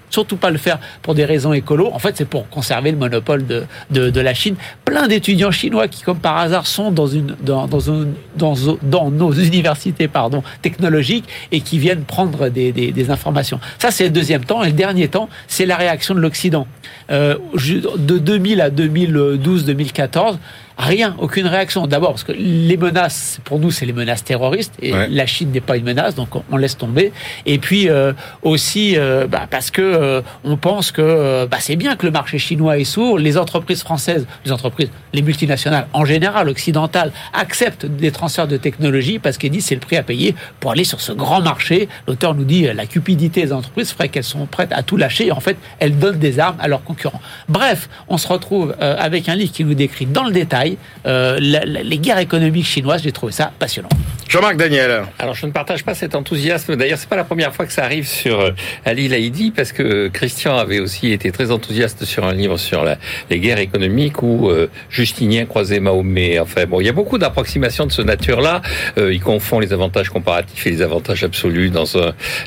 surtout 0.09 0.37
pas 0.37 0.51
le 0.51 0.59
faire 0.59 0.79
pour 1.03 1.17
des 1.17 1.25
raisons 1.25 1.53
écolo. 1.53 1.91
En 1.93 1.99
fait, 1.99 2.17
c'est 2.17 2.29
pour 2.29 2.49
conserver 2.49 2.93
le 2.93 2.97
monopole 2.97 3.45
de, 3.45 3.65
de, 3.91 4.11
de 4.11 4.21
la 4.21 4.35
Chine. 4.35 4.55
Plein 4.85 5.09
d'étudiants 5.09 5.51
chinois 5.51 5.89
qui, 5.89 6.03
comme 6.03 6.21
par 6.21 6.37
hasard, 6.37 6.69
sont 6.69 6.93
dans 6.93 7.09
une, 7.09 7.35
dans, 7.43 7.67
dans, 7.67 7.81
une, 7.81 8.15
dans, 8.37 8.55
dans 8.83 9.11
nos 9.11 9.33
universités, 9.51 10.07
pardon, 10.07 10.45
technologiques 10.63 11.29
et 11.51 11.63
qui 11.63 11.79
viennent 11.81 12.05
prendre 12.05 12.51
des, 12.51 12.71
des, 12.71 12.93
des 12.93 13.11
informations. 13.11 13.59
Ça, 13.81 13.91
c'est 13.91 14.05
le 14.05 14.11
deuxième 14.11 14.45
temps. 14.45 14.63
Et 14.63 14.69
le 14.69 14.75
dernier 14.75 15.09
temps, 15.09 15.29
c'est 15.49 15.67
la 15.67 15.77
réaction 15.77 16.15
de 16.15 16.21
l'Occident. 16.21 16.69
Euh, 17.11 17.37
de 17.55 18.19
2000 18.19 18.61
à 18.61 18.71
2012-2014, 18.71 20.37
Rien, 20.81 21.15
aucune 21.19 21.47
réaction. 21.47 21.87
D'abord 21.87 22.13
parce 22.13 22.25
que 22.25 22.33
les 22.33 22.79
menaces, 22.79 23.39
pour 23.45 23.59
nous, 23.59 23.71
c'est 23.71 23.85
les 23.85 23.93
menaces 23.93 24.25
terroristes 24.25 24.73
et 24.81 24.93
la 25.11 25.27
Chine 25.27 25.51
n'est 25.51 25.61
pas 25.61 25.77
une 25.77 25.85
menace, 25.85 26.15
donc 26.15 26.29
on, 26.51 26.57
laisse 26.57 26.79
tomber. 26.79 27.13
Et 27.45 27.59
puis 27.59 27.91
euh, 27.91 28.15
aussi 28.43 28.97
euh, 28.97 29.27
bah, 29.27 29.47
parce 29.51 29.71
que 29.71 29.83
euh, 29.83 30.23
on 30.43 30.57
pense 30.57 30.91
que 30.91 31.45
bah, 31.45 31.59
c'est 31.61 31.77
bien 31.77 31.97
que 31.97 32.07
le 32.07 32.13
marché 32.13 32.39
chinois 32.39 32.79
est 32.79 32.85
sourd. 32.85 33.19
Les 33.19 33.37
entreprises 33.37 33.83
françaises, 33.83 34.27
les 34.47 34.53
entreprises, 34.53 34.89
les 35.13 35.21
multinationales 35.21 35.87
en 35.93 36.07
général 36.07 36.49
occidentales 36.49 37.13
acceptent 37.35 37.85
des 37.85 38.11
transferts 38.11 38.49
de 38.49 38.57
technologie 38.57 39.19
parce 39.19 39.37
qu'ils 39.37 39.51
disent 39.51 39.67
c'est 39.67 39.75
le 39.75 39.83
prix 39.83 39.99
à 39.99 40.03
payer 40.03 40.35
pour 40.61 40.71
aller 40.71 40.85
sur 40.85 41.03
ce 41.03 41.13
grand 41.13 41.43
marché. 41.43 41.91
L'auteur 42.09 42.35
nous 42.35 42.45
dit 42.45 42.63
la 42.63 42.87
cupidité 42.87 43.43
des 43.43 43.53
entreprises 43.53 43.93
ferait 43.93 44.09
qu'elles 44.09 44.25
sont 44.25 44.47
prêtes 44.47 44.73
à 44.73 44.83
tout 44.83 44.97
lâcher 44.97 45.27
et 45.27 45.33
en 45.33 45.41
fait 45.41 45.59
elles 45.79 45.99
donnent 45.99 46.19
des 46.19 46.39
armes 46.39 46.57
à 46.59 46.69
leurs 46.69 46.85
concurrents. 46.85 47.21
Bref, 47.51 47.91
on 48.09 48.17
se 48.17 48.27
retrouve 48.27 48.75
avec 48.81 49.29
un 49.29 49.35
livre 49.35 49.53
qui 49.53 49.65
nous 49.65 49.75
décrit 49.75 50.07
dans 50.07 50.25
le 50.25 50.33
détail 50.33 50.70
euh, 51.07 51.39
les 51.39 51.99
guerres 51.99 52.19
économiques 52.19 52.67
chinoises. 52.67 53.03
J'ai 53.03 53.13
trouvé 53.13 53.33
ça 53.33 53.53
passionnant. 53.59 53.89
Jean-Marc 54.31 54.59
Daniel. 54.59 55.07
Alors 55.19 55.35
je 55.35 55.45
ne 55.45 55.51
partage 55.51 55.83
pas 55.83 55.95
cet 55.95 56.15
enthousiasme. 56.15 56.77
D'ailleurs, 56.77 56.99
c'est 56.99 57.09
pas 57.09 57.17
la 57.17 57.25
première 57.25 57.53
fois 57.53 57.67
que 57.67 57.73
ça 57.73 57.83
arrive 57.83 58.07
sur 58.07 58.39
euh, 58.39 58.51
Ali 58.85 59.09
Laïdi, 59.09 59.51
parce 59.51 59.73
que 59.73 60.07
Christian 60.07 60.57
avait 60.57 60.79
aussi 60.79 61.11
été 61.11 61.33
très 61.33 61.51
enthousiaste 61.51 62.05
sur 62.05 62.25
un 62.25 62.33
livre 62.33 62.57
sur 62.57 62.85
les 63.29 63.41
guerres 63.41 63.59
économiques 63.59 64.23
où 64.23 64.49
euh, 64.49 64.71
Justinien 64.89 65.47
croisait 65.47 65.81
Mahomet. 65.81 66.39
Enfin 66.39 66.65
bon, 66.67 66.81
il 66.81 66.87
y 66.87 66.89
a 66.89 66.93
beaucoup 66.93 67.19
d'approximations 67.19 67.87
de 67.87 67.91
ce 67.91 68.03
nature-là. 68.03 68.63
Euh, 68.99 69.13
il 69.13 69.19
confond 69.19 69.59
les 69.59 69.73
avantages 69.73 70.11
comparatifs 70.11 70.65
et 70.65 70.71
les 70.71 70.83
avantages 70.83 71.25
absolus 71.25 71.71
dans 71.71 71.87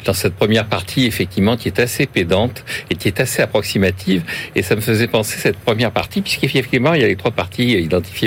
dans 0.05 0.13
cette 0.13 0.35
première 0.35 0.67
partie, 0.67 1.05
effectivement, 1.05 1.57
qui 1.57 1.67
est 1.67 1.81
assez 1.81 2.05
pédante 2.05 2.63
et 2.91 2.95
qui 2.95 3.09
est 3.09 3.19
assez 3.19 3.41
approximative. 3.41 4.23
Et 4.55 4.61
ça 4.61 4.77
me 4.77 4.81
faisait 4.81 5.07
penser 5.07 5.37
cette 5.37 5.57
première 5.57 5.91
partie, 5.91 6.21
puisqu'effectivement, 6.21 6.93
il 6.93 7.01
y 7.01 7.03
a 7.03 7.07
les 7.07 7.17
trois 7.17 7.31
parties 7.31 7.73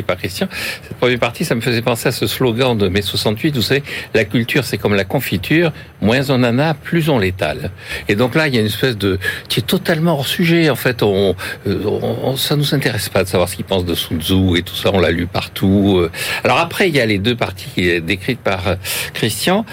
par 0.06 0.16
Christian. 0.16 0.48
Cette 0.82 0.96
première 0.96 1.18
partie, 1.18 1.44
ça 1.44 1.54
me 1.54 1.60
faisait 1.60 1.82
penser 1.82 2.08
à 2.08 2.12
ce 2.12 2.26
slogan 2.26 2.76
de 2.76 2.88
mai 2.88 3.02
68 3.02 3.56
vous 3.56 3.62
savez, 3.62 3.82
la 4.14 4.24
culture, 4.24 4.64
c'est 4.64 4.78
comme 4.78 4.94
la 4.94 5.04
confiture. 5.04 5.72
Moins 6.00 6.30
on 6.30 6.42
en 6.44 6.58
a, 6.58 6.74
plus 6.74 7.08
on 7.08 7.18
l'étale. 7.18 7.70
Et 8.08 8.14
donc 8.14 8.34
là, 8.34 8.48
il 8.48 8.54
y 8.54 8.58
a 8.58 8.60
une 8.60 8.66
espèce 8.66 8.96
de 8.96 9.18
qui 9.48 9.60
est 9.60 9.64
totalement 9.64 10.12
hors 10.12 10.26
sujet. 10.26 10.70
En 10.70 10.76
fait, 10.76 11.02
on, 11.02 11.34
euh, 11.66 11.84
on 11.84 12.36
ça 12.36 12.56
nous 12.56 12.74
intéresse 12.74 13.08
pas 13.08 13.24
de 13.24 13.28
savoir 13.28 13.48
ce 13.48 13.56
qu'il 13.56 13.64
pense 13.64 13.84
de 13.84 13.94
Sun 13.94 14.20
Tzu 14.20 14.56
et 14.56 14.62
tout 14.62 14.74
ça. 14.74 14.90
On 14.92 15.00
l'a 15.00 15.10
lu 15.10 15.26
partout. 15.26 15.98
Euh. 15.98 16.10
Alors 16.44 16.58
après, 16.58 16.88
il 16.88 16.94
y 16.94 17.00
a 17.00 17.06
les 17.06 17.18
deux 17.18 17.36
parties 17.36 18.00
décrites 18.00 18.40
par 18.40 18.68
euh, 18.68 18.74
Christian. 19.14 19.64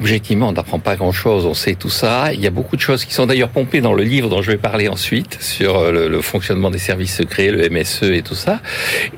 Objectivement, 0.00 0.48
on 0.48 0.52
n'apprend 0.52 0.78
pas 0.78 0.96
grand-chose, 0.96 1.44
on 1.44 1.52
sait 1.52 1.74
tout 1.74 1.90
ça. 1.90 2.32
Il 2.32 2.40
y 2.40 2.46
a 2.46 2.50
beaucoup 2.50 2.74
de 2.74 2.80
choses 2.80 3.04
qui 3.04 3.12
sont 3.12 3.26
d'ailleurs 3.26 3.50
pompées 3.50 3.82
dans 3.82 3.92
le 3.92 4.02
livre 4.02 4.30
dont 4.30 4.40
je 4.40 4.50
vais 4.50 4.56
parler 4.56 4.88
ensuite 4.88 5.36
sur 5.42 5.76
euh, 5.76 6.08
le, 6.08 6.22
fonctionnement 6.22 6.70
des 6.70 6.78
services 6.78 7.14
secrets, 7.14 7.50
le 7.50 7.68
MSE 7.68 8.04
et 8.04 8.22
tout 8.22 8.34
ça. 8.34 8.60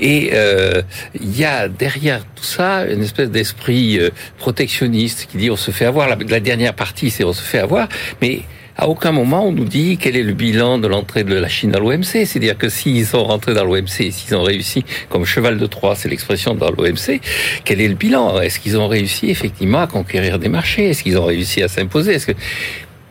Et 0.00 0.30
euh, 0.34 0.82
il 1.14 1.38
y 1.38 1.44
a 1.44 1.68
derrière 1.68 2.24
tout 2.34 2.42
ça 2.42 2.84
une 2.86 3.02
espèce 3.02 3.30
d'esprit 3.30 4.00
euh, 4.00 4.10
protectionniste 4.38 5.28
qui 5.30 5.36
dit 5.36 5.50
on 5.52 5.56
se 5.56 5.70
fait 5.70 5.84
avoir. 5.84 6.08
La, 6.08 6.16
la 6.16 6.40
dernière 6.40 6.74
partie, 6.74 7.10
c'est 7.10 7.22
on 7.22 7.32
se 7.32 7.42
fait 7.42 7.60
avoir, 7.60 7.88
mais 8.20 8.42
à 8.82 8.88
aucun 8.88 9.12
moment 9.12 9.46
on 9.46 9.52
nous 9.52 9.64
dit 9.64 9.96
quel 9.96 10.16
est 10.16 10.24
le 10.24 10.32
bilan 10.32 10.78
de 10.78 10.88
l'entrée 10.88 11.22
de 11.22 11.34
la 11.36 11.48
Chine 11.48 11.70
dans 11.70 11.78
l'OMC. 11.78 12.26
C'est-à-dire 12.26 12.58
que 12.58 12.68
s'ils 12.68 13.06
sont 13.06 13.22
rentrés 13.22 13.54
dans 13.54 13.64
l'OMC, 13.64 14.10
s'ils 14.10 14.34
ont 14.34 14.42
réussi 14.42 14.84
comme 15.08 15.24
cheval 15.24 15.56
de 15.56 15.66
Troie, 15.66 15.94
c'est 15.94 16.08
l'expression 16.08 16.56
dans 16.56 16.68
l'OMC, 16.68 17.20
quel 17.64 17.80
est 17.80 17.86
le 17.86 17.94
bilan? 17.94 18.40
Est-ce 18.40 18.58
qu'ils 18.58 18.76
ont 18.76 18.88
réussi 18.88 19.30
effectivement 19.30 19.82
à 19.82 19.86
conquérir 19.86 20.40
des 20.40 20.48
marchés? 20.48 20.90
Est-ce 20.90 21.04
qu'ils 21.04 21.16
ont 21.16 21.26
réussi 21.26 21.62
à 21.62 21.68
s'imposer? 21.68 22.18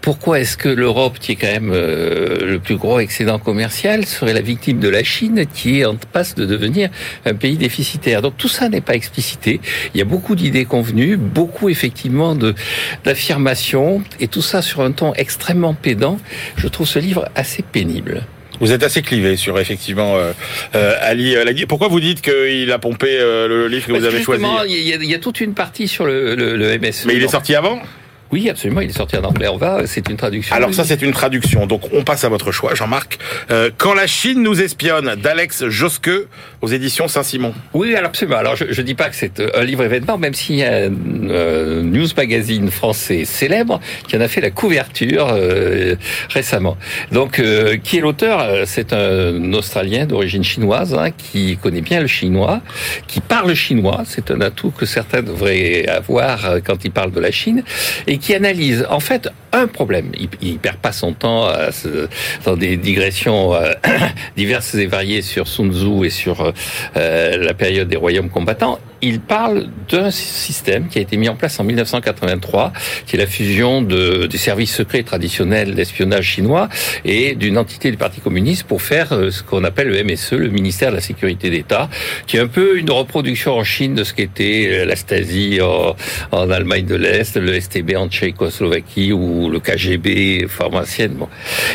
Pourquoi 0.01 0.39
est-ce 0.39 0.57
que 0.57 0.67
l'Europe, 0.67 1.17
qui 1.19 1.33
est 1.33 1.35
quand 1.35 1.51
même 1.51 1.71
euh, 1.73 2.45
le 2.45 2.59
plus 2.59 2.75
gros 2.75 2.99
excédent 2.99 3.37
commercial, 3.37 4.05
serait 4.05 4.33
la 4.33 4.41
victime 4.41 4.79
de 4.79 4.89
la 4.89 5.03
Chine, 5.03 5.45
qui 5.53 5.79
est 5.79 5.85
en 5.85 5.95
passe 5.95 6.33
de 6.33 6.45
devenir 6.45 6.89
un 7.25 7.35
pays 7.35 7.55
déficitaire? 7.55 8.23
Donc 8.23 8.35
tout 8.37 8.47
ça 8.47 8.67
n'est 8.67 8.81
pas 8.81 8.95
explicité. 8.95 9.61
Il 9.93 9.99
y 9.99 10.01
a 10.01 10.05
beaucoup 10.05 10.35
d'idées 10.35 10.65
convenues, 10.65 11.17
beaucoup 11.17 11.69
effectivement 11.69 12.35
de 12.35 12.55
d'affirmations, 13.03 14.03
et 14.19 14.27
tout 14.27 14.41
ça 14.41 14.61
sur 14.61 14.81
un 14.81 14.91
ton 14.91 15.13
extrêmement 15.13 15.75
pédant. 15.75 16.19
Je 16.55 16.67
trouve 16.67 16.87
ce 16.87 16.99
livre 16.99 17.29
assez 17.35 17.61
pénible. 17.61 18.23
Vous 18.59 18.71
êtes 18.71 18.83
assez 18.83 19.01
clivé 19.01 19.37
sur 19.37 19.59
effectivement 19.59 20.17
euh, 20.17 20.33
euh 20.75 20.95
Ali 21.01 21.33
Lagui. 21.33 21.65
Pourquoi 21.67 21.87
vous 21.87 21.99
dites 21.99 22.21
qu'il 22.21 22.71
a 22.71 22.79
pompé 22.79 23.17
le 23.19 23.67
livre 23.67 23.87
que 23.87 23.91
vous 23.93 24.05
avez 24.05 24.21
choisi 24.21 24.43
il 24.67 24.73
y, 24.73 24.93
a, 24.93 24.97
il 24.97 25.05
y, 25.05 25.15
a, 25.15 25.19
toute 25.19 25.41
une 25.41 25.53
partie 25.53 25.87
sur 25.87 26.05
le, 26.05 26.35
le, 26.35 26.55
le 26.55 26.77
MSE. 26.77 27.05
Mais 27.05 27.15
il 27.15 27.23
est 27.23 27.27
sorti 27.27 27.55
avant 27.55 27.81
oui, 28.31 28.49
absolument. 28.49 28.81
Il 28.81 28.89
est 28.89 28.97
sorti 28.97 29.17
en 29.17 29.23
anglais. 29.23 29.47
On 29.47 29.57
va. 29.57 29.85
C'est 29.85 30.09
une 30.09 30.17
traduction. 30.17 30.55
Alors 30.55 30.73
ça, 30.73 30.83
c'est 30.83 31.01
une 31.01 31.11
traduction. 31.11 31.67
Donc 31.67 31.93
on 31.93 32.03
passe 32.03 32.23
à 32.23 32.29
votre 32.29 32.51
choix, 32.51 32.75
Jean-Marc. 32.75 33.17
Euh, 33.51 33.69
Quand 33.77 33.93
la 33.93 34.07
Chine 34.07 34.41
nous 34.41 34.61
espionne, 34.61 35.15
d'Alex 35.15 35.67
Josque 35.67 36.09
aux 36.61 36.67
éditions 36.67 37.07
Saint-Simon. 37.07 37.53
Oui, 37.73 37.95
absolument. 37.95 38.37
Alors 38.37 38.55
je, 38.55 38.65
ne 38.65 38.85
dis 38.85 38.93
pas 38.93 39.09
que 39.09 39.15
c'est 39.15 39.39
euh, 39.39 39.49
un 39.55 39.63
livre 39.63 39.83
événement, 39.83 40.17
même 40.17 40.33
s'il 40.33 40.57
y 40.57 40.63
a 40.63 40.85
un 40.85 40.91
euh, 41.29 41.81
news 41.81 42.07
magazine 42.15 42.69
français 42.69 43.25
célèbre 43.25 43.79
qui 44.07 44.15
en 44.15 44.21
a 44.21 44.27
fait 44.27 44.41
la 44.41 44.51
couverture 44.51 45.29
euh, 45.31 45.95
récemment. 46.29 46.77
Donc 47.11 47.41
qui 47.83 47.97
est 47.97 48.01
l'auteur 48.01 48.65
C'est 48.65 48.93
un 48.93 49.53
Australien 49.53 50.05
d'origine 50.05 50.43
chinoise 50.43 50.93
hein, 50.93 51.11
qui 51.11 51.57
connaît 51.57 51.81
bien 51.81 51.99
le 51.99 52.07
chinois, 52.07 52.61
qui 53.07 53.21
parle 53.21 53.53
chinois. 53.55 54.03
C'est 54.05 54.31
un 54.31 54.41
atout 54.41 54.71
que 54.71 54.85
certains 54.85 55.21
devraient 55.21 55.87
avoir 55.87 56.57
quand 56.63 56.85
ils 56.85 56.91
parlent 56.91 57.11
de 57.11 57.19
la 57.19 57.31
Chine 57.31 57.63
et 58.07 58.17
qui 58.21 58.33
analyse. 58.35 58.85
En 58.89 58.99
fait 58.99 59.29
un 59.53 59.67
problème. 59.67 60.11
Il, 60.17 60.29
il 60.41 60.59
perd 60.59 60.77
pas 60.77 60.91
son 60.91 61.13
temps 61.13 61.45
à 61.45 61.69
dans 62.45 62.55
des 62.55 62.77
digressions 62.77 63.53
euh, 63.53 63.73
diverses 64.37 64.75
et 64.75 64.87
variées 64.87 65.21
sur 65.21 65.47
Sun 65.47 65.71
Tzu 65.71 66.05
et 66.05 66.09
sur 66.09 66.41
euh, 66.41 66.51
euh, 66.97 67.37
la 67.37 67.53
période 67.53 67.87
des 67.87 67.97
royaumes 67.97 68.29
combattants 68.29 68.79
il 69.01 69.19
parle 69.19 69.67
d'un 69.89 70.11
système 70.11 70.87
qui 70.87 70.99
a 70.99 71.01
été 71.01 71.17
mis 71.17 71.27
en 71.27 71.35
place 71.35 71.59
en 71.59 71.63
1983, 71.63 72.71
qui 73.05 73.15
est 73.15 73.19
la 73.19 73.25
fusion 73.25 73.81
de, 73.81 74.27
des 74.27 74.37
services 74.37 74.73
secrets 74.75 75.03
traditionnels 75.03 75.75
d'espionnage 75.75 76.25
chinois 76.25 76.69
et 77.03 77.35
d'une 77.35 77.57
entité 77.57 77.89
du 77.91 77.97
Parti 77.97 78.21
communiste 78.21 78.63
pour 78.63 78.81
faire 78.81 79.11
euh, 79.11 79.31
ce 79.31 79.43
qu'on 79.43 79.63
appelle 79.63 79.87
le 79.87 80.03
MSE, 80.03 80.33
le 80.33 80.49
ministère 80.49 80.91
de 80.91 80.95
la 80.95 81.01
Sécurité 81.01 81.49
d'État, 81.49 81.89
qui 82.27 82.37
est 82.37 82.39
un 82.39 82.47
peu 82.47 82.77
une 82.77 82.91
reproduction 82.91 83.57
en 83.57 83.63
Chine 83.63 83.95
de 83.95 84.03
ce 84.03 84.13
qu'était 84.13 84.69
euh, 84.71 84.85
la 84.85 84.95
Stasi 84.95 85.59
en, 85.61 85.95
en 86.31 86.49
Allemagne 86.51 86.85
de 86.85 86.95
l'Est, 86.95 87.37
le 87.37 87.59
STB 87.59 87.95
en 87.95 88.07
Tchécoslovaquie 88.07 89.11
ou 89.11 89.40
le 89.49 89.59
KGB 89.59 90.47
pharmacienne. 90.47 91.13
Bon. 91.13 91.29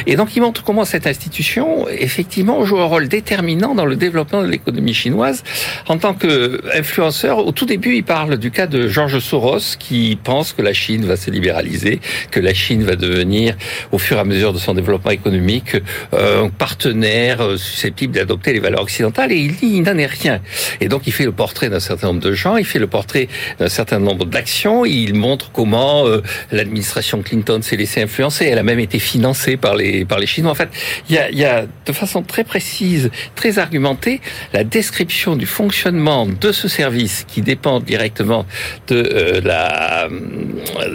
Et 0.07 0.17
donc 0.17 0.37
il 0.37 0.43
montre 0.43 0.63
comment 0.63 0.85
cette 0.85 1.07
institution, 1.07 1.89
effectivement, 1.89 2.65
joue 2.65 2.79
un 2.79 2.85
rôle 2.85 3.09
déterminant 3.09 3.75
dans 3.75 3.87
le 3.87 3.97
développement 3.97 4.43
de 4.43 4.49
l'économie 4.49 4.95
chinoise 4.95 5.43
en 5.89 5.99
tant 5.99 6.15
qu'influence 6.15 7.17
au 7.25 7.53
tout 7.53 7.67
début, 7.67 7.97
il 7.97 8.05
parle 8.05 8.37
du 8.37 8.51
cas 8.51 8.67
de 8.67 8.89
Georges 8.89 9.21
Soros 9.21 9.77
qui 9.79 10.19
pense 10.23 10.53
que 10.53 10.63
la 10.63 10.73
Chine 10.73 11.05
va 11.05 11.17
se 11.17 11.31
libéraliser, 11.31 12.01
que 12.31 12.41
la 12.41 12.53
Chine 12.53 12.83
va 12.83 12.97
devenir, 12.97 13.57
au 13.93 13.99
fur 13.99 14.17
et 14.17 14.21
à 14.21 14.25
mesure 14.25 14.53
de 14.53 14.59
son 14.59 14.75
développement 14.75 15.11
économique, 15.11 15.77
euh, 16.13 16.45
un 16.45 16.49
partenaire 16.49 17.41
euh, 17.43 17.57
susceptible 17.57 18.15
d'adopter 18.15 18.53
les 18.53 18.61
valeurs 18.61 18.83
occidentales. 18.83 19.33
Et 19.33 19.37
il 19.37 19.55
dit, 19.57 19.67
il 19.77 19.83
n'en 19.83 19.97
est 19.97 20.07
rien. 20.07 20.41
Et 20.81 20.89
donc, 20.89 21.07
il 21.07 21.13
fait 21.13 21.25
le 21.25 21.33
portrait 21.33 21.69
d'un 21.69 21.81
certain 21.81 22.09
nombre 22.09 22.21
de 22.21 22.33
gens, 22.33 22.57
il 22.57 22.65
fait 22.65 22.79
le 22.79 22.87
portrait 22.87 23.29
d'un 23.59 23.69
certain 23.69 23.99
nombre 23.99 24.25
d'actions. 24.27 24.85
Il 24.85 25.15
montre 25.15 25.51
comment 25.53 26.07
euh, 26.07 26.23
l'administration 26.53 27.23
Clinton 27.23 27.56
s'est 27.65 27.77
laissée 27.77 28.03
influencer. 28.03 28.47
Elle 28.47 28.59
a 28.59 28.63
même 28.63 28.79
été 28.79 28.99
financée 28.99 29.57
par 29.57 29.75
les 29.77 30.05
par 30.05 30.19
les 30.19 30.27
Chinois. 30.27 30.53
En 30.53 30.55
fait, 30.55 30.69
il 31.09 31.15
y 31.15 31.19
a, 31.19 31.31
y 31.31 31.45
a 31.45 31.67
de 31.87 31.93
façon 31.93 32.23
très 32.23 32.45
précise, 32.45 33.11
très 33.35 33.59
argumentée, 33.59 34.21
la 34.53 34.65
description 34.65 35.37
du 35.37 35.47
fonctionnement 35.47 36.27
de 36.27 36.53
ce 36.53 36.69
service 36.69 37.25
qui 37.27 37.43
dépendent 37.43 37.85
directement 37.85 38.47
de 38.89 38.97
euh, 38.97 39.41
la 39.43 40.09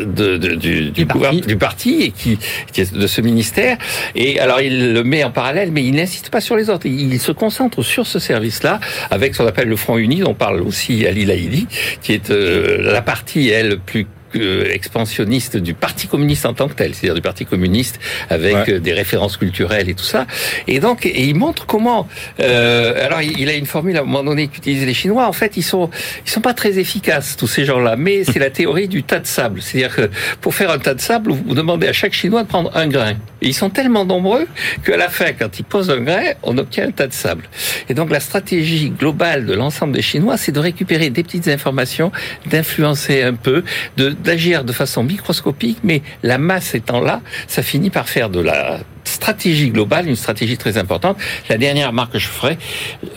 de, 0.05 0.37
du, 0.37 0.91
du, 0.91 1.05
parti. 1.05 1.41
du, 1.41 1.57
parti. 1.57 2.01
et 2.01 2.11
qui, 2.11 2.37
est 2.77 2.93
de 2.93 3.07
ce 3.07 3.21
ministère. 3.21 3.77
Et 4.15 4.39
alors 4.39 4.61
il 4.61 4.93
le 4.93 5.03
met 5.03 5.23
en 5.23 5.31
parallèle, 5.31 5.71
mais 5.71 5.83
il 5.83 5.95
n'insiste 5.95 6.29
pas 6.29 6.41
sur 6.41 6.55
les 6.55 6.69
autres. 6.69 6.85
Il, 6.85 7.19
se 7.21 7.31
concentre 7.31 7.83
sur 7.83 8.07
ce 8.07 8.17
service-là 8.17 8.79
avec 9.11 9.35
ce 9.35 9.39
qu'on 9.39 9.47
appelle 9.47 9.67
le 9.67 9.75
Front 9.75 9.97
Uni, 9.97 10.21
dont 10.21 10.33
parle 10.33 10.61
aussi 10.61 11.05
Ali 11.05 11.25
Laïdi, 11.25 11.67
qui 12.01 12.13
est 12.13 12.31
euh, 12.31 12.81
la 12.81 13.01
partie 13.01 13.49
elle 13.49 13.79
plus 13.79 14.07
expansionniste 14.35 15.57
du 15.57 15.73
Parti 15.73 16.07
communiste 16.07 16.45
en 16.45 16.53
tant 16.53 16.67
que 16.67 16.73
tel, 16.73 16.93
c'est-à-dire 16.93 17.15
du 17.15 17.21
Parti 17.21 17.45
communiste 17.45 17.99
avec 18.29 18.51
Ouais. 18.55 18.73
euh, 18.73 18.79
des 18.79 18.93
références 18.93 19.37
culturelles 19.37 19.89
et 19.89 19.93
tout 19.93 20.03
ça. 20.03 20.25
Et 20.67 20.79
donc, 20.79 21.05
et 21.05 21.23
il 21.23 21.35
montre 21.35 21.65
comment. 21.65 22.07
euh, 22.39 23.05
alors, 23.05 23.21
il 23.21 23.39
il 23.39 23.49
a 23.49 23.53
une 23.53 23.65
formule 23.65 23.97
à 23.97 24.01
un 24.01 24.03
moment 24.03 24.23
donné 24.23 24.47
qu'utilisent 24.47 24.85
les 24.85 24.93
Chinois. 24.93 25.27
En 25.27 25.33
fait, 25.33 25.57
ils 25.57 25.63
sont 25.63 25.89
ils 26.25 26.29
sont 26.31 26.41
pas 26.41 26.53
très 26.53 26.77
efficaces 26.79 27.37
tous 27.37 27.47
ces 27.47 27.65
gens-là. 27.65 27.95
Mais 27.97 28.23
c'est 28.23 28.39
la 28.39 28.49
théorie 28.49 28.87
du 28.87 29.03
tas 29.03 29.19
de 29.19 29.27
sable. 29.27 29.61
C'est-à-dire 29.61 29.95
que 29.95 30.09
pour 30.41 30.53
faire 30.55 30.71
un 30.71 30.79
tas 30.79 30.93
de 30.93 31.01
sable, 31.01 31.31
vous 31.31 31.55
demandez 31.55 31.87
à 31.87 31.93
chaque 31.93 32.13
Chinois 32.13 32.43
de 32.43 32.47
prendre 32.47 32.71
un 32.75 32.87
grain. 32.87 33.15
Et 33.41 33.47
ils 33.47 33.53
sont 33.55 33.69
tellement 33.69 34.05
nombreux 34.05 34.47
qu'à 34.85 34.97
la 34.97 35.09
fin, 35.09 35.31
quand 35.37 35.57
ils 35.59 35.63
posent 35.65 35.89
un 35.89 36.01
grain, 36.01 36.21
on 36.43 36.57
obtient 36.57 36.87
un 36.87 36.91
tas 36.91 37.07
de 37.07 37.13
sable. 37.13 37.45
Et 37.89 37.93
donc, 37.93 38.11
la 38.11 38.19
stratégie 38.19 38.89
globale 38.91 39.45
de 39.45 39.53
l'ensemble 39.53 39.93
des 39.93 40.01
Chinois, 40.03 40.37
c'est 40.37 40.51
de 40.51 40.59
récupérer 40.59 41.09
des 41.09 41.23
petites 41.23 41.47
informations, 41.47 42.11
d'influencer 42.45 43.23
un 43.23 43.33
peu, 43.33 43.63
de 43.97 44.09
d'agir 44.21 44.63
de 44.63 44.71
façon 44.73 45.03
microscopique. 45.03 45.79
Mais 45.83 46.01
la 46.23 46.37
masse 46.37 46.75
étant 46.75 47.01
là, 47.01 47.21
ça 47.47 47.63
finit 47.63 47.89
par 47.89 48.07
faire 48.09 48.29
de 48.29 48.39
la 48.39 48.79
stratégie 49.03 49.69
globale, 49.71 50.07
une 50.07 50.15
stratégie 50.15 50.57
très 50.57 50.77
importante. 50.77 51.17
La 51.49 51.57
dernière 51.57 51.89
remarque 51.89 52.13
que 52.13 52.19
je 52.19 52.27
ferai, 52.27 52.57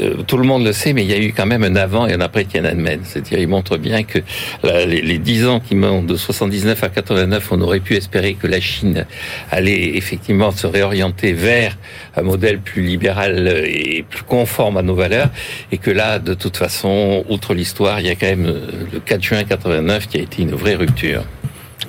euh, 0.01 0.23
tout 0.27 0.37
le 0.39 0.45
monde 0.45 0.65
le 0.65 0.73
sait, 0.73 0.93
mais 0.93 1.03
il 1.05 1.11
y 1.11 1.15
a 1.15 1.19
eu 1.19 1.33
quand 1.33 1.47
même 1.47 1.63
un 1.63 1.77
avant 1.77 2.07
et 2.07 2.13
un 2.15 2.21
après 2.21 2.45
Tiananmen. 2.45 3.01
C'est-à-dire, 3.05 3.39
il 3.39 3.49
montre 3.49 3.77
bien 3.77 4.03
que 4.03 4.19
la- 4.63 4.87
les, 4.87 5.19
10 5.19 5.47
ans 5.47 5.61
qui 5.61 5.75
montent 5.75 6.07
de 6.07 6.17
79 6.17 6.83
à 6.83 6.89
89, 6.89 7.49
on 7.53 7.61
aurait 7.61 7.81
pu 7.81 7.95
espérer 7.95 8.35
que 8.35 8.47
la 8.47 8.61
Chine 8.61 9.07
allait 9.51 9.97
effectivement 9.97 10.51
se 10.51 10.67
réorienter 10.67 11.33
vers 11.33 11.77
un 12.17 12.23
modèle 12.23 12.59
plus 12.61 12.83
libéral 12.83 13.62
et 13.67 14.05
plus 14.09 14.23
conforme 14.23 14.77
à 14.77 14.83
nos 14.83 14.95
valeurs, 14.95 15.29
et 15.73 15.79
que 15.79 15.91
là, 15.91 16.19
de 16.19 16.35
toute 16.35 16.57
façon, 16.57 17.25
outre 17.29 17.55
l'histoire, 17.55 18.01
il 18.01 18.07
y 18.07 18.11
a 18.11 18.15
quand 18.15 18.27
même 18.27 18.47
euh, 18.47 18.61
le 18.93 19.01
4 19.01 19.23
juin 19.23 19.45
89 19.45 20.09
qui 20.09 20.19
a 20.19 20.21
été 20.21 20.43
une 20.43 20.55
vraie 20.55 20.75
rupture. 20.75 21.25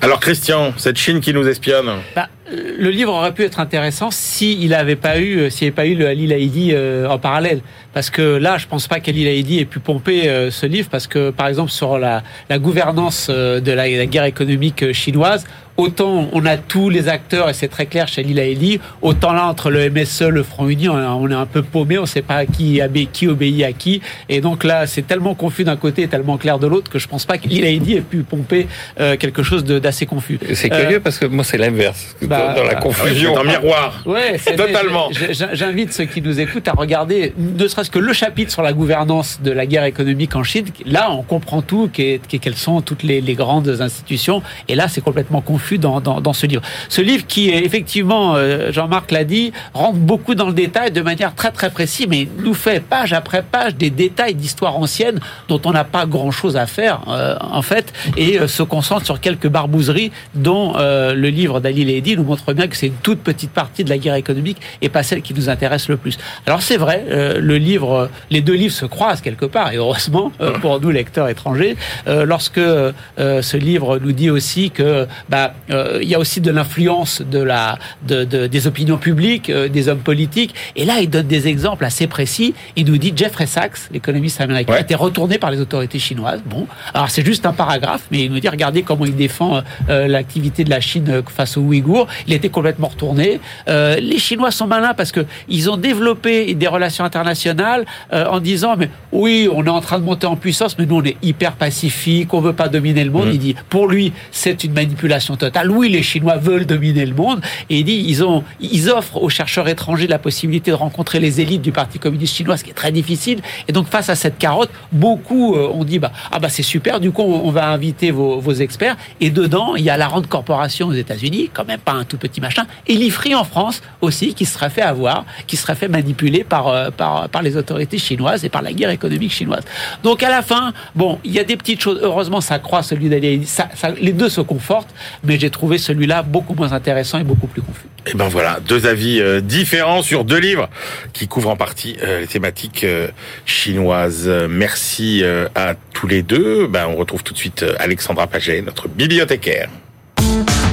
Alors 0.02 0.20
Christian, 0.20 0.74
cette 0.76 0.98
Chine 0.98 1.20
qui 1.20 1.32
nous 1.32 1.48
espionne. 1.48 1.90
Bah, 2.14 2.28
le 2.50 2.90
livre 2.90 3.12
aurait 3.12 3.32
pu 3.32 3.44
être 3.44 3.60
intéressant 3.60 4.10
s'il 4.10 4.68
n'avait 4.68 4.96
pas 4.96 5.18
eu, 5.18 5.38
euh, 5.38 5.50
s'il 5.50 5.66
n'y 5.66 5.68
avait 5.68 5.74
pas 5.74 5.86
eu 5.86 5.94
le 5.94 6.06
Ali 6.06 6.26
Laïdi 6.26 6.70
euh, 6.72 7.08
en 7.08 7.18
parallèle. 7.18 7.60
Parce 7.96 8.10
que 8.10 8.20
là, 8.20 8.58
je 8.58 8.66
pense 8.66 8.88
pas 8.88 9.00
qu'Ali 9.00 9.24
Laïdi 9.24 9.58
ait 9.58 9.64
pu 9.64 9.80
pomper 9.80 10.28
euh, 10.28 10.50
ce 10.50 10.66
livre, 10.66 10.88
parce 10.90 11.06
que 11.06 11.30
par 11.30 11.46
exemple 11.46 11.70
sur 11.70 11.98
la, 11.98 12.22
la 12.50 12.58
gouvernance 12.58 13.28
euh, 13.30 13.58
de 13.58 13.72
la, 13.72 13.88
la 13.88 14.04
guerre 14.04 14.24
économique 14.24 14.82
euh, 14.82 14.92
chinoise, 14.92 15.46
autant 15.76 16.28
on 16.32 16.44
a 16.46 16.56
tous 16.56 16.88
les 16.90 17.08
acteurs 17.08 17.48
et 17.48 17.54
c'est 17.54 17.68
très 17.68 17.86
clair 17.86 18.08
chez 18.08 18.22
Ali 18.22 18.34
Laïdi, 18.34 18.80
autant 19.02 19.32
là 19.32 19.46
entre 19.46 19.70
le 19.70 19.90
MSE, 19.90 20.22
le 20.28 20.42
Front 20.42 20.68
Uni, 20.68 20.88
on 20.88 21.28
est- 21.28 21.34
un 21.34 21.46
peu 21.46 21.62
paumé, 21.62 21.98
on 21.98 22.02
ne 22.02 22.06
sait 22.06 22.22
pas 22.22 22.46
qui, 22.46 22.80
qui 23.12 23.26
obéit 23.28 23.62
à 23.64 23.72
qui. 23.72 24.00
Et 24.28 24.40
donc 24.40 24.64
là, 24.64 24.86
c'est 24.86 25.02
tellement 25.06 25.34
confus 25.34 25.64
d'un 25.64 25.76
côté 25.76 26.02
et 26.02 26.08
tellement 26.08 26.38
clair 26.38 26.58
de 26.58 26.66
l'autre 26.66 26.90
que 26.90 26.98
je 26.98 27.06
pense 27.08 27.24
pas 27.26 27.36
qu'Ali 27.36 27.60
Laïdi 27.60 27.94
ait 27.94 28.00
pu 28.00 28.18
pomper 28.22 28.66
euh, 29.00 29.16
quelque 29.16 29.42
chose 29.42 29.64
d'assez 29.64 30.06
confus. 30.06 30.38
C'est 30.54 30.72
Euh, 30.72 30.80
curieux 30.82 31.00
parce 31.00 31.18
que 31.18 31.26
moi, 31.26 31.44
c'est 31.44 31.58
l'inverse. 31.58 32.16
bah, 32.22 32.54
dans 32.56 32.62
la 32.64 32.74
oui, 32.76 32.80
confusion. 32.80 33.34
c'est 33.34 33.40
un 33.40 33.44
miroir. 33.44 34.02
Ouais, 34.06 34.36
c'est 34.38 34.56
Totalement. 34.56 35.10
J'invite 35.52 35.92
ceux 35.92 36.04
qui 36.06 36.22
nous 36.22 36.40
écoutent 36.40 36.68
à 36.68 36.72
regarder, 36.72 37.34
ne 37.36 37.68
serait-ce 37.68 37.90
que 37.90 37.98
le 37.98 38.12
chapitre 38.12 38.50
sur 38.52 38.62
la 38.62 38.72
gouvernance 38.72 39.40
de 39.42 39.50
la 39.50 39.66
guerre 39.66 39.84
économique 39.84 40.34
en 40.36 40.42
Chine. 40.42 40.66
Là, 40.86 41.10
on 41.12 41.22
comprend 41.22 41.60
tout, 41.62 41.90
quelles 41.92 42.20
sont 42.56 42.80
toutes 42.80 43.02
les, 43.02 43.20
les 43.20 43.34
grandes 43.34 43.68
institutions. 43.80 44.42
Et 44.68 44.74
là, 44.74 44.88
c'est 44.88 45.00
complètement 45.02 45.40
confus 45.42 45.65
dans, 45.74 46.32
ce 46.32 46.46
livre. 46.46 46.62
Ce 46.88 47.00
livre 47.00 47.26
qui, 47.26 47.50
effectivement, 47.50 48.34
euh, 48.36 48.72
Jean-Marc 48.72 49.10
l'a 49.10 49.24
dit, 49.24 49.52
rentre 49.74 49.98
beaucoup 49.98 50.34
dans 50.34 50.46
le 50.46 50.52
détail 50.52 50.90
de 50.90 51.00
manière 51.02 51.34
très 51.34 51.50
très 51.50 51.70
précise, 51.70 52.06
mais 52.08 52.28
nous 52.38 52.54
fait 52.54 52.80
page 52.80 53.12
après 53.12 53.42
page 53.42 53.74
des 53.74 53.90
détails 53.90 54.34
d'histoire 54.34 54.76
ancienne 54.76 55.20
dont 55.48 55.60
on 55.64 55.72
n'a 55.72 55.84
pas 55.84 56.06
grand-chose 56.06 56.56
à 56.56 56.66
faire, 56.66 57.00
euh, 57.08 57.36
en 57.40 57.62
fait, 57.62 57.92
et 58.16 58.38
euh, 58.38 58.48
se 58.48 58.62
concentre 58.62 59.04
sur 59.04 59.20
quelques 59.20 59.48
barbouzeries 59.48 60.12
dont 60.34 60.74
euh, 60.76 61.14
le 61.14 61.28
livre 61.28 61.60
d'Ali 61.60 61.84
Lady 61.84 62.16
nous 62.16 62.24
montre 62.24 62.52
bien 62.52 62.68
que 62.68 62.76
c'est 62.76 62.88
une 62.88 63.02
toute 63.02 63.20
petite 63.20 63.50
partie 63.50 63.84
de 63.84 63.90
la 63.90 63.98
guerre 63.98 64.14
économique 64.14 64.58
et 64.82 64.88
pas 64.88 65.02
celle 65.02 65.22
qui 65.22 65.34
nous 65.34 65.48
intéresse 65.48 65.88
le 65.88 65.96
plus. 65.96 66.18
Alors 66.46 66.62
c'est 66.62 66.76
vrai, 66.76 67.04
euh, 67.10 67.38
le 67.40 67.56
livre, 67.58 68.10
les 68.30 68.40
deux 68.40 68.54
livres 68.54 68.74
se 68.74 68.86
croisent 68.86 69.20
quelque 69.20 69.46
part, 69.46 69.72
et 69.72 69.76
heureusement 69.76 70.32
pour 70.60 70.80
nous 70.80 70.90
lecteurs 70.90 71.28
étrangers, 71.28 71.76
lorsque 72.06 72.60
ce 72.60 73.56
livre 73.56 73.98
nous 73.98 74.12
dit 74.12 74.30
aussi 74.30 74.70
que 74.70 75.06
bah 75.28 75.52
euh, 75.70 75.98
il 76.02 76.08
y 76.08 76.14
a 76.14 76.18
aussi 76.18 76.40
de 76.40 76.50
l'influence 76.50 77.22
de 77.22 77.38
la 77.40 77.78
de, 78.06 78.24
de- 78.24 78.46
des 78.46 78.66
opinions 78.66 78.98
publiques, 78.98 79.50
euh, 79.50 79.68
des 79.68 79.88
hommes 79.88 79.98
politiques, 80.00 80.54
et 80.76 80.84
là 80.84 81.00
il 81.00 81.10
donne 81.10 81.26
des 81.26 81.48
exemples 81.48 81.84
assez 81.84 82.06
précis. 82.06 82.54
Il 82.76 82.86
nous 82.86 82.98
dit 82.98 83.12
Jeffrey 83.14 83.46
Sachs, 83.46 83.90
l'économiste 83.92 84.40
américain, 84.40 84.72
Ouais. 84.72 84.78
a 84.78 84.82
été 84.82 84.94
retourné 84.94 85.38
par 85.38 85.50
les 85.50 85.60
autorités 85.60 85.98
chinoises. 85.98 86.40
Bon, 86.46 86.66
alors 86.94 87.10
c'est 87.10 87.24
juste 87.24 87.46
un 87.46 87.52
paragraphe, 87.52 88.06
mais 88.10 88.24
il 88.24 88.32
nous 88.32 88.40
dit 88.40 88.48
regardez 88.48 88.82
comment 88.82 89.04
il 89.04 89.16
défend 89.16 89.62
euh, 89.88 90.06
l'activité 90.08 90.64
de 90.64 90.70
la 90.70 90.80
Chine 90.80 91.22
face 91.28 91.56
aux 91.56 91.60
Ouïghours. 91.62 92.06
Il 92.26 92.32
était 92.32 92.48
complètement 92.48 92.88
retourné. 92.88 93.40
Les 93.66 94.18
Chinois 94.18 94.50
sont 94.50 94.66
malins 94.66 94.94
parce 94.94 95.12
que 95.12 95.24
ils 95.48 95.70
ont 95.70 95.76
développé 95.76 96.54
des 96.54 96.66
relations 96.66 97.04
internationales 97.04 97.84
en 98.12 98.40
disant 98.40 98.74
mais 98.76 98.88
oui, 99.12 99.48
on 99.52 99.64
est 99.64 99.68
en 99.70 99.80
train 99.80 99.98
de 99.98 100.04
monter 100.04 100.26
en 100.26 100.36
puissance, 100.36 100.78
mais 100.78 100.86
nous 100.86 100.96
on 100.96 101.04
est 101.04 101.16
hyper 101.22 101.52
pacifique, 101.52 102.32
on 102.34 102.40
veut 102.40 102.52
pas 102.52 102.68
dominer 102.68 103.04
le 103.04 103.10
monde. 103.10 103.28
Mm. 103.28 103.32
Il 103.32 103.38
dit 103.38 103.56
pour 103.68 103.88
lui 103.88 104.12
c'est 104.30 104.64
une 104.64 104.72
manipulation 104.72 105.36
totale. 105.36 105.45
Oui, 105.68 105.88
les 105.88 106.02
Chinois 106.02 106.36
veulent 106.36 106.66
dominer 106.66 107.06
le 107.06 107.14
monde 107.14 107.40
et 107.70 107.78
il 107.78 107.84
dit 107.84 108.04
ils 108.06 108.24
ont 108.24 108.44
ils 108.60 108.90
offrent 108.90 109.22
aux 109.22 109.28
chercheurs 109.28 109.68
étrangers 109.68 110.06
la 110.06 110.18
possibilité 110.18 110.70
de 110.70 110.76
rencontrer 110.76 111.20
les 111.20 111.40
élites 111.40 111.62
du 111.62 111.72
Parti 111.72 111.98
communiste 111.98 112.34
chinois, 112.34 112.56
ce 112.56 112.64
qui 112.64 112.70
est 112.70 112.74
très 112.74 112.92
difficile. 112.92 113.40
Et 113.68 113.72
donc 113.72 113.88
face 113.88 114.08
à 114.08 114.14
cette 114.14 114.38
carotte, 114.38 114.70
beaucoup 114.92 115.54
euh, 115.54 115.68
ont 115.68 115.84
dit 115.84 115.98
bah 115.98 116.12
ah 116.32 116.38
bah 116.38 116.48
c'est 116.48 116.62
super, 116.62 117.00
du 117.00 117.10
coup 117.10 117.22
on, 117.22 117.50
va 117.50 117.68
inviter 117.68 118.10
vos, 118.10 118.40
vos 118.40 118.52
experts. 118.52 118.96
Et 119.20 119.30
dedans 119.30 119.76
il 119.76 119.84
y 119.84 119.90
a 119.90 119.96
la 119.96 120.08
Rand 120.08 120.22
Corporation 120.22 120.88
aux 120.88 120.92
États-Unis, 120.92 121.50
quand 121.52 121.66
même 121.66 121.80
pas 121.80 121.92
un 121.92 122.04
tout 122.04 122.18
petit 122.18 122.40
machin, 122.40 122.64
et 122.86 122.94
l'IFRI 122.94 123.34
en 123.34 123.44
France 123.44 123.82
aussi 124.00 124.34
qui 124.34 124.44
serait 124.44 124.70
fait 124.70 124.82
avoir, 124.82 125.24
qui 125.46 125.56
serait 125.56 125.74
fait 125.74 125.88
manipuler 125.88 126.44
par 126.44 126.68
euh, 126.68 126.90
par 126.90 127.28
par 127.28 127.42
les 127.42 127.56
autorités 127.56 127.98
chinoises 127.98 128.44
et 128.44 128.48
par 128.48 128.62
la 128.62 128.72
guerre 128.72 128.90
économique 128.90 129.32
chinoise. 129.32 129.64
Donc 130.02 130.22
à 130.22 130.28
la 130.28 130.42
fin, 130.42 130.72
bon, 130.94 131.18
il 131.24 131.32
y 131.32 131.38
a 131.38 131.44
des 131.44 131.56
petites 131.56 131.80
choses. 131.80 131.98
Heureusement, 132.02 132.40
ça 132.40 132.58
croît 132.58 132.82
celui 132.82 133.06
ça, 133.46 133.68
les 134.00 134.12
deux 134.12 134.28
se 134.28 134.40
confortent, 134.40 134.92
j'ai 135.38 135.50
trouvé 135.50 135.78
celui-là 135.78 136.22
beaucoup 136.22 136.54
moins 136.54 136.72
intéressant 136.72 137.18
et 137.18 137.24
beaucoup 137.24 137.46
plus 137.46 137.62
confus. 137.62 137.86
Et 138.06 138.14
ben 138.14 138.28
voilà, 138.28 138.60
deux 138.60 138.86
avis 138.86 139.20
euh, 139.20 139.40
différents 139.40 140.02
sur 140.02 140.24
deux 140.24 140.38
livres 140.38 140.68
qui 141.12 141.26
couvrent 141.26 141.50
en 141.50 141.56
partie 141.56 141.96
euh, 142.02 142.20
les 142.20 142.26
thématiques 142.26 142.84
euh, 142.84 143.08
chinoises. 143.44 144.30
Merci 144.48 145.22
à 145.54 145.74
tous 145.92 146.06
les 146.06 146.22
deux. 146.22 146.66
Ben, 146.66 146.86
on 146.88 146.96
retrouve 146.96 147.22
tout 147.22 147.32
de 147.32 147.38
suite 147.38 147.64
Alexandra 147.78 148.26
Paget, 148.26 148.62
notre 148.62 148.88
bibliothécaire. 148.88 149.68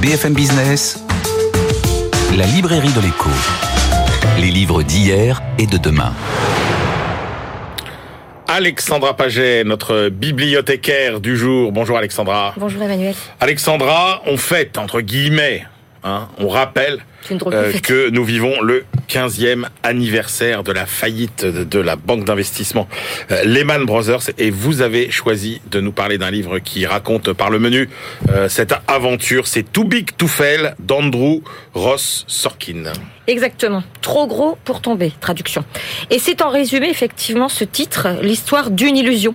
BFM 0.00 0.34
Business, 0.34 1.02
la 2.36 2.46
librairie 2.46 2.92
de 2.92 3.00
l'écho. 3.00 3.30
Les 4.38 4.50
livres 4.50 4.82
d'hier 4.82 5.42
et 5.58 5.66
de 5.66 5.78
demain. 5.78 6.12
Alexandra 8.46 9.16
Paget, 9.16 9.64
notre 9.64 10.10
bibliothécaire 10.10 11.20
du 11.20 11.36
jour. 11.36 11.72
Bonjour 11.72 11.96
Alexandra. 11.96 12.52
Bonjour 12.56 12.82
Emmanuel. 12.82 13.14
Alexandra, 13.40 14.22
on 14.26 14.36
fête, 14.36 14.76
entre 14.76 15.00
guillemets, 15.00 15.64
hein, 16.04 16.28
on 16.38 16.48
rappelle 16.48 17.00
euh, 17.30 17.72
que 17.82 18.10
nous 18.10 18.24
vivons 18.24 18.60
le 18.60 18.84
15e 19.08 19.64
anniversaire 19.82 20.62
de 20.62 20.72
la 20.72 20.86
faillite 20.86 21.44
de, 21.44 21.64
de 21.64 21.78
la 21.78 21.96
banque 21.96 22.24
d'investissement 22.24 22.86
euh, 23.30 23.42
Lehman 23.44 23.84
Brothers 23.86 24.30
et 24.38 24.50
vous 24.50 24.82
avez 24.82 25.10
choisi 25.10 25.62
de 25.70 25.80
nous 25.80 25.92
parler 25.92 26.18
d'un 26.18 26.30
livre 26.30 26.58
qui 26.58 26.84
raconte 26.84 27.32
par 27.32 27.50
le 27.50 27.58
menu 27.58 27.88
euh, 28.28 28.48
cette 28.48 28.74
aventure, 28.88 29.46
c'est 29.46 29.62
Too 29.62 29.84
Big 29.84 30.16
to 30.16 30.26
Fail 30.26 30.74
d'Andrew 30.78 31.42
Ross 31.72 32.24
Sorkin. 32.28 32.92
Exactement. 33.26 33.82
Trop 34.02 34.26
gros 34.26 34.58
pour 34.64 34.82
tomber, 34.82 35.12
traduction. 35.20 35.64
Et 36.10 36.18
c'est 36.18 36.42
en 36.42 36.50
résumé 36.50 36.90
effectivement 36.90 37.48
ce 37.48 37.64
titre, 37.64 38.08
l'histoire 38.20 38.70
d'une 38.70 38.96
illusion, 38.96 39.34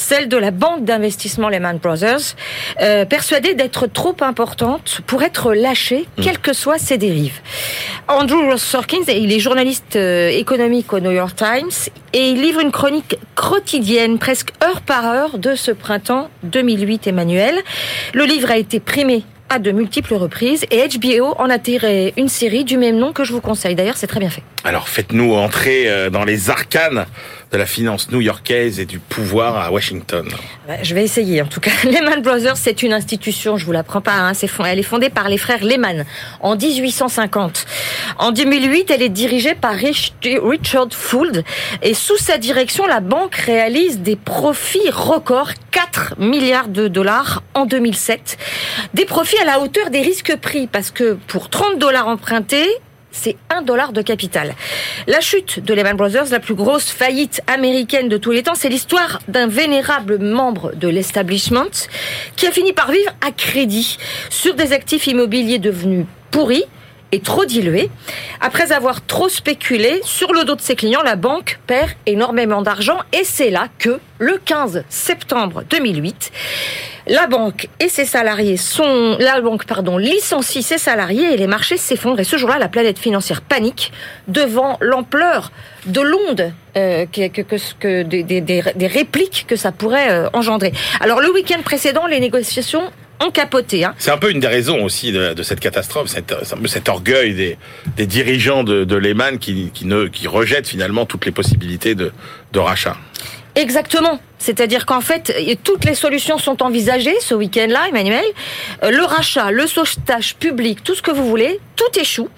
celle 0.00 0.28
de 0.28 0.36
la 0.36 0.50
banque 0.50 0.84
d'investissement 0.84 1.48
Lehman 1.48 1.78
Brothers, 1.78 2.34
euh, 2.80 3.04
persuadée 3.04 3.54
d'être 3.54 3.86
trop 3.86 4.16
importante 4.20 5.02
pour 5.06 5.22
être 5.22 5.52
lâchée, 5.52 6.06
quelles 6.20 6.38
que 6.38 6.52
soient 6.52 6.78
ses 6.78 6.98
dérives. 6.98 7.40
Andrew 8.08 8.50
Ross 8.50 8.62
Sorkin, 8.62 8.98
il 9.06 9.32
est 9.32 9.38
journaliste 9.38 9.96
euh, 9.96 10.30
économique 10.30 10.92
au 10.92 11.00
New 11.00 11.12
York 11.12 11.36
Times 11.36 11.92
et 12.12 12.30
il 12.30 12.40
livre 12.40 12.60
une 12.60 12.72
chronique 12.72 13.18
quotidienne, 13.34 14.18
presque 14.18 14.50
heure 14.64 14.80
par 14.80 15.06
heure, 15.06 15.38
de 15.38 15.54
ce 15.54 15.70
printemps 15.70 16.30
2008, 16.44 17.06
Emmanuel. 17.06 17.54
Le 18.14 18.24
livre 18.24 18.50
a 18.50 18.56
été 18.56 18.80
primé 18.80 19.24
à 19.50 19.58
de 19.58 19.72
multiples 19.72 20.14
reprises 20.14 20.64
et 20.70 20.86
HBO 20.88 21.34
en 21.36 21.50
a 21.50 21.58
tiré 21.58 22.14
une 22.16 22.28
série 22.28 22.64
du 22.64 22.78
même 22.78 22.96
nom 22.96 23.12
que 23.12 23.24
je 23.24 23.32
vous 23.32 23.40
conseille. 23.40 23.74
D'ailleurs, 23.74 23.96
c'est 23.96 24.06
très 24.06 24.20
bien 24.20 24.30
fait. 24.30 24.42
Alors 24.64 24.88
faites-nous 24.88 25.34
entrer 25.34 25.88
euh, 25.88 26.08
dans 26.08 26.24
les 26.24 26.50
arcanes 26.50 27.06
de 27.50 27.58
la 27.58 27.66
finance 27.66 28.10
new-yorkaise 28.10 28.78
et 28.78 28.86
du 28.86 29.00
pouvoir 29.00 29.56
à 29.56 29.72
Washington. 29.72 30.28
Je 30.82 30.94
vais 30.94 31.02
essayer 31.02 31.42
en 31.42 31.46
tout 31.46 31.60
cas. 31.60 31.72
Lehman 31.84 32.22
Brothers, 32.22 32.56
c'est 32.56 32.82
une 32.82 32.92
institution, 32.92 33.56
je 33.56 33.66
vous 33.66 33.72
l'apprends 33.72 34.00
pas, 34.00 34.14
hein, 34.14 34.32
elle 34.66 34.78
est 34.78 34.82
fondée 34.82 35.10
par 35.10 35.28
les 35.28 35.38
frères 35.38 35.64
Lehman 35.64 36.04
en 36.40 36.56
1850. 36.56 37.66
En 38.18 38.30
2008, 38.30 38.90
elle 38.90 39.02
est 39.02 39.08
dirigée 39.08 39.54
par 39.54 39.74
Richard 39.74 40.88
Fould 40.92 41.44
et 41.82 41.94
sous 41.94 42.16
sa 42.18 42.38
direction, 42.38 42.86
la 42.86 43.00
banque 43.00 43.34
réalise 43.34 44.00
des 44.00 44.16
profits 44.16 44.90
records, 44.90 45.50
4 45.72 46.14
milliards 46.18 46.68
de 46.68 46.88
dollars 46.88 47.42
en 47.54 47.66
2007. 47.66 48.38
Des 48.94 49.04
profits 49.04 49.38
à 49.38 49.44
la 49.44 49.60
hauteur 49.60 49.90
des 49.90 50.02
risques 50.02 50.36
pris 50.36 50.66
parce 50.66 50.90
que 50.90 51.18
pour 51.26 51.48
30 51.48 51.78
dollars 51.78 52.06
empruntés, 52.06 52.68
c'est 53.12 53.36
un 53.48 53.62
dollar 53.62 53.92
de 53.92 54.02
capital. 54.02 54.54
La 55.06 55.20
chute 55.20 55.60
de 55.60 55.74
Lehman 55.74 55.96
Brothers, 55.96 56.30
la 56.30 56.40
plus 56.40 56.54
grosse 56.54 56.90
faillite 56.90 57.42
américaine 57.46 58.08
de 58.08 58.16
tous 58.16 58.30
les 58.30 58.42
temps, 58.42 58.54
c'est 58.54 58.68
l'histoire 58.68 59.20
d'un 59.28 59.46
vénérable 59.46 60.18
membre 60.18 60.74
de 60.74 60.88
l'establishment 60.88 61.70
qui 62.36 62.46
a 62.46 62.50
fini 62.50 62.72
par 62.72 62.90
vivre 62.90 63.12
à 63.26 63.30
crédit 63.30 63.98
sur 64.28 64.54
des 64.54 64.72
actifs 64.72 65.06
immobiliers 65.06 65.58
devenus 65.58 66.06
pourris 66.30 66.64
et 67.12 67.20
trop 67.20 67.44
dilués. 67.44 67.90
Après 68.40 68.72
avoir 68.72 69.04
trop 69.04 69.28
spéculé 69.28 70.00
sur 70.04 70.32
le 70.32 70.44
dos 70.44 70.54
de 70.54 70.60
ses 70.60 70.76
clients, 70.76 71.02
la 71.02 71.16
banque 71.16 71.58
perd 71.66 71.90
énormément 72.06 72.62
d'argent 72.62 72.98
et 73.12 73.24
c'est 73.24 73.50
là 73.50 73.68
que, 73.78 74.00
le 74.18 74.38
15 74.44 74.84
septembre 74.90 75.62
2008, 75.70 76.30
la 77.06 77.26
banque 77.26 77.68
et 77.80 77.88
ses 77.88 78.04
salariés 78.04 78.56
sont, 78.56 79.16
la 79.18 79.40
banque, 79.40 79.64
pardon, 79.64 79.96
licencie 79.96 80.62
ses 80.62 80.78
salariés 80.78 81.32
et 81.32 81.36
les 81.36 81.46
marchés 81.46 81.76
s'effondrent. 81.76 82.20
Et 82.20 82.24
ce 82.24 82.36
jour-là, 82.36 82.58
la 82.58 82.68
planète 82.68 82.98
financière 82.98 83.40
panique 83.40 83.92
devant 84.28 84.76
l'ampleur 84.80 85.50
de 85.86 86.00
l'onde 86.00 86.52
euh, 86.76 87.06
que, 87.06 87.28
que, 87.28 88.02
des, 88.02 88.86
répliques 88.86 89.46
que 89.48 89.56
ça 89.56 89.72
pourrait 89.72 90.10
euh, 90.10 90.28
engendrer. 90.34 90.72
Alors 91.00 91.20
le 91.20 91.32
week-end 91.32 91.60
précédent, 91.64 92.06
les 92.06 92.20
négociations 92.20 92.92
ont 93.20 93.30
capoté. 93.30 93.84
Hein. 93.84 93.94
C'est 93.98 94.10
un 94.10 94.18
peu 94.18 94.30
une 94.30 94.40
des 94.40 94.48
raisons 94.48 94.82
aussi 94.82 95.12
de, 95.12 95.34
de 95.34 95.42
cette 95.42 95.60
catastrophe, 95.60 96.08
cet, 96.08 96.34
cet 96.66 96.88
orgueil 96.88 97.34
des, 97.34 97.58
des 97.96 98.06
dirigeants 98.06 98.64
de, 98.64 98.84
de 98.84 98.96
Lehman 98.96 99.38
qui, 99.38 99.70
qui, 99.72 99.86
ne, 99.86 100.06
qui 100.06 100.26
rejettent 100.26 100.68
finalement 100.68 101.06
toutes 101.06 101.26
les 101.26 101.32
possibilités 101.32 101.94
de, 101.94 102.12
de 102.52 102.58
rachat. 102.58 102.96
Exactement. 103.56 104.20
C'est-à-dire 104.38 104.86
qu'en 104.86 105.00
fait, 105.00 105.34
toutes 105.64 105.84
les 105.84 105.94
solutions 105.94 106.38
sont 106.38 106.62
envisagées 106.62 107.18
ce 107.20 107.34
week-end-là, 107.34 107.88
Emmanuel. 107.88 108.24
Euh, 108.82 108.90
le 108.90 109.04
rachat, 109.04 109.50
le 109.50 109.66
sauvetage 109.66 110.36
public, 110.36 110.82
tout 110.82 110.94
ce 110.94 111.02
que 111.02 111.10
vous 111.10 111.28
voulez, 111.28 111.60
tout 111.76 112.00
échoue. 112.00 112.28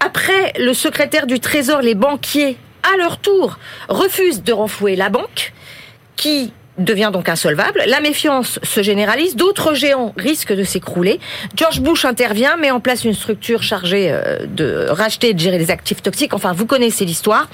Après, 0.00 0.52
le 0.58 0.72
secrétaire 0.72 1.26
du 1.26 1.40
Trésor, 1.40 1.80
les 1.82 1.94
banquiers, 1.94 2.56
à 2.82 2.96
leur 2.96 3.18
tour, 3.18 3.58
refusent 3.88 4.42
de 4.42 4.52
renflouer 4.52 4.96
la 4.96 5.08
banque, 5.08 5.52
qui 6.16 6.52
devient 6.78 7.10
donc 7.12 7.28
insolvable. 7.28 7.82
La 7.86 8.00
méfiance 8.00 8.58
se 8.62 8.82
généralise. 8.82 9.36
D'autres 9.36 9.74
géants 9.74 10.12
risquent 10.16 10.54
de 10.54 10.64
s'écrouler. 10.64 11.20
George 11.56 11.80
Bush 11.80 12.04
intervient, 12.04 12.56
met 12.56 12.70
en 12.70 12.80
place 12.80 13.04
une 13.04 13.14
structure 13.14 13.62
chargée 13.62 14.08
euh, 14.10 14.46
de 14.46 14.86
racheter 14.88 15.30
et 15.30 15.34
de 15.34 15.38
gérer 15.38 15.58
les 15.58 15.70
actifs 15.70 16.02
toxiques. 16.02 16.34
Enfin, 16.34 16.52
vous 16.52 16.66
connaissez 16.66 17.04
l'histoire. 17.04 17.48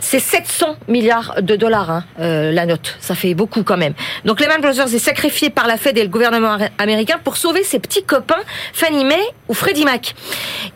C'est 0.00 0.20
700 0.20 0.76
milliards 0.88 1.42
de 1.42 1.56
dollars, 1.56 1.90
hein, 1.90 2.04
euh, 2.20 2.52
la 2.52 2.66
note. 2.66 2.96
Ça 3.00 3.14
fait 3.14 3.34
beaucoup 3.34 3.62
quand 3.62 3.76
même. 3.76 3.94
Donc 4.24 4.40
Lehman 4.40 4.60
Brothers 4.60 4.94
est 4.94 4.98
sacrifié 4.98 5.50
par 5.50 5.66
la 5.66 5.76
Fed 5.76 5.98
et 5.98 6.02
le 6.02 6.08
gouvernement 6.08 6.58
américain 6.78 7.18
pour 7.22 7.36
sauver 7.36 7.64
ses 7.64 7.78
petits 7.78 8.04
copains 8.04 8.42
Fannie 8.72 9.04
Mae 9.04 9.14
ou 9.48 9.54
Freddie 9.54 9.84
Mac. 9.84 10.14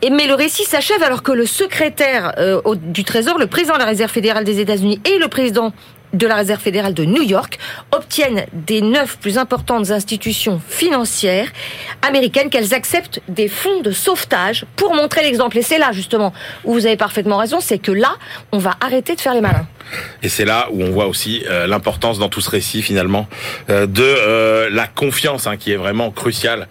Mais 0.09 0.27
le 0.27 0.33
récit 0.33 0.63
s'achève 0.63 1.01
alors 1.03 1.23
que 1.23 1.31
le 1.31 1.45
secrétaire 1.45 2.33
euh, 2.37 2.61
du 2.75 3.03
Trésor, 3.03 3.37
le 3.37 3.47
président 3.47 3.73
de 3.75 3.79
la 3.79 3.85
Réserve 3.85 4.11
fédérale 4.11 4.43
des 4.43 4.59
États-Unis 4.59 5.01
et 5.05 5.17
le 5.17 5.27
président 5.27 5.73
de 6.13 6.27
la 6.27 6.35
Réserve 6.35 6.61
fédérale 6.61 6.93
de 6.93 7.05
New 7.05 7.23
York 7.23 7.59
obtiennent 7.91 8.45
des 8.53 8.81
neuf 8.81 9.17
plus 9.17 9.37
importantes 9.37 9.91
institutions 9.91 10.61
financières 10.67 11.47
américaines 12.01 12.49
qu'elles 12.49 12.73
acceptent 12.73 13.21
des 13.27 13.47
fonds 13.47 13.81
de 13.81 13.91
sauvetage 13.91 14.65
pour 14.75 14.93
montrer 14.93 15.23
l'exemple. 15.23 15.57
Et 15.57 15.61
c'est 15.61 15.77
là 15.77 15.91
justement 15.91 16.33
où 16.63 16.73
vous 16.73 16.85
avez 16.85 16.97
parfaitement 16.97 17.37
raison, 17.37 17.59
c'est 17.59 17.79
que 17.79 17.91
là, 17.91 18.15
on 18.51 18.57
va 18.57 18.75
arrêter 18.81 19.15
de 19.15 19.21
faire 19.21 19.33
les 19.33 19.41
malins. 19.41 19.67
Et 20.21 20.29
c'est 20.29 20.45
là 20.45 20.67
où 20.71 20.83
on 20.83 20.91
voit 20.91 21.07
aussi 21.07 21.43
euh, 21.49 21.67
l'importance 21.67 22.19
dans 22.19 22.29
tout 22.29 22.41
ce 22.41 22.49
récit 22.49 22.81
finalement 22.81 23.27
euh, 23.69 23.87
de 23.87 24.03
euh, 24.03 24.69
la 24.69 24.87
confiance 24.87 25.47
hein, 25.47 25.57
qui 25.57 25.71
est 25.71 25.77
vraiment 25.77 26.11
cruciale 26.11 26.67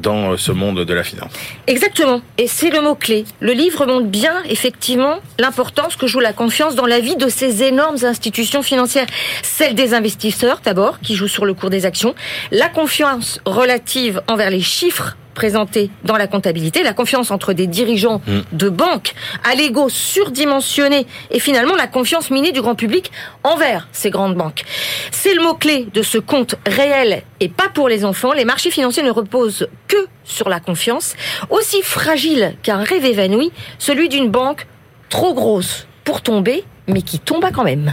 dans 0.00 0.36
ce 0.36 0.52
monde 0.52 0.84
de 0.84 0.94
la 0.94 1.02
finance. 1.02 1.32
Exactement. 1.66 2.20
Et 2.38 2.46
c'est 2.46 2.70
le 2.70 2.80
mot-clé. 2.80 3.24
Le 3.40 3.52
livre 3.52 3.86
montre 3.86 4.06
bien 4.06 4.42
effectivement 4.44 5.18
l'importance 5.38 5.96
que 5.96 6.06
joue 6.06 6.20
la 6.20 6.32
confiance 6.32 6.74
dans 6.74 6.86
la 6.86 7.00
vie 7.00 7.16
de 7.16 7.28
ces 7.28 7.62
énormes 7.62 7.98
institutions 8.02 8.62
financières. 8.62 9.06
Celle 9.42 9.74
des 9.74 9.94
investisseurs 9.94 10.60
d'abord, 10.64 11.00
qui 11.00 11.14
jouent 11.14 11.28
sur 11.28 11.46
le 11.46 11.54
cours 11.54 11.70
des 11.70 11.86
actions. 11.86 12.14
La 12.50 12.68
confiance 12.68 13.40
relative 13.44 14.22
envers 14.28 14.50
les 14.50 14.60
chiffres 14.60 15.16
présenté 15.34 15.90
dans 16.04 16.16
la 16.16 16.26
comptabilité, 16.26 16.82
la 16.82 16.92
confiance 16.92 17.30
entre 17.30 17.52
des 17.52 17.66
dirigeants 17.66 18.20
mm. 18.26 18.40
de 18.52 18.68
banques 18.68 19.14
à 19.44 19.54
l'ego 19.54 19.88
surdimensionné 19.88 21.06
et 21.30 21.40
finalement 21.40 21.74
la 21.74 21.86
confiance 21.86 22.30
minée 22.30 22.52
du 22.52 22.60
grand 22.60 22.74
public 22.74 23.10
envers 23.44 23.88
ces 23.92 24.10
grandes 24.10 24.36
banques. 24.36 24.62
C'est 25.10 25.34
le 25.34 25.42
mot-clé 25.42 25.86
de 25.92 26.02
ce 26.02 26.18
compte 26.18 26.56
réel 26.66 27.22
et 27.40 27.48
pas 27.48 27.68
pour 27.68 27.88
les 27.88 28.04
enfants. 28.04 28.32
Les 28.32 28.44
marchés 28.44 28.70
financiers 28.70 29.02
ne 29.02 29.10
reposent 29.10 29.68
que 29.88 29.96
sur 30.24 30.48
la 30.48 30.60
confiance, 30.60 31.14
aussi 31.50 31.82
fragile 31.82 32.54
qu'un 32.62 32.82
rêve 32.82 33.04
évanoui, 33.04 33.52
celui 33.78 34.08
d'une 34.08 34.28
banque 34.28 34.66
trop 35.08 35.34
grosse 35.34 35.86
pour 36.04 36.22
tomber, 36.22 36.64
mais 36.86 37.02
qui 37.02 37.18
tomba 37.18 37.50
quand 37.50 37.64
même. 37.64 37.92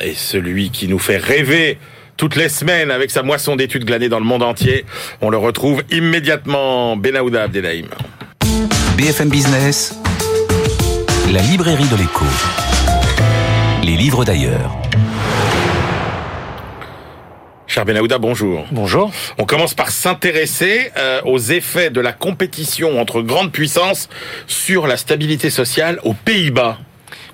Et 0.00 0.14
celui 0.14 0.70
qui 0.70 0.88
nous 0.88 0.98
fait 0.98 1.16
rêver 1.16 1.78
toutes 2.16 2.36
les 2.36 2.48
semaines 2.48 2.90
avec 2.90 3.10
sa 3.10 3.22
moisson 3.22 3.56
d'études 3.56 3.84
glanées 3.84 4.08
dans 4.08 4.18
le 4.18 4.24
monde 4.24 4.42
entier. 4.42 4.84
On 5.20 5.30
le 5.30 5.36
retrouve 5.36 5.82
immédiatement. 5.90 6.96
Benahouda 6.96 7.44
Abdelhaim. 7.44 7.86
BFM 8.96 9.28
Business, 9.28 9.94
la 11.30 11.42
librairie 11.42 11.88
de 11.88 11.96
l'écho. 11.96 12.24
Les 13.82 13.96
livres 13.96 14.24
d'ailleurs. 14.24 14.76
Cher 17.66 17.84
Benahouda, 17.84 18.16
bonjour. 18.16 18.64
Bonjour. 18.72 19.10
On 19.36 19.44
commence 19.44 19.74
par 19.74 19.90
s'intéresser 19.90 20.92
euh, 20.96 21.20
aux 21.24 21.38
effets 21.38 21.90
de 21.90 22.00
la 22.00 22.12
compétition 22.12 22.98
entre 22.98 23.20
grandes 23.20 23.52
puissances 23.52 24.08
sur 24.46 24.86
la 24.86 24.96
stabilité 24.96 25.50
sociale 25.50 26.00
aux 26.04 26.14
Pays-Bas. 26.14 26.78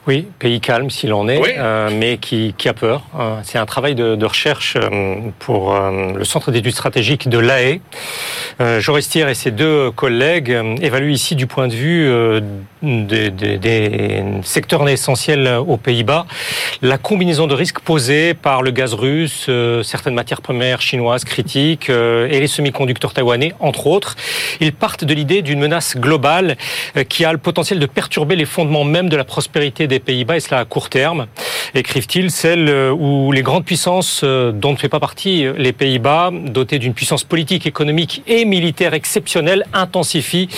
Oui, 0.08 0.26
pays 0.40 0.60
calme 0.60 0.90
s'il 0.90 1.12
en 1.12 1.28
est, 1.28 1.40
euh, 1.58 1.88
mais 1.96 2.18
qui, 2.18 2.56
qui, 2.58 2.68
a 2.68 2.74
peur. 2.74 3.02
Euh, 3.16 3.36
c'est 3.44 3.58
un 3.58 3.66
travail 3.66 3.94
de, 3.94 4.16
de 4.16 4.26
recherche 4.26 4.76
euh, 4.76 5.20
pour 5.38 5.72
le 5.72 6.24
Centre 6.24 6.50
d'études 6.50 6.72
stratégiques 6.72 7.28
de 7.28 7.38
l'AE. 7.38 7.80
Joristier 8.80 9.28
et 9.28 9.34
ses 9.34 9.50
deux 9.50 9.90
collègues 9.92 10.56
évaluent 10.80 11.12
ici 11.12 11.36
du 11.36 11.46
point 11.46 11.68
de 11.68 11.74
vue 11.74 12.10
des, 12.82 13.30
des, 13.30 13.58
des, 13.58 14.22
secteurs 14.42 14.88
essentiels 14.88 15.48
aux 15.66 15.76
Pays-Bas 15.76 16.26
la 16.80 16.98
combinaison 16.98 17.46
de 17.46 17.54
risques 17.54 17.80
posés 17.80 18.34
par 18.34 18.62
le 18.62 18.70
gaz 18.70 18.94
russe, 18.94 19.48
certaines 19.82 20.14
matières 20.14 20.42
premières 20.42 20.80
chinoises 20.80 21.24
critiques 21.24 21.90
et 21.90 22.40
les 22.40 22.46
semi-conducteurs 22.46 23.14
taïwanais, 23.14 23.54
entre 23.60 23.86
autres. 23.86 24.16
Ils 24.60 24.72
partent 24.72 25.04
de 25.04 25.14
l'idée 25.14 25.42
d'une 25.42 25.60
menace 25.60 25.96
globale 25.96 26.56
qui 27.08 27.24
a 27.24 27.32
le 27.32 27.38
potentiel 27.38 27.78
de 27.78 27.86
perturber 27.86 28.36
les 28.36 28.46
fondements 28.46 28.84
même 28.84 29.08
de 29.08 29.16
la 29.16 29.24
prospérité 29.24 29.86
des 29.92 30.00
Pays-Bas, 30.00 30.36
et 30.36 30.40
cela 30.40 30.60
à 30.60 30.64
court 30.64 30.88
terme, 30.88 31.26
écrivent-ils, 31.74 32.30
celle 32.30 32.68
euh, 32.68 32.92
où 32.92 33.32
les 33.32 33.42
grandes 33.42 33.64
puissances 33.64 34.22
euh, 34.24 34.52
dont 34.52 34.72
ne 34.72 34.76
fait 34.76 34.88
pas 34.88 35.00
partie 35.00 35.44
euh, 35.44 35.52
les 35.56 35.72
Pays-Bas, 35.72 36.30
dotés 36.32 36.78
d'une 36.78 36.94
puissance 36.94 37.24
politique, 37.24 37.66
économique 37.66 38.22
et 38.26 38.44
militaire 38.44 38.94
exceptionnelle, 38.94 39.66
intensifient 39.72 40.48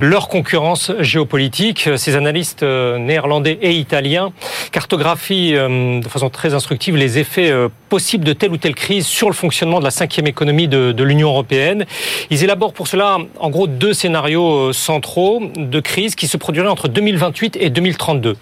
leur 0.00 0.28
concurrence 0.28 0.92
géopolitique? 1.00 1.88
Ces 1.96 2.16
analystes 2.16 2.62
néerlandais 2.62 3.58
et 3.62 3.72
italiens 3.72 4.32
cartographient 4.72 5.52
de 5.52 6.08
façon 6.08 6.30
très 6.30 6.54
instructive 6.54 6.96
les 6.96 7.18
effets 7.18 7.52
possibles 7.88 8.24
de 8.24 8.32
telle 8.32 8.52
ou 8.52 8.56
telle 8.56 8.74
crise 8.74 9.06
sur 9.06 9.28
le 9.28 9.34
fonctionnement 9.34 9.78
de 9.78 9.84
la 9.84 9.90
cinquième 9.90 10.26
économie 10.26 10.68
de 10.68 11.02
l'Union 11.02 11.28
européenne. 11.28 11.84
Ils 12.30 12.44
élaborent 12.44 12.72
pour 12.72 12.88
cela, 12.88 13.18
en 13.38 13.50
gros, 13.50 13.66
deux 13.66 13.92
scénarios 13.92 14.72
centraux 14.72 15.42
de 15.56 15.80
crise 15.80 16.14
qui 16.14 16.26
se 16.26 16.36
produiraient 16.36 16.68
entre 16.68 16.88
2028 16.88 17.56
et 17.60 17.70
2032. 17.70 18.36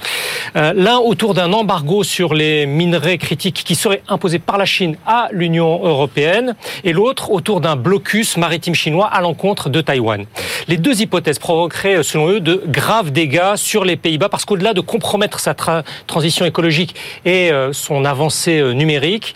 Euh, 0.56 0.72
l'un 0.74 0.98
autour 0.98 1.34
d'un 1.34 1.52
embargo 1.52 2.02
sur 2.02 2.34
les 2.34 2.66
minerais 2.66 3.18
critiques 3.18 3.62
qui 3.64 3.74
serait 3.74 4.02
imposé 4.08 4.38
par 4.38 4.58
la 4.58 4.64
Chine 4.64 4.96
à 5.06 5.28
l'Union 5.32 5.84
européenne 5.84 6.54
et 6.84 6.92
l'autre 6.92 7.30
autour 7.30 7.60
d'un 7.60 7.76
blocus 7.76 8.36
maritime 8.36 8.74
chinois 8.74 9.06
à 9.06 9.20
l'encontre 9.20 9.68
de 9.68 9.80
Taïwan. 9.80 10.24
Les 10.68 10.76
deux 10.76 11.00
hypothèses 11.00 11.38
provoqueraient, 11.38 12.02
selon 12.02 12.28
eux, 12.28 12.40
de 12.40 12.62
graves 12.66 13.10
dégâts 13.10 13.56
sur 13.56 13.84
les 13.84 13.96
Pays-Bas 13.96 14.28
parce 14.28 14.44
qu'au-delà 14.44 14.74
de 14.74 14.80
compromettre 14.80 15.40
sa 15.40 15.54
transition 16.06 16.44
écologique 16.44 16.94
et 17.24 17.50
euh, 17.50 17.72
son 17.72 18.04
avancée 18.04 18.58
euh, 18.60 18.72
numérique, 18.72 19.34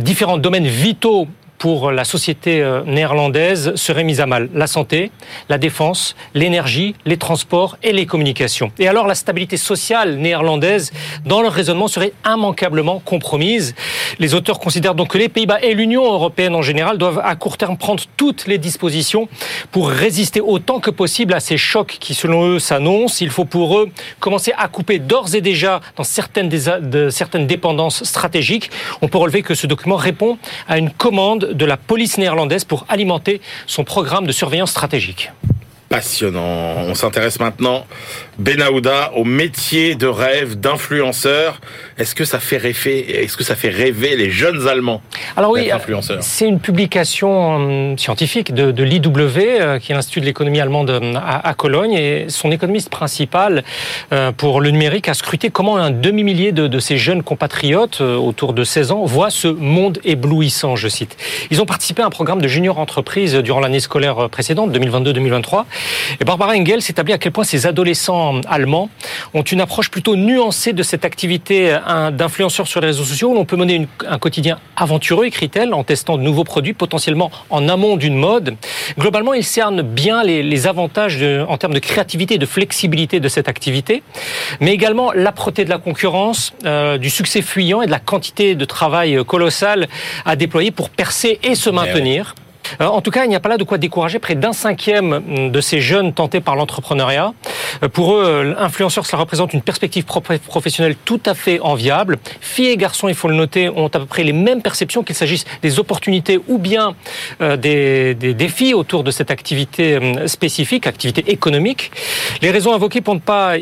différents 0.00 0.38
domaines 0.38 0.66
vitaux 0.66 1.28
pour 1.58 1.90
la 1.90 2.04
société 2.04 2.62
euh, 2.62 2.82
néerlandaise 2.84 3.74
seraient 3.74 4.04
mises 4.04 4.20
à 4.20 4.26
mal. 4.26 4.48
La 4.54 4.66
santé, 4.66 5.10
la 5.48 5.58
défense, 5.58 6.16
l'énergie, 6.34 6.94
les 7.04 7.16
transports 7.16 7.76
et 7.82 7.92
les 7.92 8.06
communications. 8.06 8.70
Et 8.78 8.88
alors 8.88 9.06
la 9.06 9.14
stabilité 9.14 9.56
sociale 9.56 10.16
néerlandaise, 10.16 10.92
dans 11.24 11.42
leur 11.42 11.52
raisonnement, 11.52 11.88
serait 11.88 12.12
immanquablement 12.26 13.00
compromise. 13.00 13.74
Les 14.18 14.34
auteurs 14.34 14.58
considèrent 14.58 14.94
donc 14.94 15.08
que 15.08 15.18
les 15.18 15.28
Pays-Bas 15.28 15.60
et 15.62 15.74
l'Union 15.74 16.04
européenne 16.04 16.54
en 16.54 16.62
général 16.62 16.98
doivent 16.98 17.20
à 17.24 17.34
court 17.36 17.56
terme 17.56 17.76
prendre 17.76 18.02
toutes 18.16 18.46
les 18.46 18.58
dispositions 18.58 19.28
pour 19.70 19.88
résister 19.88 20.40
autant 20.40 20.80
que 20.80 20.90
possible 20.90 21.34
à 21.34 21.40
ces 21.40 21.56
chocs 21.56 21.96
qui, 22.00 22.14
selon 22.14 22.46
eux, 22.46 22.58
s'annoncent. 22.58 23.24
Il 23.24 23.30
faut 23.30 23.44
pour 23.44 23.78
eux 23.78 23.88
commencer 24.20 24.52
à 24.56 24.68
couper 24.68 24.98
d'ores 24.98 25.34
et 25.34 25.40
déjà 25.40 25.80
dans 25.96 26.04
certaines, 26.04 26.50
certaines 27.10 27.46
dépendances 27.46 28.04
stratégiques. 28.04 28.70
On 29.02 29.08
peut 29.08 29.18
relever 29.18 29.42
que 29.42 29.54
ce 29.54 29.66
document 29.66 29.96
répond 29.96 30.38
à 30.68 30.78
une 30.78 30.90
commande 30.90 31.45
de 31.52 31.64
la 31.64 31.76
police 31.76 32.18
néerlandaise 32.18 32.64
pour 32.64 32.86
alimenter 32.88 33.40
son 33.66 33.84
programme 33.84 34.26
de 34.26 34.32
surveillance 34.32 34.70
stratégique 34.70 35.30
passionnant. 35.88 36.74
On 36.88 36.94
s'intéresse 36.94 37.38
maintenant, 37.40 37.86
Benahouda, 38.38 39.12
au 39.14 39.24
métier 39.24 39.94
de 39.94 40.06
rêve 40.06 40.58
d'influenceur. 40.58 41.60
Est-ce 41.98 42.14
que 42.14 42.24
ça 42.24 42.38
fait 42.38 42.56
rêver, 42.56 43.22
est-ce 43.22 43.36
que 43.36 43.44
ça 43.44 43.54
fait 43.54 43.68
rêver 43.68 44.16
les 44.16 44.30
jeunes 44.30 44.68
Allemands 44.68 45.00
Alors 45.36 45.52
oui, 45.52 45.70
c'est 46.20 46.46
une 46.46 46.60
publication 46.60 47.58
euh, 47.60 47.96
scientifique 47.96 48.52
de, 48.52 48.72
de 48.72 48.82
l'IW, 48.82 49.38
euh, 49.38 49.78
qui 49.78 49.92
est 49.92 49.94
l'Institut 49.94 50.20
de 50.20 50.26
l'économie 50.26 50.60
allemande 50.60 50.90
euh, 50.90 51.14
à, 51.14 51.54
Cologne, 51.54 51.94
et 51.94 52.26
son 52.28 52.50
économiste 52.50 52.90
principal 52.90 53.64
pour 54.36 54.60
le 54.60 54.70
numérique 54.70 55.08
a 55.08 55.14
scruté 55.14 55.50
comment 55.50 55.76
un 55.76 55.90
demi-millier 55.90 56.52
de, 56.52 56.66
de 56.66 56.78
ces 56.78 56.98
jeunes 56.98 57.22
compatriotes, 57.22 58.00
autour 58.00 58.52
de 58.52 58.64
16 58.64 58.92
ans, 58.92 59.04
voient 59.04 59.30
ce 59.30 59.48
monde 59.48 59.98
éblouissant, 60.04 60.76
je 60.76 60.88
cite. 60.88 61.16
Ils 61.50 61.62
ont 61.62 61.66
participé 61.66 62.02
à 62.02 62.06
un 62.06 62.10
programme 62.10 62.42
de 62.42 62.48
junior 62.48 62.78
entreprise 62.78 63.34
durant 63.34 63.60
l'année 63.60 63.80
scolaire 63.80 64.28
précédente, 64.28 64.70
2022-2023, 64.76 65.64
et 66.20 66.24
Barbara 66.24 66.54
Engel 66.54 66.82
s'établit 66.82 67.12
à 67.12 67.18
quel 67.18 67.32
point 67.32 67.44
ces 67.44 67.66
adolescents 67.66 68.40
allemands 68.48 68.88
ont 69.34 69.42
une 69.42 69.60
approche 69.60 69.90
plutôt 69.90 70.16
nuancée 70.16 70.72
de 70.72 70.82
cette 70.82 71.04
activité 71.04 71.76
euh, 71.88 72.10
d'influenceurs 72.10 72.66
sur 72.66 72.80
les 72.80 72.88
réseaux 72.88 73.04
sociaux. 73.04 73.30
Où 73.30 73.36
on 73.36 73.44
peut 73.44 73.56
mener 73.56 73.86
un 74.08 74.18
quotidien 74.18 74.58
aventureux, 74.76 75.26
écrit-elle, 75.26 75.74
en 75.74 75.84
testant 75.84 76.16
de 76.16 76.22
nouveaux 76.22 76.44
produits, 76.44 76.74
potentiellement 76.74 77.30
en 77.50 77.68
amont 77.68 77.96
d'une 77.96 78.16
mode. 78.16 78.56
Globalement, 78.98 79.34
ils 79.34 79.44
cernent 79.44 79.82
bien 79.82 80.22
les, 80.22 80.66
avantages 80.66 81.22
en 81.48 81.58
termes 81.58 81.74
de 81.74 81.78
créativité 81.78 82.34
et 82.34 82.38
de 82.38 82.46
flexibilité 82.46 83.20
de 83.20 83.28
cette 83.28 83.48
activité, 83.48 84.02
mais 84.60 84.72
également 84.72 85.12
l'âpreté 85.12 85.64
de 85.64 85.70
la 85.70 85.78
concurrence, 85.78 86.52
euh, 86.64 86.98
du 86.98 87.10
succès 87.10 87.42
fuyant 87.42 87.82
et 87.82 87.86
de 87.86 87.90
la 87.90 87.98
quantité 87.98 88.54
de 88.54 88.64
travail 88.64 89.22
colossal 89.26 89.86
à 90.24 90.34
déployer 90.36 90.70
pour 90.70 90.90
percer 90.90 91.38
et 91.42 91.54
se 91.54 91.70
eh 91.70 91.72
maintenir. 91.72 92.34
Euh, 92.80 92.86
en 92.86 93.00
tout 93.00 93.10
cas, 93.10 93.24
il 93.24 93.28
n'y 93.28 93.36
a 93.36 93.40
pas 93.40 93.48
là 93.48 93.56
de 93.56 93.64
quoi 93.64 93.78
décourager 93.78 94.18
près 94.18 94.34
d'un 94.34 94.52
cinquième 94.52 95.50
de 95.50 95.60
ces 95.60 95.80
jeunes 95.80 96.12
tentés 96.12 96.40
par 96.40 96.56
l'entrepreneuriat. 96.56 97.32
Euh, 97.82 97.88
pour 97.88 98.14
eux, 98.14 98.24
euh, 98.24 98.54
influenceurs, 98.58 99.06
cela 99.06 99.20
représente 99.20 99.52
une 99.52 99.62
perspective 99.62 100.04
professionnelle 100.04 100.96
tout 101.04 101.20
à 101.26 101.34
fait 101.34 101.60
enviable. 101.60 102.18
Filles 102.40 102.68
et 102.68 102.76
garçons, 102.76 103.08
il 103.08 103.14
faut 103.14 103.28
le 103.28 103.34
noter, 103.34 103.68
ont 103.68 103.86
à 103.86 103.98
peu 103.98 104.06
près 104.06 104.24
les 104.24 104.32
mêmes 104.32 104.62
perceptions, 104.62 105.02
qu'il 105.02 105.16
s'agisse 105.16 105.44
des 105.62 105.78
opportunités 105.78 106.40
ou 106.48 106.58
bien 106.58 106.94
des, 107.40 108.14
défis 108.14 108.74
autour 108.74 109.04
de 109.04 109.10
cette 109.10 109.30
activité 109.30 109.98
spécifique, 110.26 110.86
activité 110.86 111.30
économique. 111.30 111.90
Les 112.42 112.50
raisons 112.50 112.74
invoquées 112.74 113.00
pour 113.00 113.14
ne 113.14 113.20
pas 113.20 113.54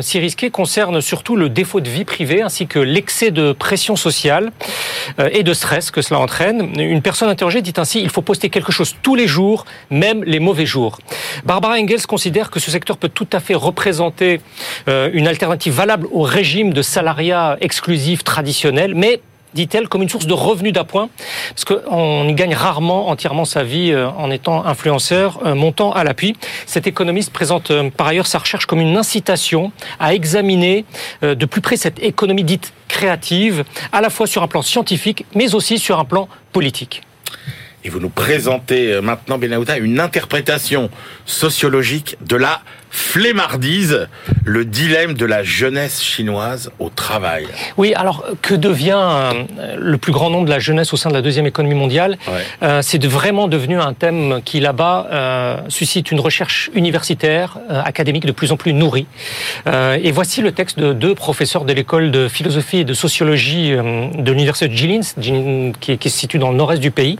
s'y 0.00 0.18
risquer 0.18 0.50
concernent 0.50 1.00
surtout 1.00 1.36
le 1.36 1.48
défaut 1.48 1.80
de 1.80 1.88
vie 1.88 2.04
privée 2.04 2.42
ainsi 2.42 2.66
que 2.66 2.78
l'excès 2.78 3.30
de 3.30 3.52
pression 3.52 3.96
sociale 3.96 4.52
et 5.30 5.42
de 5.42 5.54
stress 5.54 5.90
que 5.90 6.02
cela 6.02 6.20
entraîne. 6.20 6.78
Une 6.78 7.02
personne 7.02 7.28
interrogée 7.28 7.62
dit 7.62 7.74
ainsi, 7.76 8.00
il 8.00 8.10
faut 8.10 8.22
poster 8.22 8.50
quelque 8.52 8.70
chose 8.70 8.94
tous 9.02 9.16
les 9.16 9.26
jours, 9.26 9.64
même 9.90 10.22
les 10.22 10.38
mauvais 10.38 10.66
jours. 10.66 10.98
Barbara 11.44 11.74
Engels 11.74 12.06
considère 12.06 12.50
que 12.50 12.60
ce 12.60 12.70
secteur 12.70 12.96
peut 12.96 13.08
tout 13.08 13.26
à 13.32 13.40
fait 13.40 13.54
représenter 13.54 14.40
euh, 14.88 15.10
une 15.12 15.26
alternative 15.26 15.72
valable 15.72 16.06
au 16.12 16.22
régime 16.22 16.72
de 16.72 16.82
salariat 16.82 17.56
exclusif 17.60 18.22
traditionnel, 18.22 18.94
mais 18.94 19.20
dit-elle, 19.54 19.88
comme 19.88 20.00
une 20.02 20.08
source 20.08 20.26
de 20.26 20.32
revenus 20.32 20.72
d'appoint, 20.72 21.10
parce 21.50 21.64
qu'on 21.66 22.26
y 22.26 22.32
gagne 22.32 22.54
rarement 22.54 23.08
entièrement 23.08 23.44
sa 23.44 23.62
vie 23.64 23.92
euh, 23.92 24.08
en 24.10 24.30
étant 24.30 24.64
influenceur, 24.64 25.40
euh, 25.44 25.54
montant 25.54 25.92
à 25.92 26.04
l'appui. 26.04 26.36
Cet 26.66 26.86
économiste 26.86 27.32
présente 27.32 27.72
par 27.90 28.06
ailleurs 28.06 28.26
sa 28.26 28.38
recherche 28.38 28.66
comme 28.66 28.80
une 28.80 28.96
incitation 28.96 29.72
à 29.98 30.14
examiner 30.14 30.84
de 31.22 31.46
plus 31.46 31.60
près 31.60 31.76
cette 31.76 32.02
économie 32.02 32.44
dite 32.44 32.72
créative, 32.88 33.64
à 33.92 34.00
la 34.00 34.10
fois 34.10 34.26
sur 34.26 34.42
un 34.42 34.48
plan 34.48 34.62
scientifique, 34.62 35.24
mais 35.34 35.54
aussi 35.54 35.78
sur 35.78 35.98
un 35.98 36.04
plan 36.04 36.28
politique. 36.52 37.02
Et 37.84 37.88
vous 37.88 38.00
nous 38.00 38.08
présentez 38.08 38.92
euh, 38.92 39.00
maintenant, 39.02 39.38
Benahouda, 39.38 39.78
une 39.78 40.00
interprétation 40.00 40.90
sociologique 41.26 42.16
de 42.20 42.36
la 42.36 42.62
flémardise 42.92 44.06
le 44.44 44.66
dilemme 44.66 45.14
de 45.14 45.24
la 45.24 45.42
jeunesse 45.42 46.02
chinoise 46.02 46.70
au 46.78 46.90
travail. 46.90 47.46
Oui, 47.78 47.94
alors 47.94 48.24
que 48.42 48.54
devient 48.54 49.00
euh, 49.00 49.76
le 49.78 49.96
plus 49.96 50.12
grand 50.12 50.28
nombre 50.28 50.44
de 50.44 50.50
la 50.50 50.58
jeunesse 50.58 50.92
au 50.92 50.98
sein 50.98 51.08
de 51.08 51.14
la 51.14 51.22
deuxième 51.22 51.46
économie 51.46 51.74
mondiale? 51.74 52.18
Euh, 52.62 52.80
C'est 52.82 53.04
vraiment 53.06 53.48
devenu 53.48 53.80
un 53.80 53.94
thème 53.94 54.42
qui 54.44 54.60
là-bas 54.60 55.08
euh, 55.10 55.56
suscite 55.68 56.12
une 56.12 56.20
recherche 56.20 56.70
universitaire, 56.74 57.56
académique 57.70 58.26
de 58.26 58.32
plus 58.32 58.52
en 58.52 58.56
plus 58.56 58.74
nourrie. 58.74 59.06
et 59.66 60.12
voici 60.12 60.42
le 60.42 60.52
texte 60.52 60.78
de 60.78 60.92
deux 60.92 61.14
professeurs 61.14 61.64
de 61.64 61.72
l'école 61.72 62.10
de 62.10 62.28
philosophie 62.28 62.78
et 62.78 62.84
de 62.84 62.94
sociologie 62.94 63.70
de 63.70 64.30
l'université 64.30 64.68
de 64.68 64.74
Jilin, 64.74 65.00
qui, 65.80 65.96
qui 65.96 66.10
se 66.10 66.18
situe 66.18 66.38
dans 66.38 66.50
le 66.50 66.56
nord-est 66.56 66.80
du 66.80 66.90
pays. 66.90 67.18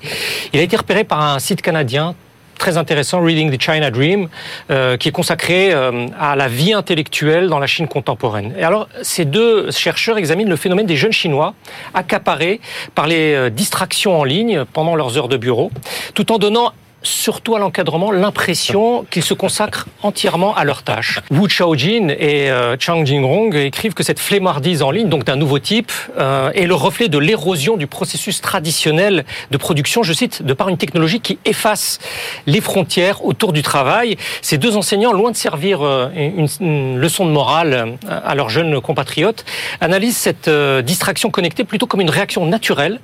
Il 0.52 0.60
a 0.60 0.62
été 0.62 0.76
repéré 0.76 1.04
par 1.04 1.22
un 1.22 1.38
site 1.38 1.62
canadien 1.62 2.14
très 2.62 2.76
intéressant, 2.76 3.20
Reading 3.20 3.50
the 3.50 3.60
China 3.60 3.90
Dream, 3.90 4.28
euh, 4.70 4.96
qui 4.96 5.08
est 5.08 5.12
consacré 5.12 5.72
euh, 5.72 6.06
à 6.16 6.36
la 6.36 6.46
vie 6.46 6.72
intellectuelle 6.72 7.48
dans 7.48 7.58
la 7.58 7.66
Chine 7.66 7.88
contemporaine. 7.88 8.54
Et 8.56 8.62
alors, 8.62 8.86
ces 9.02 9.24
deux 9.24 9.72
chercheurs 9.72 10.16
examinent 10.16 10.48
le 10.48 10.54
phénomène 10.54 10.86
des 10.86 10.94
jeunes 10.94 11.10
Chinois 11.10 11.54
accaparés 11.92 12.60
par 12.94 13.08
les 13.08 13.34
euh, 13.34 13.50
distractions 13.50 14.16
en 14.16 14.22
ligne 14.22 14.64
pendant 14.72 14.94
leurs 14.94 15.18
heures 15.18 15.26
de 15.26 15.36
bureau, 15.36 15.72
tout 16.14 16.30
en 16.30 16.38
donnant 16.38 16.72
surtout 17.02 17.56
à 17.56 17.58
l'encadrement, 17.58 18.10
l'impression 18.10 19.04
qu'ils 19.10 19.22
se 19.22 19.34
consacrent 19.34 19.86
entièrement 20.02 20.54
à 20.54 20.64
leur 20.64 20.82
tâche. 20.82 21.20
Wu 21.30 21.48
Chaojin 21.48 22.08
et 22.08 22.50
euh, 22.50 22.76
Chang 22.78 23.04
Jingrong 23.04 23.54
écrivent 23.54 23.94
que 23.94 24.02
cette 24.02 24.20
flemmardise 24.20 24.82
en 24.82 24.90
ligne, 24.90 25.08
donc 25.08 25.24
d'un 25.24 25.36
nouveau 25.36 25.58
type, 25.58 25.92
euh, 26.18 26.50
est 26.52 26.66
le 26.66 26.74
reflet 26.74 27.08
de 27.08 27.18
l'érosion 27.18 27.76
du 27.76 27.86
processus 27.86 28.40
traditionnel 28.40 29.24
de 29.50 29.56
production, 29.56 30.02
je 30.02 30.12
cite, 30.12 30.42
de 30.42 30.52
par 30.52 30.68
une 30.68 30.76
technologie 30.76 31.20
qui 31.20 31.38
efface 31.44 31.98
les 32.46 32.60
frontières 32.60 33.24
autour 33.24 33.52
du 33.52 33.62
travail. 33.62 34.16
Ces 34.40 34.58
deux 34.58 34.76
enseignants, 34.76 35.12
loin 35.12 35.30
de 35.30 35.36
servir 35.36 35.82
euh, 35.82 36.08
une, 36.14 36.98
leçon 36.98 37.26
de 37.26 37.30
morale 37.30 37.96
à 38.08 38.34
leurs 38.34 38.50
jeunes 38.50 38.80
compatriotes, 38.80 39.44
analysent 39.80 40.16
cette 40.16 40.48
distraction 40.84 41.30
connectée 41.30 41.64
plutôt 41.64 41.86
comme 41.86 42.00
une 42.00 42.10
réaction 42.10 42.46
naturelle 42.46 43.00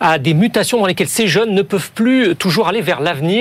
à 0.00 0.18
des 0.18 0.34
mutations 0.34 0.78
dans 0.78 0.86
lesquelles 0.86 1.08
ces 1.08 1.26
jeunes 1.26 1.54
ne 1.54 1.62
peuvent 1.62 1.90
plus 1.92 2.36
toujours 2.36 2.68
aller 2.68 2.80
vers 2.80 3.00
l'avenir 3.00 3.39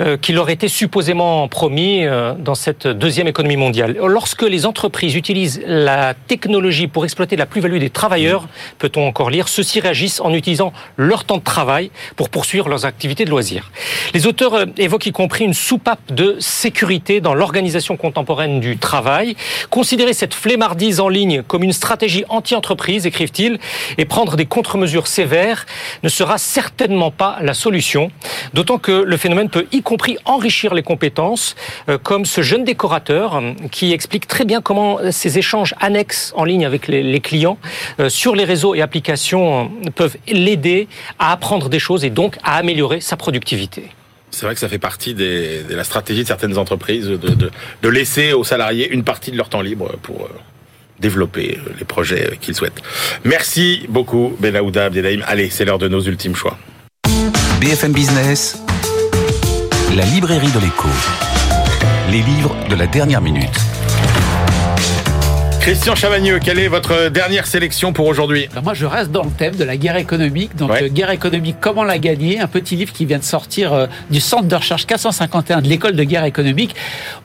euh, 0.00 0.16
qui 0.16 0.32
leur 0.32 0.50
était 0.50 0.68
supposément 0.68 1.48
promis 1.48 2.04
euh, 2.04 2.34
dans 2.38 2.54
cette 2.54 2.86
deuxième 2.86 3.28
économie 3.28 3.56
mondiale. 3.56 3.96
Lorsque 4.06 4.42
les 4.42 4.66
entreprises 4.66 5.14
utilisent 5.14 5.62
la 5.66 6.14
technologie 6.14 6.86
pour 6.86 7.04
exploiter 7.04 7.36
la 7.36 7.46
plus-value 7.46 7.78
des 7.78 7.90
travailleurs, 7.90 8.46
peut-on 8.78 9.06
encore 9.06 9.30
lire, 9.30 9.48
ceux-ci 9.48 9.80
réagissent 9.80 10.20
en 10.20 10.32
utilisant 10.32 10.72
leur 10.96 11.24
temps 11.24 11.38
de 11.38 11.42
travail 11.42 11.90
pour 12.16 12.28
poursuivre 12.28 12.68
leurs 12.68 12.84
activités 12.84 13.24
de 13.24 13.30
loisirs. 13.30 13.70
Les 14.14 14.26
auteurs 14.26 14.54
euh, 14.54 14.66
évoquent 14.76 15.06
y 15.06 15.12
compris 15.12 15.44
une 15.44 15.54
soupape 15.54 16.12
de 16.12 16.36
sécurité 16.40 17.20
dans 17.20 17.34
l'organisation 17.34 17.96
contemporaine 17.96 18.60
du 18.60 18.78
travail. 18.78 19.36
Considérer 19.70 20.12
cette 20.12 20.34
flemmardise 20.34 21.00
en 21.00 21.08
ligne 21.08 21.42
comme 21.42 21.62
une 21.62 21.72
stratégie 21.72 22.24
anti-entreprise, 22.28 23.06
écrivent-ils, 23.06 23.58
et 23.98 24.04
prendre 24.04 24.36
des 24.36 24.46
contre-mesures 24.46 25.06
sévères 25.06 25.66
ne 26.02 26.08
sera 26.08 26.38
certainement 26.38 27.10
pas 27.10 27.38
la 27.40 27.54
solution. 27.54 28.10
D'autant 28.54 28.78
que 28.78 28.92
le 28.92 29.16
phénomène 29.26 29.50
peut 29.50 29.66
y 29.72 29.82
compris 29.82 30.18
enrichir 30.24 30.72
les 30.72 30.84
compétences, 30.84 31.56
euh, 31.88 31.98
comme 31.98 32.24
ce 32.24 32.42
jeune 32.42 32.62
décorateur 32.62 33.34
euh, 33.34 33.54
qui 33.72 33.92
explique 33.92 34.28
très 34.28 34.44
bien 34.44 34.60
comment 34.60 35.00
ces 35.10 35.36
échanges 35.36 35.74
annexes 35.80 36.32
en 36.36 36.44
ligne 36.44 36.64
avec 36.64 36.86
les, 36.86 37.20
clients 37.20 37.58
euh, 37.98 38.08
sur 38.08 38.36
les 38.36 38.44
réseaux 38.44 38.76
et 38.76 38.82
applications 38.82 39.72
peuvent 39.96 40.16
l'aider 40.28 40.86
à 41.18 41.32
apprendre 41.32 41.68
des 41.68 41.80
choses 41.80 42.04
et 42.04 42.10
donc 42.10 42.36
à 42.44 42.54
améliorer 42.54 43.00
sa 43.00 43.16
productivité. 43.16 43.90
C'est 44.30 44.46
vrai 44.46 44.54
que 44.54 44.60
ça 44.60 44.68
fait 44.68 44.78
partie 44.78 45.14
de 45.14 45.64
la 45.70 45.82
stratégie 45.82 46.22
de 46.22 46.28
certaines 46.28 46.56
entreprises 46.56 47.06
de, 47.06 47.50
de, 47.82 47.88
laisser 47.88 48.32
aux 48.32 48.44
salariés 48.44 48.88
une 48.90 49.02
partie 49.02 49.32
de 49.32 49.36
leur 49.36 49.48
temps 49.48 49.62
libre 49.62 49.96
pour 50.02 50.28
développer 51.00 51.58
les 51.78 51.84
projets 51.84 52.38
qu'ils 52.40 52.54
souhaitent. 52.54 52.82
Merci 53.24 53.86
beaucoup, 53.88 54.36
Benaouda 54.38 54.84
Abdelhaim. 54.84 55.22
Allez, 55.26 55.50
c'est 55.50 55.64
l'heure 55.64 55.78
de 55.78 55.88
nos 55.88 56.02
ultimes 56.02 56.36
choix. 56.36 56.56
BFM 57.60 57.92
Business, 57.92 58.58
la 59.94 60.04
librairie 60.04 60.50
de 60.50 60.58
l'écho. 60.58 60.88
Les 62.10 62.22
livres 62.22 62.54
de 62.68 62.74
la 62.74 62.86
dernière 62.86 63.20
minute. 63.20 63.58
Christian 65.66 65.96
Chavagneux, 65.96 66.38
quelle 66.38 66.60
est 66.60 66.68
votre 66.68 67.08
dernière 67.08 67.44
sélection 67.44 67.92
pour 67.92 68.06
aujourd'hui 68.06 68.48
ben, 68.54 68.60
Moi, 68.60 68.72
je 68.74 68.86
reste 68.86 69.10
dans 69.10 69.24
le 69.24 69.32
thème 69.32 69.56
de 69.56 69.64
la 69.64 69.76
guerre 69.76 69.96
économique. 69.96 70.54
Donc, 70.54 70.70
euh, 70.70 70.86
guerre 70.86 71.10
économique, 71.10 71.56
comment 71.60 71.82
la 71.82 71.98
gagner? 71.98 72.38
Un 72.38 72.46
petit 72.46 72.76
livre 72.76 72.92
qui 72.92 73.04
vient 73.04 73.18
de 73.18 73.24
sortir 73.24 73.72
euh, 73.72 73.86
du 74.08 74.20
centre 74.20 74.46
de 74.46 74.54
recherche 74.54 74.86
451 74.86 75.62
de 75.62 75.66
l'école 75.68 75.96
de 75.96 76.04
guerre 76.04 76.22
économique. 76.22 76.76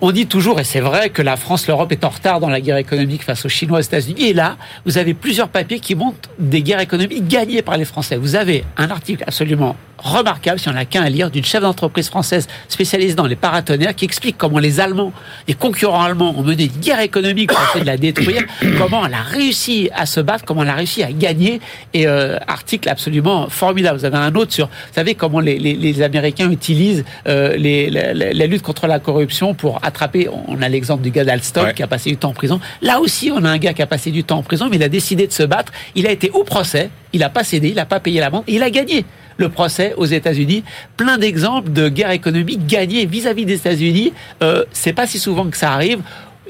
On 0.02 0.12
dit 0.12 0.26
toujours, 0.26 0.60
et 0.60 0.64
c'est 0.64 0.80
vrai, 0.80 1.12
que 1.12 1.22
la 1.22 1.38
France, 1.38 1.68
l'Europe 1.68 1.92
est 1.92 2.04
en 2.04 2.10
retard 2.10 2.40
dans 2.40 2.50
la 2.50 2.62
guerre 2.62 2.78
économique 2.78 3.24
face 3.24 3.46
aux 3.46 3.50
Chinois, 3.50 3.78
aux 3.78 3.84
États-Unis. 3.84 4.30
Et 4.30 4.34
là, 4.34 4.58
vous 4.88 4.98
avez 4.98 5.14
plusieurs 5.14 5.50
papiers 5.50 5.80
qui 5.80 5.94
montrent 5.94 6.32
des 6.40 6.64
guerres 6.64 6.80
économiques 6.80 7.28
gagnées 7.28 7.62
par 7.62 7.78
les 7.78 7.86
Français. 7.86 8.18
Vous 8.18 8.36
avez 8.36 8.64
un 8.76 8.90
article 8.90 9.24
absolument 9.28 9.76
remarquable, 10.04 10.60
si 10.60 10.70
on 10.70 10.74
n'a 10.74 10.86
qu'un 10.86 11.04
à 11.04 11.10
lire, 11.10 11.32
d'une 11.32 11.46
chef 11.46 11.62
d'entreprise 11.62 12.10
française 12.10 12.48
spécialisée 12.68 13.16
dans 13.16 13.28
les 13.28 13.36
paratonnerres 13.36 13.96
qui 13.96 14.06
explique 14.06 14.38
comment 14.38 14.60
les 14.60 14.80
Allemands, 14.80 15.14
les 15.48 15.54
concurrents 15.54 16.02
allemands 16.02 16.34
ont 16.38 16.44
mené 16.44 16.66
une 16.66 16.82
guerre 16.82 17.02
économique 17.02 17.52
pour 17.52 17.62
essayer 17.70 17.82
de 17.82 17.88
la 17.88 17.98
détruire, 17.98 18.31
comment 18.78 19.06
elle 19.06 19.14
a 19.14 19.22
réussi 19.22 19.90
à 19.96 20.06
se 20.06 20.20
battre, 20.20 20.46
comment 20.46 20.64
elle 20.64 20.70
a 20.70 20.76
réussi 20.76 21.04
à 21.04 21.12
gagner. 21.12 21.62
Et 21.94 22.08
euh, 22.08 22.38
article 22.48 22.90
absolument 22.90 23.50
formidable. 23.50 24.00
Vous 24.00 24.06
avez 24.06 24.18
un 24.18 24.34
autre 24.36 24.54
sur, 24.54 24.68
vous 24.68 24.94
savez, 24.94 25.16
comment 25.16 25.40
les, 25.40 25.58
les, 25.60 25.76
les 25.76 26.02
Américains 26.02 26.50
utilisent 26.52 27.04
euh, 27.28 27.56
les, 27.56 27.90
la, 27.90 28.14
la, 28.14 28.48
lutte 28.48 28.62
contre 28.62 28.88
la 28.88 29.00
corruption 29.00 29.54
pour 29.54 29.80
attraper. 29.84 30.28
On 30.48 30.62
a 30.62 30.70
l'exemple 30.70 31.04
du 31.04 31.12
gars 31.12 31.24
d'Alstom 31.24 31.66
ouais. 31.66 31.74
qui 31.74 31.84
a 31.84 31.88
passé 31.88 32.10
du 32.10 32.18
temps 32.18 32.30
en 32.30 32.34
prison. 32.34 32.60
Là 32.82 33.00
aussi, 33.00 33.32
on 33.34 33.44
a 33.44 33.50
un 33.50 33.58
gars 33.58 33.74
qui 33.74 33.82
a 33.82 33.88
passé 33.88 34.12
du 34.12 34.24
temps 34.24 34.38
en 34.38 34.44
prison, 34.44 34.68
mais 34.70 34.78
il 34.78 34.84
a 34.84 34.90
décidé 34.90 35.28
de 35.28 35.32
se 35.34 35.44
battre. 35.44 35.72
Il 35.96 36.08
a 36.08 36.12
été 36.12 36.30
au 36.32 36.44
procès, 36.44 36.90
il 37.14 37.20
n'a 37.20 37.30
pas 37.30 37.44
cédé, 37.44 37.70
il 37.70 37.76
n'a 37.76 37.86
pas 37.86 38.00
payé 38.00 38.20
l'amende, 38.20 38.44
il 38.48 38.64
a 38.64 38.70
gagné 38.70 39.06
le 39.38 39.50
procès 39.50 39.94
aux 39.98 40.06
États-Unis. 40.06 40.64
Plein 40.98 41.18
d'exemples 41.18 41.72
de 41.72 41.90
guerres 41.90 42.12
économiques 42.12 42.66
gagnées 42.68 43.06
vis-à-vis 43.06 43.46
des 43.46 43.56
États-Unis. 43.56 44.14
Euh, 44.44 44.64
c'est 44.72 44.94
pas 44.94 45.08
si 45.08 45.20
souvent 45.20 45.50
que 45.50 45.58
ça 45.58 45.72
arrive. 45.72 46.00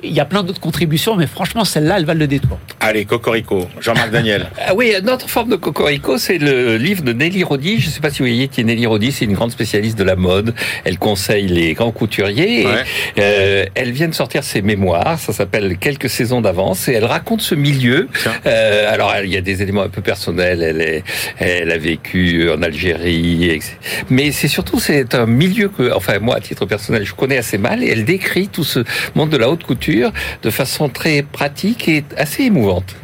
Il 0.04 0.14
y 0.14 0.20
a 0.20 0.26
plein 0.26 0.42
d'autres 0.42 0.60
contributions, 0.60 1.16
mais 1.16 1.28
franchement, 1.28 1.64
celle-là, 1.64 1.98
elle 1.98 2.06
va 2.06 2.16
le 2.16 2.26
détour. 2.26 2.58
Allez, 2.80 3.06
Cocorico, 3.06 3.68
Jean-Marc 3.80 4.10
Daniel. 4.10 4.50
ah 4.68 4.74
oui, 4.74 4.94
notre 5.04 5.30
forme 5.30 5.50
de 5.50 5.56
Cocorico, 5.56 6.18
c'est 6.18 6.40
le 6.40 6.78
livre 6.78 7.04
de 7.04 7.14
Nelly 7.14 7.44
Rodi. 7.44 7.80
Je 7.80 7.86
ne 7.86 7.92
sais 7.92 8.00
pas 8.00 8.10
si 8.10 8.20
vous 8.20 8.26
voyez 8.26 8.48
qui 8.48 8.62
est 8.62 8.64
Nelly 8.64 8.88
Rodi, 8.88 9.12
c'est 9.12 9.26
une 9.26 9.34
grande 9.34 9.52
spécialiste 9.52 10.00
de 10.00 10.04
la 10.04 10.16
mode. 10.16 10.56
Elle 10.86 10.98
conseille 10.98 11.48
les 11.48 11.74
grands 11.74 11.92
couturiers. 11.92 12.66
Ouais. 12.66 12.84
Et, 13.16 13.22
euh, 13.22 13.66
elle 13.76 13.92
vient 13.92 14.08
de 14.08 14.16
sortir 14.16 14.44
ses 14.44 14.64
mémoires, 14.64 15.20
ça 15.20 15.34
s'appelle 15.34 15.78
Quelques 15.78 16.10
saisons 16.10 16.42
d'avance, 16.42 16.88
et 16.88 16.94
elle 16.94 17.06
raconte 17.06 17.42
ce 17.42 17.54
milieu. 17.54 18.08
Euh, 18.48 18.92
alors, 18.92 19.14
il 19.24 19.30
y 19.30 19.38
a 19.38 19.42
des 19.42 19.62
éléments 19.62 19.84
un 19.84 19.90
peu 19.90 20.02
personnels. 20.02 20.64
Elle, 20.64 20.82
est, 20.82 21.04
elle 21.38 21.72
a 21.72 21.78
vécu 21.78 22.50
en 22.50 22.64
Algérie, 22.64 23.60
mais 24.10 24.32
c'est 24.32 24.48
surtout 24.48 24.80
c'est 24.80 25.14
un 25.14 25.28
milieu 25.28 25.70
que, 25.70 25.94
enfin 25.94 26.18
moi, 26.20 26.38
à 26.38 26.40
titre 26.40 26.66
personnel, 26.66 27.06
je 27.06 27.14
connais 27.14 27.38
assez 27.38 27.60
mal. 27.60 27.84
Et 27.84 27.90
elle 27.90 28.04
décrit 28.04 28.48
tout 28.48 28.64
ce 28.64 28.80
monde 29.14 29.30
de 29.30 29.38
la 29.38 29.50
haute 29.50 29.64
couture 29.64 29.91
de 30.44 30.50
façon 30.50 30.90
très 30.90 31.24
pratique 31.24 31.88
et 31.88 32.04
assez 32.18 32.44
émouvante. 32.44 32.96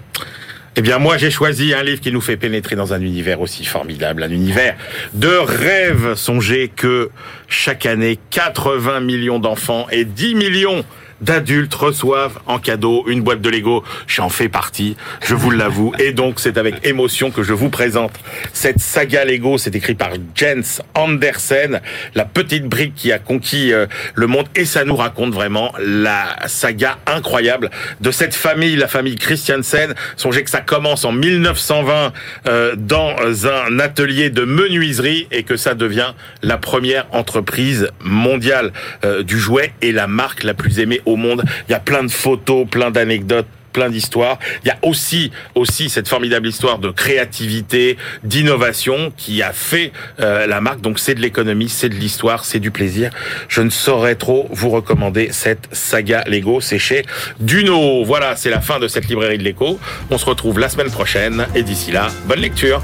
Eh 0.80 0.82
bien, 0.82 1.00
moi, 1.00 1.18
j'ai 1.18 1.32
choisi 1.32 1.74
un 1.74 1.82
livre 1.82 2.00
qui 2.00 2.12
nous 2.12 2.22
fait 2.22 2.38
pénétrer 2.38 2.76
dans 2.76 2.94
un 2.94 3.02
univers 3.02 3.42
aussi 3.42 3.66
formidable, 3.66 4.22
un 4.22 4.30
univers 4.30 4.76
de 5.16 5.36
rêve. 5.36 6.14
Songez 6.14 6.68
que 6.68 7.10
chaque 7.48 7.88
année, 7.88 8.20
80 8.30 9.00
millions 9.00 9.40
d'enfants 9.40 9.88
et 9.92 10.06
10 10.06 10.36
millions 10.36 10.86
d'adultes 11.22 11.74
reçoivent 11.74 12.40
en 12.46 12.60
cadeau 12.60 13.04
une 13.08 13.22
boîte 13.22 13.42
de 13.42 13.50
Lego. 13.50 13.84
J'en 14.08 14.30
fais 14.30 14.50
partie, 14.50 14.98
je 15.22 15.36
vous 15.36 15.52
l'avoue. 15.52 15.94
Et 16.00 16.12
donc, 16.12 16.40
c'est 16.40 16.58
avec 16.58 16.86
émotion 16.86 17.32
que 17.32 17.44
je 17.44 17.54
vous 17.54 17.70
présente 17.70 18.14
cette 18.54 18.80
saga 18.80 19.26
Lego. 19.26 19.58
C'est 19.58 19.76
écrit 19.76 19.96
par 19.96 20.12
Jens 20.36 20.82
Andersen, 20.96 21.82
la 22.16 22.26
petite 22.26 22.66
brique 22.66 22.96
qui 22.96 23.12
a 23.12 23.20
conquis 23.20 23.72
le 24.16 24.28
monde. 24.28 24.48
Et 24.56 24.66
ça 24.66 24.86
nous 24.86 24.96
raconte 24.96 25.34
vraiment 25.34 25.74
la 25.80 26.36
saga 26.48 26.98
incroyable 27.06 27.70
de 28.02 28.12
cette 28.12 28.36
famille, 28.36 28.76
la 28.76 28.88
famille 28.88 29.16
Christiansen. 29.16 29.94
Songez 30.16 30.44
que 30.44 30.50
ça 30.50 30.62
commence 30.62 31.06
en 31.06 31.12
1920 31.12 32.14
euh, 32.48 32.76
dans 32.78 33.16
un 33.48 33.80
atelier 33.80 34.30
de 34.30 34.44
menuiserie 34.44 35.28
et 35.32 35.44
que 35.44 35.58
ça 35.58 35.74
devient 35.74 36.14
la 36.42 36.58
première 36.58 37.08
entreprise 37.12 37.90
mondiale 38.04 38.72
euh, 39.04 39.24
du 39.24 39.40
jouet 39.40 39.74
et 39.82 39.92
la 39.92 40.08
marque 40.08 40.44
la 40.44 40.54
plus 40.54 40.80
aimée 40.80 41.02
au 41.08 41.16
monde. 41.16 41.44
Il 41.68 41.72
y 41.72 41.76
a 41.76 41.80
plein 41.80 42.04
de 42.04 42.12
photos, 42.12 42.68
plein 42.70 42.92
d'anecdotes 42.92 43.48
plein 43.78 43.90
d'histoires. 43.92 44.40
Il 44.64 44.70
y 44.70 44.72
a 44.72 44.78
aussi 44.82 45.32
aussi 45.54 45.88
cette 45.90 46.08
formidable 46.08 46.48
histoire 46.48 46.80
de 46.80 46.90
créativité, 46.90 47.98
d'innovation 48.24 49.14
qui 49.16 49.44
a 49.44 49.54
fait 49.54 49.92
euh, 50.20 50.48
la 50.48 50.62
marque. 50.62 50.82
Donc 50.82 50.98
c'est 50.98 51.14
de 51.14 51.22
l'économie, 51.22 51.70
c'est 51.70 51.90
de 51.90 51.94
l'histoire, 51.94 52.44
c'est 52.44 52.60
du 52.60 52.72
plaisir. 52.72 53.12
Je 53.50 53.62
ne 53.62 53.70
saurais 53.70 54.16
trop 54.16 54.48
vous 54.50 54.72
recommander 54.72 55.30
cette 55.32 55.70
saga 55.72 56.24
Lego. 56.26 56.60
C'est 56.60 56.80
chez 56.80 57.06
Duno. 57.40 58.04
Voilà, 58.04 58.36
c'est 58.36 58.50
la 58.50 58.62
fin 58.62 58.80
de 58.80 58.88
cette 58.88 59.08
librairie 59.10 59.38
de 59.38 59.44
l'écho. 59.44 59.80
On 60.10 60.18
se 60.18 60.26
retrouve 60.26 60.58
la 60.58 60.70
semaine 60.70 60.90
prochaine 60.90 61.46
et 61.54 61.62
d'ici 61.62 61.92
là, 61.92 62.08
bonne 62.26 62.40
lecture. 62.40 62.82